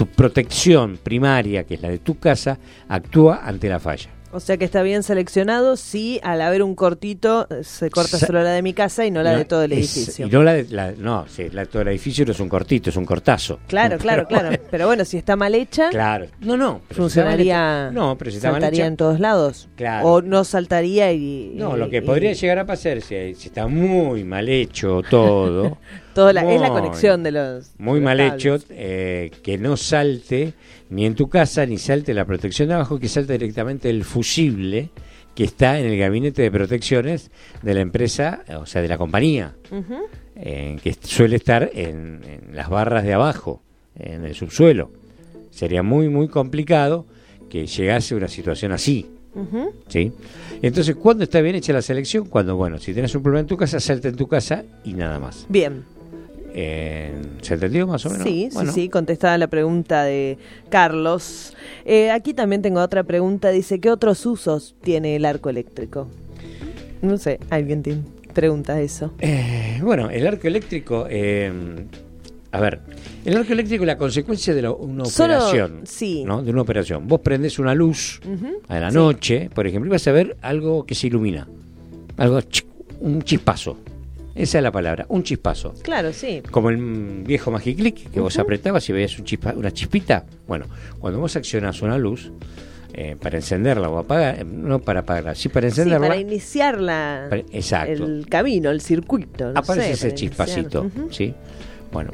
tu 0.02 0.08
protección 0.08 0.97
primaria, 0.97 1.64
que 1.64 1.76
es 1.76 1.82
la 1.84 1.89
de 1.89 1.99
tu 1.99 2.18
casa, 2.18 2.58
actúa 2.89 3.41
ante 3.43 3.70
la 3.70 3.80
falla. 3.80 4.10
O 4.34 4.39
sea 4.39 4.56
que 4.56 4.64
está 4.64 4.82
bien 4.82 5.04
seleccionado 5.04 5.76
si 5.76 6.20
al 6.24 6.41
haber 6.41 6.64
un 6.64 6.74
cortito 6.74 7.47
eh, 7.49 7.66
se 7.66 7.89
corta 7.89 8.18
Sa- 8.18 8.28
solo 8.28 8.41
la 8.41 8.52
de 8.52 8.62
mi 8.62 8.74
casa 8.74 9.06
y 9.06 9.12
no 9.12 9.22
la 9.22 9.34
No, 9.34 9.38
de 9.39 9.45
todo 9.45 9.64
el 9.64 9.74
es- 9.74 9.80
edificio. 9.97 10.26
y 10.26 10.30
no 10.30 10.41
la 10.41 10.54
de 10.54 10.64
la- 10.70 10.93
no, 10.93 11.26
sí, 11.28 11.49
la 11.52 11.64
de 11.64 11.68
todo 11.68 11.82
el 11.82 11.89
edificio 11.89 12.26
no 12.26 12.32
es 12.32 12.39
un 12.39 12.47
cortito, 12.47 12.89
es 12.89 12.95
un 12.95 13.04
cortazo. 13.06 13.60
Claro, 13.68 13.97
claro, 13.99 14.26
Pero 14.30 14.41
claro. 14.41 14.64
Pero 14.72 14.88
bueno, 14.88 15.04
si 15.04 15.18
está 15.18 15.36
mal 15.36 15.54
hecha, 15.54 15.89
Claro. 15.89 16.28
No, 16.39 16.56
no. 16.56 16.80
si 16.89 16.95
funcionaría. 16.95 17.91
No, 17.91 18.18
pero 18.18 18.32
si 18.32 18.38
está 18.38 18.52
mal 18.54 18.62
saltaría 18.62 18.86
hecha- 18.86 18.88
en 18.88 18.95
todos 18.97 19.20
lados. 19.20 19.68
Claro. 19.76 20.08
O 20.08 20.22
no 20.22 20.45
saltaría 20.45 21.12
y. 21.12 21.52
No, 21.56 21.76
lo 21.76 21.89
que 21.89 21.97
y- 21.97 22.02
podría 22.02 22.32
llegar 22.32 22.58
a 22.60 22.66
pasar 22.66 23.02
si, 23.02 23.36
si 23.36 23.49
está 23.49 23.68
muy 23.68 24.24
mal 24.24 24.47
hecho 24.47 25.02
todo, 25.10 25.78
La- 26.16 26.53
es 26.53 26.62
la 26.62 26.70
muy- 26.70 26.82
conexión 26.82 27.24
de 27.24 27.32
los. 27.32 27.72
muy 27.78 27.95
de 27.95 27.99
los 28.01 28.03
mal 28.05 28.18
cables. 28.18 28.34
hecho, 28.45 28.59
eh, 28.70 29.32
que 29.43 29.57
no 29.57 29.78
salte 29.78 30.53
ni 30.89 31.05
en 31.05 31.16
tu 31.16 31.30
casa 31.30 31.66
ni 31.66 31.78
salte 31.78 32.14
la 32.14 32.26
protección 32.26 32.68
de 32.70 32.76
abajo, 32.76 32.99
que 32.99 33.07
salte 33.07 33.34
directamente 33.34 33.89
el 33.89 34.03
fusible 34.03 34.89
que 35.36 35.45
está 35.45 35.80
en 35.80 35.86
el 35.86 35.97
gabinete 35.97 36.41
de 36.41 36.51
protecciones 36.51 37.32
de 37.62 37.74
la 37.74 37.80
empresa, 37.80 38.43
o 38.59 38.66
sea, 38.66 38.82
de 38.82 38.89
la 38.89 38.97
compañía, 38.97 39.53
eh, 40.36 40.78
que 40.84 40.93
suele 41.01 41.38
estar 41.38 41.70
en, 41.74 42.22
en 42.26 42.55
las 42.55 42.70
barras 42.70 43.03
de 43.05 43.14
abajo, 43.14 43.62
en 43.97 44.26
el 44.26 44.36
subsuelo. 44.36 44.91
Sería 45.49 45.84
muy, 45.84 46.09
muy 46.09 46.28
complicado 46.28 47.05
que 47.49 47.66
llegase 47.66 48.14
a 48.14 48.18
una 48.18 48.28
situación 48.28 48.72
así. 48.74 49.09
¿Sí? 49.88 50.12
Entonces, 50.62 50.93
¿cuándo 50.97 51.24
está 51.24 51.39
bien 51.39 51.55
hecha 51.55 51.72
la 51.72 51.82
selección? 51.82 52.26
Cuando, 52.26 52.57
bueno, 52.57 52.78
si 52.80 52.91
tienes 52.93 53.16
un 53.16 53.24
problema 53.24 53.39
en 53.39 53.47
tu 53.47 53.55
casa, 53.55 53.80
salta 53.80 54.09
en 54.09 54.18
tu 54.18 54.28
casa 54.28 54.66
y 54.84 54.93
nada 54.93 55.20
más. 55.20 55.45
Bien. 55.47 55.84
Eh, 56.54 57.14
¿Se 57.41 57.54
entendió 57.54 57.88
más 57.88 58.06
o 58.06 58.10
menos? 58.10 58.24
Sí, 58.28 58.49
Bueno, 58.54 58.72
sí, 58.74 58.82
sí, 58.84 58.89
contestada 58.89 59.38
la 59.38 59.47
pregunta 59.47 60.04
de 60.04 60.38
Carlos. 60.70 61.54
Eh, 61.86 62.12
aquí 62.12 62.34
también 62.34 62.62
tengo 62.62 62.82
otra 62.82 63.04
pregunta. 63.04 63.49
Dice, 63.52 63.80
¿qué 63.80 63.89
otros 63.89 64.26
usos 64.26 64.76
tiene 64.82 65.16
el 65.16 65.26
arco 65.26 65.49
eléctrico? 65.49 66.08
No 67.02 67.18
sé, 67.18 67.39
alguien 67.49 67.82
te 67.84 67.97
pregunta 68.34 68.80
eso. 68.82 69.14
eh, 69.20 69.80
bueno, 69.82 70.10
el 70.10 70.28
arco 70.28 70.47
eléctrico, 70.47 71.06
eh, 71.10 71.52
a 72.52 72.60
ver, 72.60 72.80
el 73.26 73.38
arco 73.38 73.54
eléctrico 73.54 73.84
es 73.84 73.88
la 73.88 73.97
consecuencia 73.97 74.54
de 74.54 74.62
la- 74.62 74.72
una 74.72 75.06
Solo- 75.06 75.36
operación. 75.36 75.82
sí. 75.86 76.24
¿no? 76.26 76.43
De 76.43 76.52
una 76.52 76.62
operación. 76.62 77.08
Vos 77.08 77.22
prendés 77.22 77.60
una 77.60 77.74
luz 77.74 78.20
a 78.68 78.80
la 78.80 78.89
Sí. 78.91 78.95
noche, 78.95 79.49
por 79.54 79.68
ejemplo, 79.68 79.89
y 79.89 79.91
vas 79.93 80.08
a 80.08 80.12
ver 80.12 80.38
algo 80.41 80.86
que 80.86 80.95
se 80.95 81.08
ilumina. 81.08 81.47
Algo, 82.18 82.39
un 82.99 83.22
chispazo. 83.24 83.78
Esa 84.34 84.57
es 84.59 84.63
la 84.63 84.71
palabra, 84.71 85.05
un 85.09 85.23
chispazo. 85.23 85.73
Claro, 85.84 86.13
sí. 86.13 86.41
Como 86.51 86.69
el 86.69 87.23
viejo 87.25 87.51
Magiclick, 87.51 88.09
que 88.11 88.19
vos 88.19 88.38
apretabas 88.39 88.88
y 88.89 88.93
veías 88.93 89.17
un 89.19 89.25
chispa- 89.25 89.55
una 89.55 89.71
chispita. 89.71 90.25
Bueno, 90.47 90.65
cuando 90.99 91.19
vos 91.19 91.36
accionás 91.36 91.82
una 91.82 91.97
luz, 91.97 92.32
eh, 92.93 93.15
para 93.21 93.38
encenderla 93.38 93.89
o 93.89 93.97
apagar, 93.97 94.39
eh, 94.39 94.43
no 94.45 94.79
para 94.79 95.01
apagarla, 95.01 95.36
sí 95.36 95.49
para 95.49 95.69
Sí, 95.69 95.79
encenderla, 95.82 96.07
para 96.07 96.19
iniciar 96.19 96.79
la, 96.79 97.27
para- 97.29 97.41
exacto, 97.51 98.05
el 98.05 98.25
camino, 98.29 98.69
el 98.69 98.82
circuito. 98.82 99.51
no 99.51 99.59
aparece 99.59 99.95
sé, 99.95 100.07
ese 100.07 100.15
chispacito. 100.15 100.89
¿sí? 101.09 101.34
Bueno, 101.91 102.11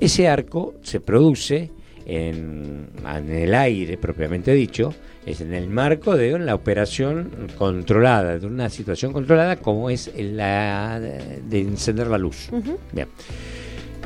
ese 0.00 0.28
arco 0.28 0.74
se 0.82 1.00
produce 1.00 1.70
en, 2.06 2.88
en 3.04 3.30
el 3.30 3.54
aire 3.54 3.98
propiamente 3.98 4.52
dicho, 4.52 4.94
es 5.24 5.40
en 5.40 5.52
el 5.52 5.68
marco 5.68 6.16
de 6.16 6.38
la 6.38 6.54
operación 6.54 7.30
controlada, 7.58 8.38
de 8.38 8.46
una 8.46 8.70
situación 8.70 9.12
controlada 9.12 9.56
como 9.56 9.90
es 9.90 10.10
la 10.16 11.00
de 11.00 11.60
encender 11.60 12.06
la 12.06 12.18
luz. 12.18 12.48
Bien. 12.92 13.08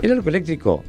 El 0.00 0.12
arco 0.12 0.28
eléctrico 0.30 0.82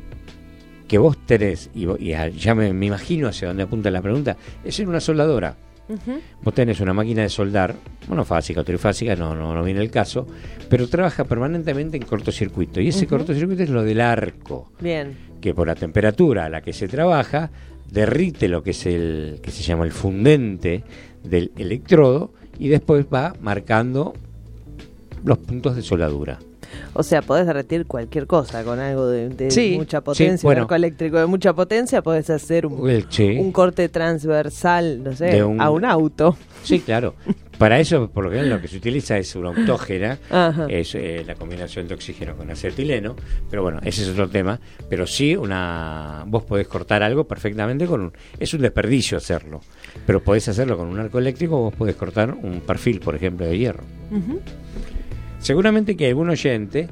que 0.88 0.98
vos 0.98 1.18
tenés, 1.26 1.70
y, 1.74 1.88
y 2.00 2.32
ya 2.38 2.56
me, 2.56 2.74
me 2.74 2.86
imagino 2.86 3.28
hacia 3.28 3.50
dónde 3.50 3.64
apunta 3.64 3.92
la 3.92 4.02
pregunta, 4.02 4.38
es 4.64 4.80
en 4.80 4.90
una 4.90 5.00
soldadora. 5.00 5.56
Vos 6.42 6.54
tenés 6.54 6.80
una 6.80 6.94
máquina 6.94 7.24
de 7.24 7.30
soldar, 7.30 7.76
monofásica 8.08 8.62
o 8.62 8.64
trifásica, 8.64 9.16
no, 9.16 9.36
no, 9.36 9.54
no 9.54 9.64
viene 9.64 9.82
el 9.82 9.92
caso, 9.92 10.26
pero 10.70 10.88
trabaja 10.88 11.26
permanentemente 11.26 11.98
en 11.98 12.04
cortocircuito. 12.04 12.80
Y 12.80 12.90
ese 12.90 13.08
cortocircuito 13.08 13.64
es 13.64 13.70
lo 13.70 13.84
del 13.84 14.00
arco, 14.00 14.72
Bien. 14.80 15.31
Que 15.42 15.54
por 15.54 15.68
la 15.68 15.76
temperatura 15.76 16.46
a 16.46 16.50
la 16.50 16.62
que 16.62 16.72
se 16.74 16.88
trabaja, 16.88 17.50
derrite 17.92 18.48
lo 18.48 18.64
que 18.64 18.72
es 18.72 18.86
el 18.86 19.40
que 19.42 19.52
se 19.52 19.64
llama 19.64 19.84
el 19.86 19.92
fundente 19.92 20.84
del 21.24 21.52
electrodo 21.58 22.32
y 22.58 22.70
después 22.70 23.06
va 23.14 23.36
marcando 23.42 24.14
los 25.26 25.38
puntos 25.40 25.76
de 25.76 25.82
soldadura. 25.82 26.40
O 26.94 27.04
sea, 27.04 27.22
podés 27.22 27.46
derretir 27.46 27.86
cualquier 27.86 28.28
cosa 28.28 28.64
con 28.64 28.80
algo 28.80 29.08
de, 29.08 29.28
de 29.30 29.52
Sí, 29.52 29.74
mucha 29.78 29.98
sí, 30.00 30.04
potencia. 30.06 30.48
bueno. 30.48 30.62
Un 30.62 30.64
arco 30.64 30.76
eléctrico 30.76 31.18
de 31.20 31.26
mucha 31.26 31.54
potencia, 31.54 32.02
podés 32.02 32.30
hacer 32.30 32.66
un, 32.66 32.90
El- 32.90 33.06
sí. 33.10 33.38
un 33.40 33.52
corte 33.52 33.90
transversal, 33.90 35.04
no 35.04 35.14
sé, 35.14 35.44
un- 35.44 35.60
a 35.60 35.70
un 35.70 35.84
auto. 35.84 36.38
Sí, 36.64 36.80
claro. 36.80 37.14
para 37.62 37.80
eso, 37.80 38.10
por 38.10 38.24
lo 38.24 38.32
general, 38.32 38.50
lo 38.50 38.60
que 38.60 38.68
se 38.68 38.78
utiliza 38.78 39.20
es 39.20 39.36
una 39.36 39.50
autógena, 39.50 40.18
es 40.68 40.96
eh, 40.96 41.24
la 41.28 41.36
combinación 41.36 41.88
de 41.88 41.94
oxígeno 41.94 42.36
con 42.36 42.50
acetileno, 42.50 43.16
pero 43.52 43.62
bueno, 43.62 43.80
ese 43.84 44.02
es 44.02 44.10
otro 44.10 44.28
tema. 44.28 44.60
Pero 44.90 45.06
sí, 45.06 45.36
una 45.36 46.24
vos 46.26 46.44
podés 46.44 46.68
cortar 46.68 47.04
algo 47.04 47.28
perfectamente 47.28 47.86
con 47.86 48.02
un... 48.02 48.14
Es 48.40 48.56
un 48.56 48.62
desperdicio 48.62 49.16
hacerlo, 49.16 49.62
pero 50.08 50.24
podés 50.24 50.48
hacerlo 50.48 50.76
con 50.76 50.88
un 50.88 50.98
arco 50.98 51.20
eléctrico 51.20 51.60
o 51.60 51.62
vos 51.66 51.76
podés 51.76 51.96
cortar 51.96 52.34
un 52.34 52.62
perfil, 52.62 53.00
por 53.00 53.14
ejemplo, 53.16 53.46
de 53.46 53.56
hierro. 53.56 53.84
Seguramente 55.38 55.96
que 55.96 56.08
algún 56.08 56.32
oyente 56.32 56.88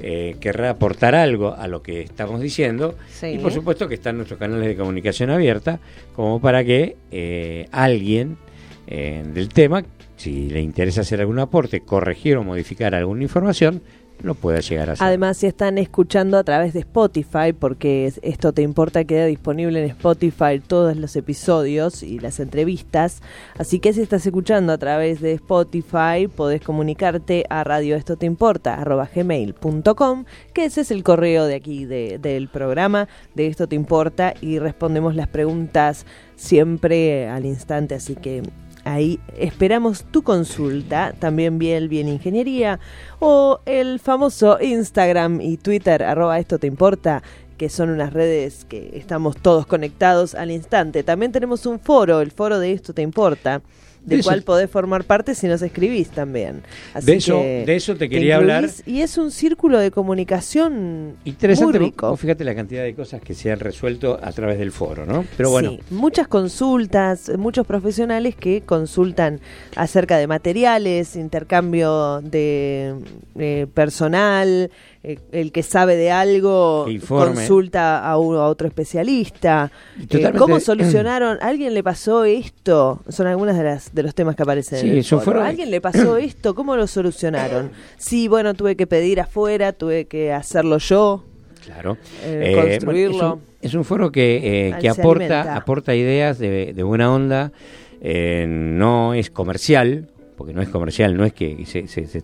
eh, 0.00 0.36
querrá 0.40 0.70
aportar 0.70 1.14
algo 1.14 1.54
a 1.54 1.68
lo 1.68 1.82
que 1.82 2.00
estamos 2.00 2.40
diciendo 2.40 2.96
y 3.22 3.36
por 3.36 3.52
supuesto 3.52 3.88
que 3.88 3.94
están 3.94 4.16
nuestros 4.16 4.40
canales 4.40 4.68
de 4.68 4.74
comunicación 4.74 5.28
abierta 5.28 5.80
como 6.16 6.40
para 6.40 6.64
que 6.64 6.96
eh, 7.10 7.68
alguien 7.72 8.38
eh, 8.86 9.22
del 9.32 9.48
tema, 9.48 9.84
si 10.24 10.48
le 10.48 10.62
interesa 10.62 11.02
hacer 11.02 11.20
algún 11.20 11.38
aporte, 11.38 11.82
corregir 11.82 12.38
o 12.38 12.42
modificar 12.42 12.94
alguna 12.94 13.22
información, 13.22 13.82
lo 14.22 14.34
pueda 14.34 14.60
llegar 14.60 14.88
a 14.88 14.92
hacer. 14.94 15.06
Además, 15.06 15.36
si 15.36 15.46
están 15.46 15.76
escuchando 15.76 16.38
a 16.38 16.44
través 16.44 16.72
de 16.72 16.78
Spotify, 16.80 17.52
porque 17.52 18.10
esto 18.22 18.54
te 18.54 18.62
importa, 18.62 19.04
queda 19.04 19.26
disponible 19.26 19.84
en 19.84 19.90
Spotify 19.90 20.62
todos 20.66 20.96
los 20.96 21.14
episodios 21.16 22.02
y 22.02 22.20
las 22.20 22.40
entrevistas. 22.40 23.20
Así 23.58 23.80
que 23.80 23.92
si 23.92 24.00
estás 24.00 24.24
escuchando 24.24 24.72
a 24.72 24.78
través 24.78 25.20
de 25.20 25.32
Spotify, 25.32 26.26
podés 26.34 26.62
comunicarte 26.62 27.44
a 27.50 27.62
radio 27.62 28.02
te 28.02 28.24
importa 28.24 28.82
gmail.com, 29.14 30.24
que 30.54 30.64
ese 30.64 30.80
es 30.80 30.90
el 30.90 31.02
correo 31.02 31.44
de 31.44 31.56
aquí 31.56 31.84
del 31.84 32.48
programa 32.48 33.08
de 33.34 33.48
esto 33.48 33.66
te 33.66 33.76
importa 33.76 34.32
y 34.40 34.58
respondemos 34.58 35.16
las 35.16 35.28
preguntas 35.28 36.06
siempre 36.34 37.28
al 37.28 37.44
instante. 37.44 37.94
Así 37.94 38.14
que 38.14 38.42
Ahí 38.84 39.18
esperamos 39.38 40.04
tu 40.04 40.22
consulta, 40.22 41.14
también 41.18 41.58
bien 41.58 41.88
bien 41.88 42.06
ingeniería 42.06 42.80
o 43.18 43.60
el 43.64 43.98
famoso 43.98 44.58
Instagram 44.60 45.40
y 45.40 45.56
Twitter 45.56 46.02
arroba 46.02 46.38
esto 46.38 46.58
te 46.58 46.66
importa 46.66 47.22
que 47.56 47.68
son 47.68 47.90
unas 47.90 48.12
redes 48.12 48.66
que 48.66 48.90
estamos 48.94 49.36
todos 49.36 49.66
conectados 49.66 50.34
al 50.34 50.50
instante. 50.50 51.02
También 51.02 51.32
tenemos 51.32 51.66
un 51.66 51.78
foro, 51.78 52.20
el 52.20 52.30
foro 52.30 52.58
de 52.58 52.72
esto 52.72 52.92
te 52.92 53.02
importa 53.02 53.62
del 54.04 54.22
cual 54.22 54.42
podés 54.42 54.70
formar 54.70 55.04
parte 55.04 55.34
si 55.34 55.46
nos 55.46 55.62
escribís 55.62 56.10
también. 56.10 56.62
de, 57.02 57.14
eso, 57.14 57.38
de 57.38 57.74
eso 57.74 57.96
te 57.96 58.08
quería 58.08 58.36
hablar. 58.36 58.68
Y 58.86 59.00
es 59.00 59.18
un 59.18 59.30
círculo 59.30 59.78
de 59.78 59.90
comunicación 59.90 61.16
Interesante, 61.24 61.78
muy 61.78 61.88
rico. 61.88 62.16
fíjate 62.16 62.44
la 62.44 62.54
cantidad 62.54 62.82
de 62.82 62.94
cosas 62.94 63.20
que 63.20 63.34
se 63.34 63.50
han 63.50 63.60
resuelto 63.60 64.18
a 64.22 64.32
través 64.32 64.58
del 64.58 64.72
foro, 64.72 65.06
¿no? 65.06 65.24
Pero 65.36 65.50
bueno. 65.50 65.70
Sí, 65.70 65.80
muchas 65.90 66.28
consultas, 66.28 67.30
muchos 67.38 67.66
profesionales 67.66 68.36
que 68.36 68.62
consultan 68.62 69.40
acerca 69.76 70.18
de 70.18 70.26
materiales, 70.26 71.16
intercambio 71.16 72.20
de 72.20 72.94
eh, 73.38 73.66
personal, 73.72 74.70
eh, 75.06 75.18
el 75.32 75.52
que 75.52 75.62
sabe 75.62 75.96
de 75.96 76.10
algo 76.10 76.86
consulta 77.06 78.10
a, 78.10 78.16
uno, 78.16 78.40
a 78.40 78.48
otro 78.48 78.66
especialista. 78.66 79.70
Eh, 80.08 80.32
¿Cómo 80.38 80.60
solucionaron? 80.60 81.36
¿A 81.42 81.48
alguien 81.48 81.74
le 81.74 81.82
pasó 81.82 82.24
esto? 82.24 83.02
Son 83.10 83.26
algunas 83.26 83.58
de 83.58 83.64
las 83.64 83.94
de 83.94 84.02
los 84.02 84.14
temas 84.14 84.34
que 84.34 84.44
aparecen. 84.44 84.88
en 84.88 84.96
el 84.96 85.04
foro. 85.04 85.42
¿A 85.42 85.48
alguien 85.48 85.70
le 85.70 85.82
pasó 85.82 86.16
esto? 86.16 86.54
¿Cómo 86.54 86.74
lo 86.74 86.86
solucionaron? 86.86 87.70
Sí, 87.98 88.28
bueno, 88.28 88.54
tuve 88.54 88.76
que 88.76 88.86
pedir 88.86 89.20
afuera, 89.20 89.74
tuve 89.74 90.06
que 90.06 90.32
hacerlo 90.32 90.78
yo. 90.78 91.22
Claro. 91.66 91.98
Eh, 92.22 92.54
construirlo. 92.54 93.40
es, 93.60 93.74
un, 93.74 93.84
foro 93.84 94.10
que, 94.10 94.74
que 94.80 94.88
aporta, 94.88 95.54
aporta 95.54 95.94
ideas 95.94 96.38
de, 96.38 96.72
de 96.72 96.82
buena 96.82 97.12
onda. 97.12 97.52
no 98.00 99.12
es 99.12 99.28
comercial, 99.28 100.08
porque 100.38 100.54
no 100.54 100.62
es 100.62 100.68
comercial, 100.70 101.14
no 101.14 101.26
es 101.26 101.34
que 101.34 101.64
se, 101.66 101.88
se, 101.88 102.22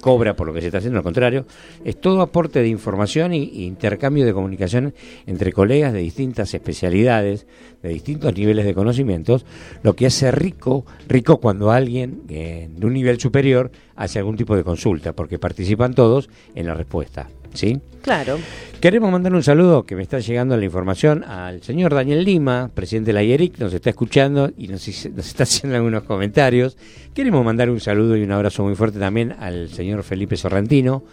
cobra 0.00 0.36
por 0.36 0.46
lo 0.46 0.54
que 0.54 0.60
se 0.60 0.66
está 0.66 0.78
haciendo, 0.78 0.98
al 0.98 1.04
contrario, 1.04 1.46
es 1.84 2.00
todo 2.00 2.20
aporte 2.20 2.60
de 2.60 2.68
información 2.68 3.32
e 3.32 3.38
intercambio 3.38 4.24
de 4.24 4.32
comunicación 4.32 4.94
entre 5.26 5.52
colegas 5.52 5.92
de 5.92 6.00
distintas 6.00 6.54
especialidades, 6.54 7.46
de 7.82 7.88
distintos 7.90 8.34
niveles 8.34 8.64
de 8.64 8.74
conocimientos, 8.74 9.44
lo 9.82 9.94
que 9.94 10.06
hace 10.06 10.30
rico, 10.30 10.84
rico 11.08 11.38
cuando 11.38 11.70
alguien 11.70 12.22
eh, 12.28 12.68
de 12.70 12.86
un 12.86 12.92
nivel 12.92 13.18
superior 13.20 13.70
hace 13.96 14.18
algún 14.18 14.36
tipo 14.36 14.56
de 14.56 14.64
consulta, 14.64 15.12
porque 15.12 15.38
participan 15.38 15.94
todos 15.94 16.30
en 16.54 16.66
la 16.66 16.74
respuesta. 16.74 17.28
¿Sí? 17.54 17.78
Claro. 18.02 18.38
Queremos 18.80 19.12
mandar 19.12 19.32
un 19.32 19.44
saludo 19.44 19.84
que 19.84 19.94
me 19.94 20.02
está 20.02 20.18
llegando 20.18 20.56
la 20.56 20.64
información 20.64 21.22
al 21.22 21.62
señor 21.62 21.94
Daniel 21.94 22.24
Lima, 22.24 22.68
presidente 22.74 23.10
de 23.10 23.12
la 23.12 23.22
IERIC, 23.22 23.58
nos 23.58 23.72
está 23.72 23.90
escuchando 23.90 24.50
y 24.58 24.66
nos, 24.66 24.88
nos, 24.88 25.26
está 25.26 25.42
haciendo 25.44 25.76
algunos 25.76 26.02
comentarios. 26.02 26.76
Queremos 27.14 27.44
mandar 27.44 27.70
un 27.70 27.78
saludo 27.78 28.16
y 28.16 28.24
un 28.24 28.32
abrazo 28.32 28.64
muy 28.64 28.74
fuerte 28.74 28.98
también 28.98 29.36
al 29.38 29.68
señor 29.68 30.02
Felipe 30.02 30.36
Sorrentino, 30.36 31.04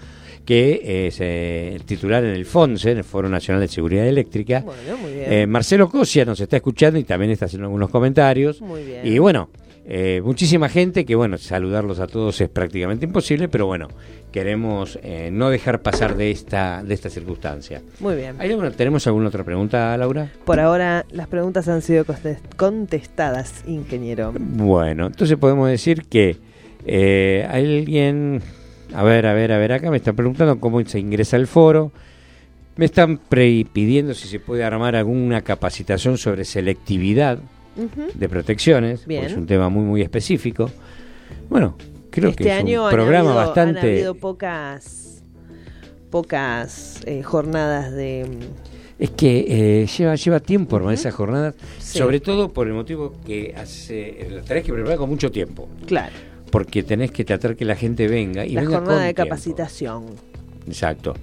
que 0.46 1.06
es 1.06 1.22
eh, 1.22 1.76
el 1.76 1.84
titular 1.84 2.24
en 2.24 2.32
el 2.32 2.46
FONSE, 2.46 2.94
en 2.94 2.98
el 2.98 3.04
Foro 3.04 3.30
Nacional 3.30 3.62
de 3.62 3.68
Seguridad 3.68 4.08
Eléctrica. 4.08 4.62
Bueno, 4.62 4.98
muy 4.98 5.14
bien. 5.14 5.32
Eh, 5.32 5.46
Marcelo 5.46 5.90
Cosia 5.90 6.26
nos 6.26 6.40
está 6.40 6.58
escuchando 6.58 6.98
y 6.98 7.04
también 7.04 7.30
está 7.30 7.46
haciendo 7.46 7.68
algunos 7.68 7.92
comentarios. 7.92 8.62
Muy 8.62 8.84
bien. 8.84 9.06
Y 9.06 9.20
bueno, 9.20 9.50
eh, 9.92 10.22
muchísima 10.24 10.70
gente 10.70 11.04
que, 11.04 11.16
bueno, 11.16 11.40
saludarlos 11.40 12.00
a 12.00 12.06
todos 12.06 12.40
es 12.42 12.48
prácticamente 12.48 13.06
imposible, 13.08 13.48
pero 13.48 13.66
bueno, 13.66 13.88
queremos 14.32 15.00
eh, 15.02 15.32
no 15.32 15.50
dejar 15.50 15.82
pasar 15.82 16.16
de 16.16 16.30
esta, 16.30 16.84
de 16.84 16.94
esta 16.94 17.10
circunstancia. 17.10 17.82
Muy 18.00 18.16
bien. 18.16 18.38
¿Tenemos 18.78 19.08
alguna 19.08 19.30
otra 19.30 19.44
pregunta, 19.44 19.98
Laura? 19.98 20.32
Por 20.46 20.60
ahora 20.60 21.08
las 21.10 21.28
preguntas 21.28 21.68
han 21.68 21.82
sido 21.82 22.06
contestadas, 22.56 23.64
ingeniero. 23.66 24.32
Bueno, 24.38 25.08
entonces 25.08 25.36
podemos 25.38 25.68
decir 25.68 26.06
que 26.06 26.38
eh, 26.86 27.48
alguien, 27.50 28.44
a 28.94 29.02
ver, 29.02 29.26
a 29.26 29.34
ver, 29.34 29.52
a 29.52 29.58
ver, 29.58 29.74
acá 29.74 29.90
me 29.90 29.98
están 29.98 30.16
preguntando 30.16 30.60
cómo 30.60 30.86
se 30.86 31.00
ingresa 31.00 31.36
al 31.36 31.48
foro. 31.48 31.92
Me 32.76 32.86
están 32.86 33.18
pidiendo 33.18 34.14
si 34.14 34.28
se 34.28 34.40
puede 34.40 34.64
armar 34.64 34.96
alguna 34.96 35.42
capacitación 35.42 36.20
sobre 36.20 36.46
selectividad 36.46 37.40
de 37.76 38.30
protecciones, 38.30 39.06
es 39.08 39.34
un 39.34 39.46
tema 39.46 39.70
muy 39.70 39.84
muy 39.84 40.02
específico. 40.02 40.70
Bueno, 41.50 41.76
creo 42.10 42.30
este 42.30 42.44
que 42.44 42.58
es 42.58 42.64
un 42.64 42.90
programa 42.90 43.34
bastante. 43.34 43.80
Han 43.80 43.88
habido 43.88 44.16
pocas, 44.16 45.24
pocas 46.10 47.02
eh, 47.06 47.24
jornadas 47.24 47.94
de. 47.94 48.28
Es 48.98 49.12
que 49.12 49.46
eh, 49.48 49.88
lleva 49.88 50.16
lleva 50.16 50.40
tiempo 50.42 50.76
armar 50.76 50.94
esas 50.94 51.14
jornadas, 51.14 51.56
sobre 51.80 52.20
todo 52.20 52.52
por 52.52 52.68
el 52.68 52.74
motivo 52.74 53.14
que 53.26 53.56
hace, 53.58 54.28
las 54.30 54.46
tenés 54.46 54.66
que 54.66 54.74
preparar 54.74 54.98
con 54.98 55.10
mucho 55.10 55.32
tiempo. 55.32 55.70
Claro. 55.86 56.14
Porque 56.52 56.84
tenés 56.84 57.12
que 57.12 57.24
tratar 57.24 57.56
que 57.56 57.64
la 57.64 57.76
gente 57.76 58.08
venga 58.08 58.46
y 58.46 58.54
la 58.54 58.62
venga 58.62 58.80
jornada 58.80 59.04
de 59.04 59.14
capacitación. 59.14 60.08
Exacto. 60.68 61.14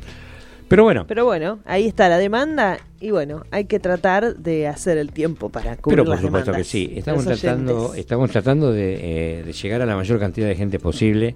Pero 0.68 0.82
bueno. 0.82 1.04
Pero 1.06 1.24
bueno, 1.24 1.60
ahí 1.64 1.86
está 1.86 2.08
la 2.08 2.18
demanda 2.18 2.78
y 3.00 3.10
bueno, 3.10 3.44
hay 3.50 3.66
que 3.66 3.78
tratar 3.78 4.36
de 4.36 4.66
hacer 4.66 4.98
el 4.98 5.12
tiempo 5.12 5.48
para 5.48 5.76
cubrir 5.76 5.98
Pero 5.98 6.04
por 6.04 6.20
supuesto 6.20 6.52
que 6.52 6.64
sí. 6.64 6.92
Estamos 6.96 7.24
tratando, 7.24 7.94
estamos 7.94 8.30
tratando 8.30 8.74
eh, 8.74 9.42
de, 9.44 9.52
llegar 9.52 9.82
a 9.82 9.86
la 9.86 9.96
mayor 9.96 10.18
cantidad 10.18 10.48
de 10.48 10.56
gente 10.56 10.78
posible. 10.78 11.34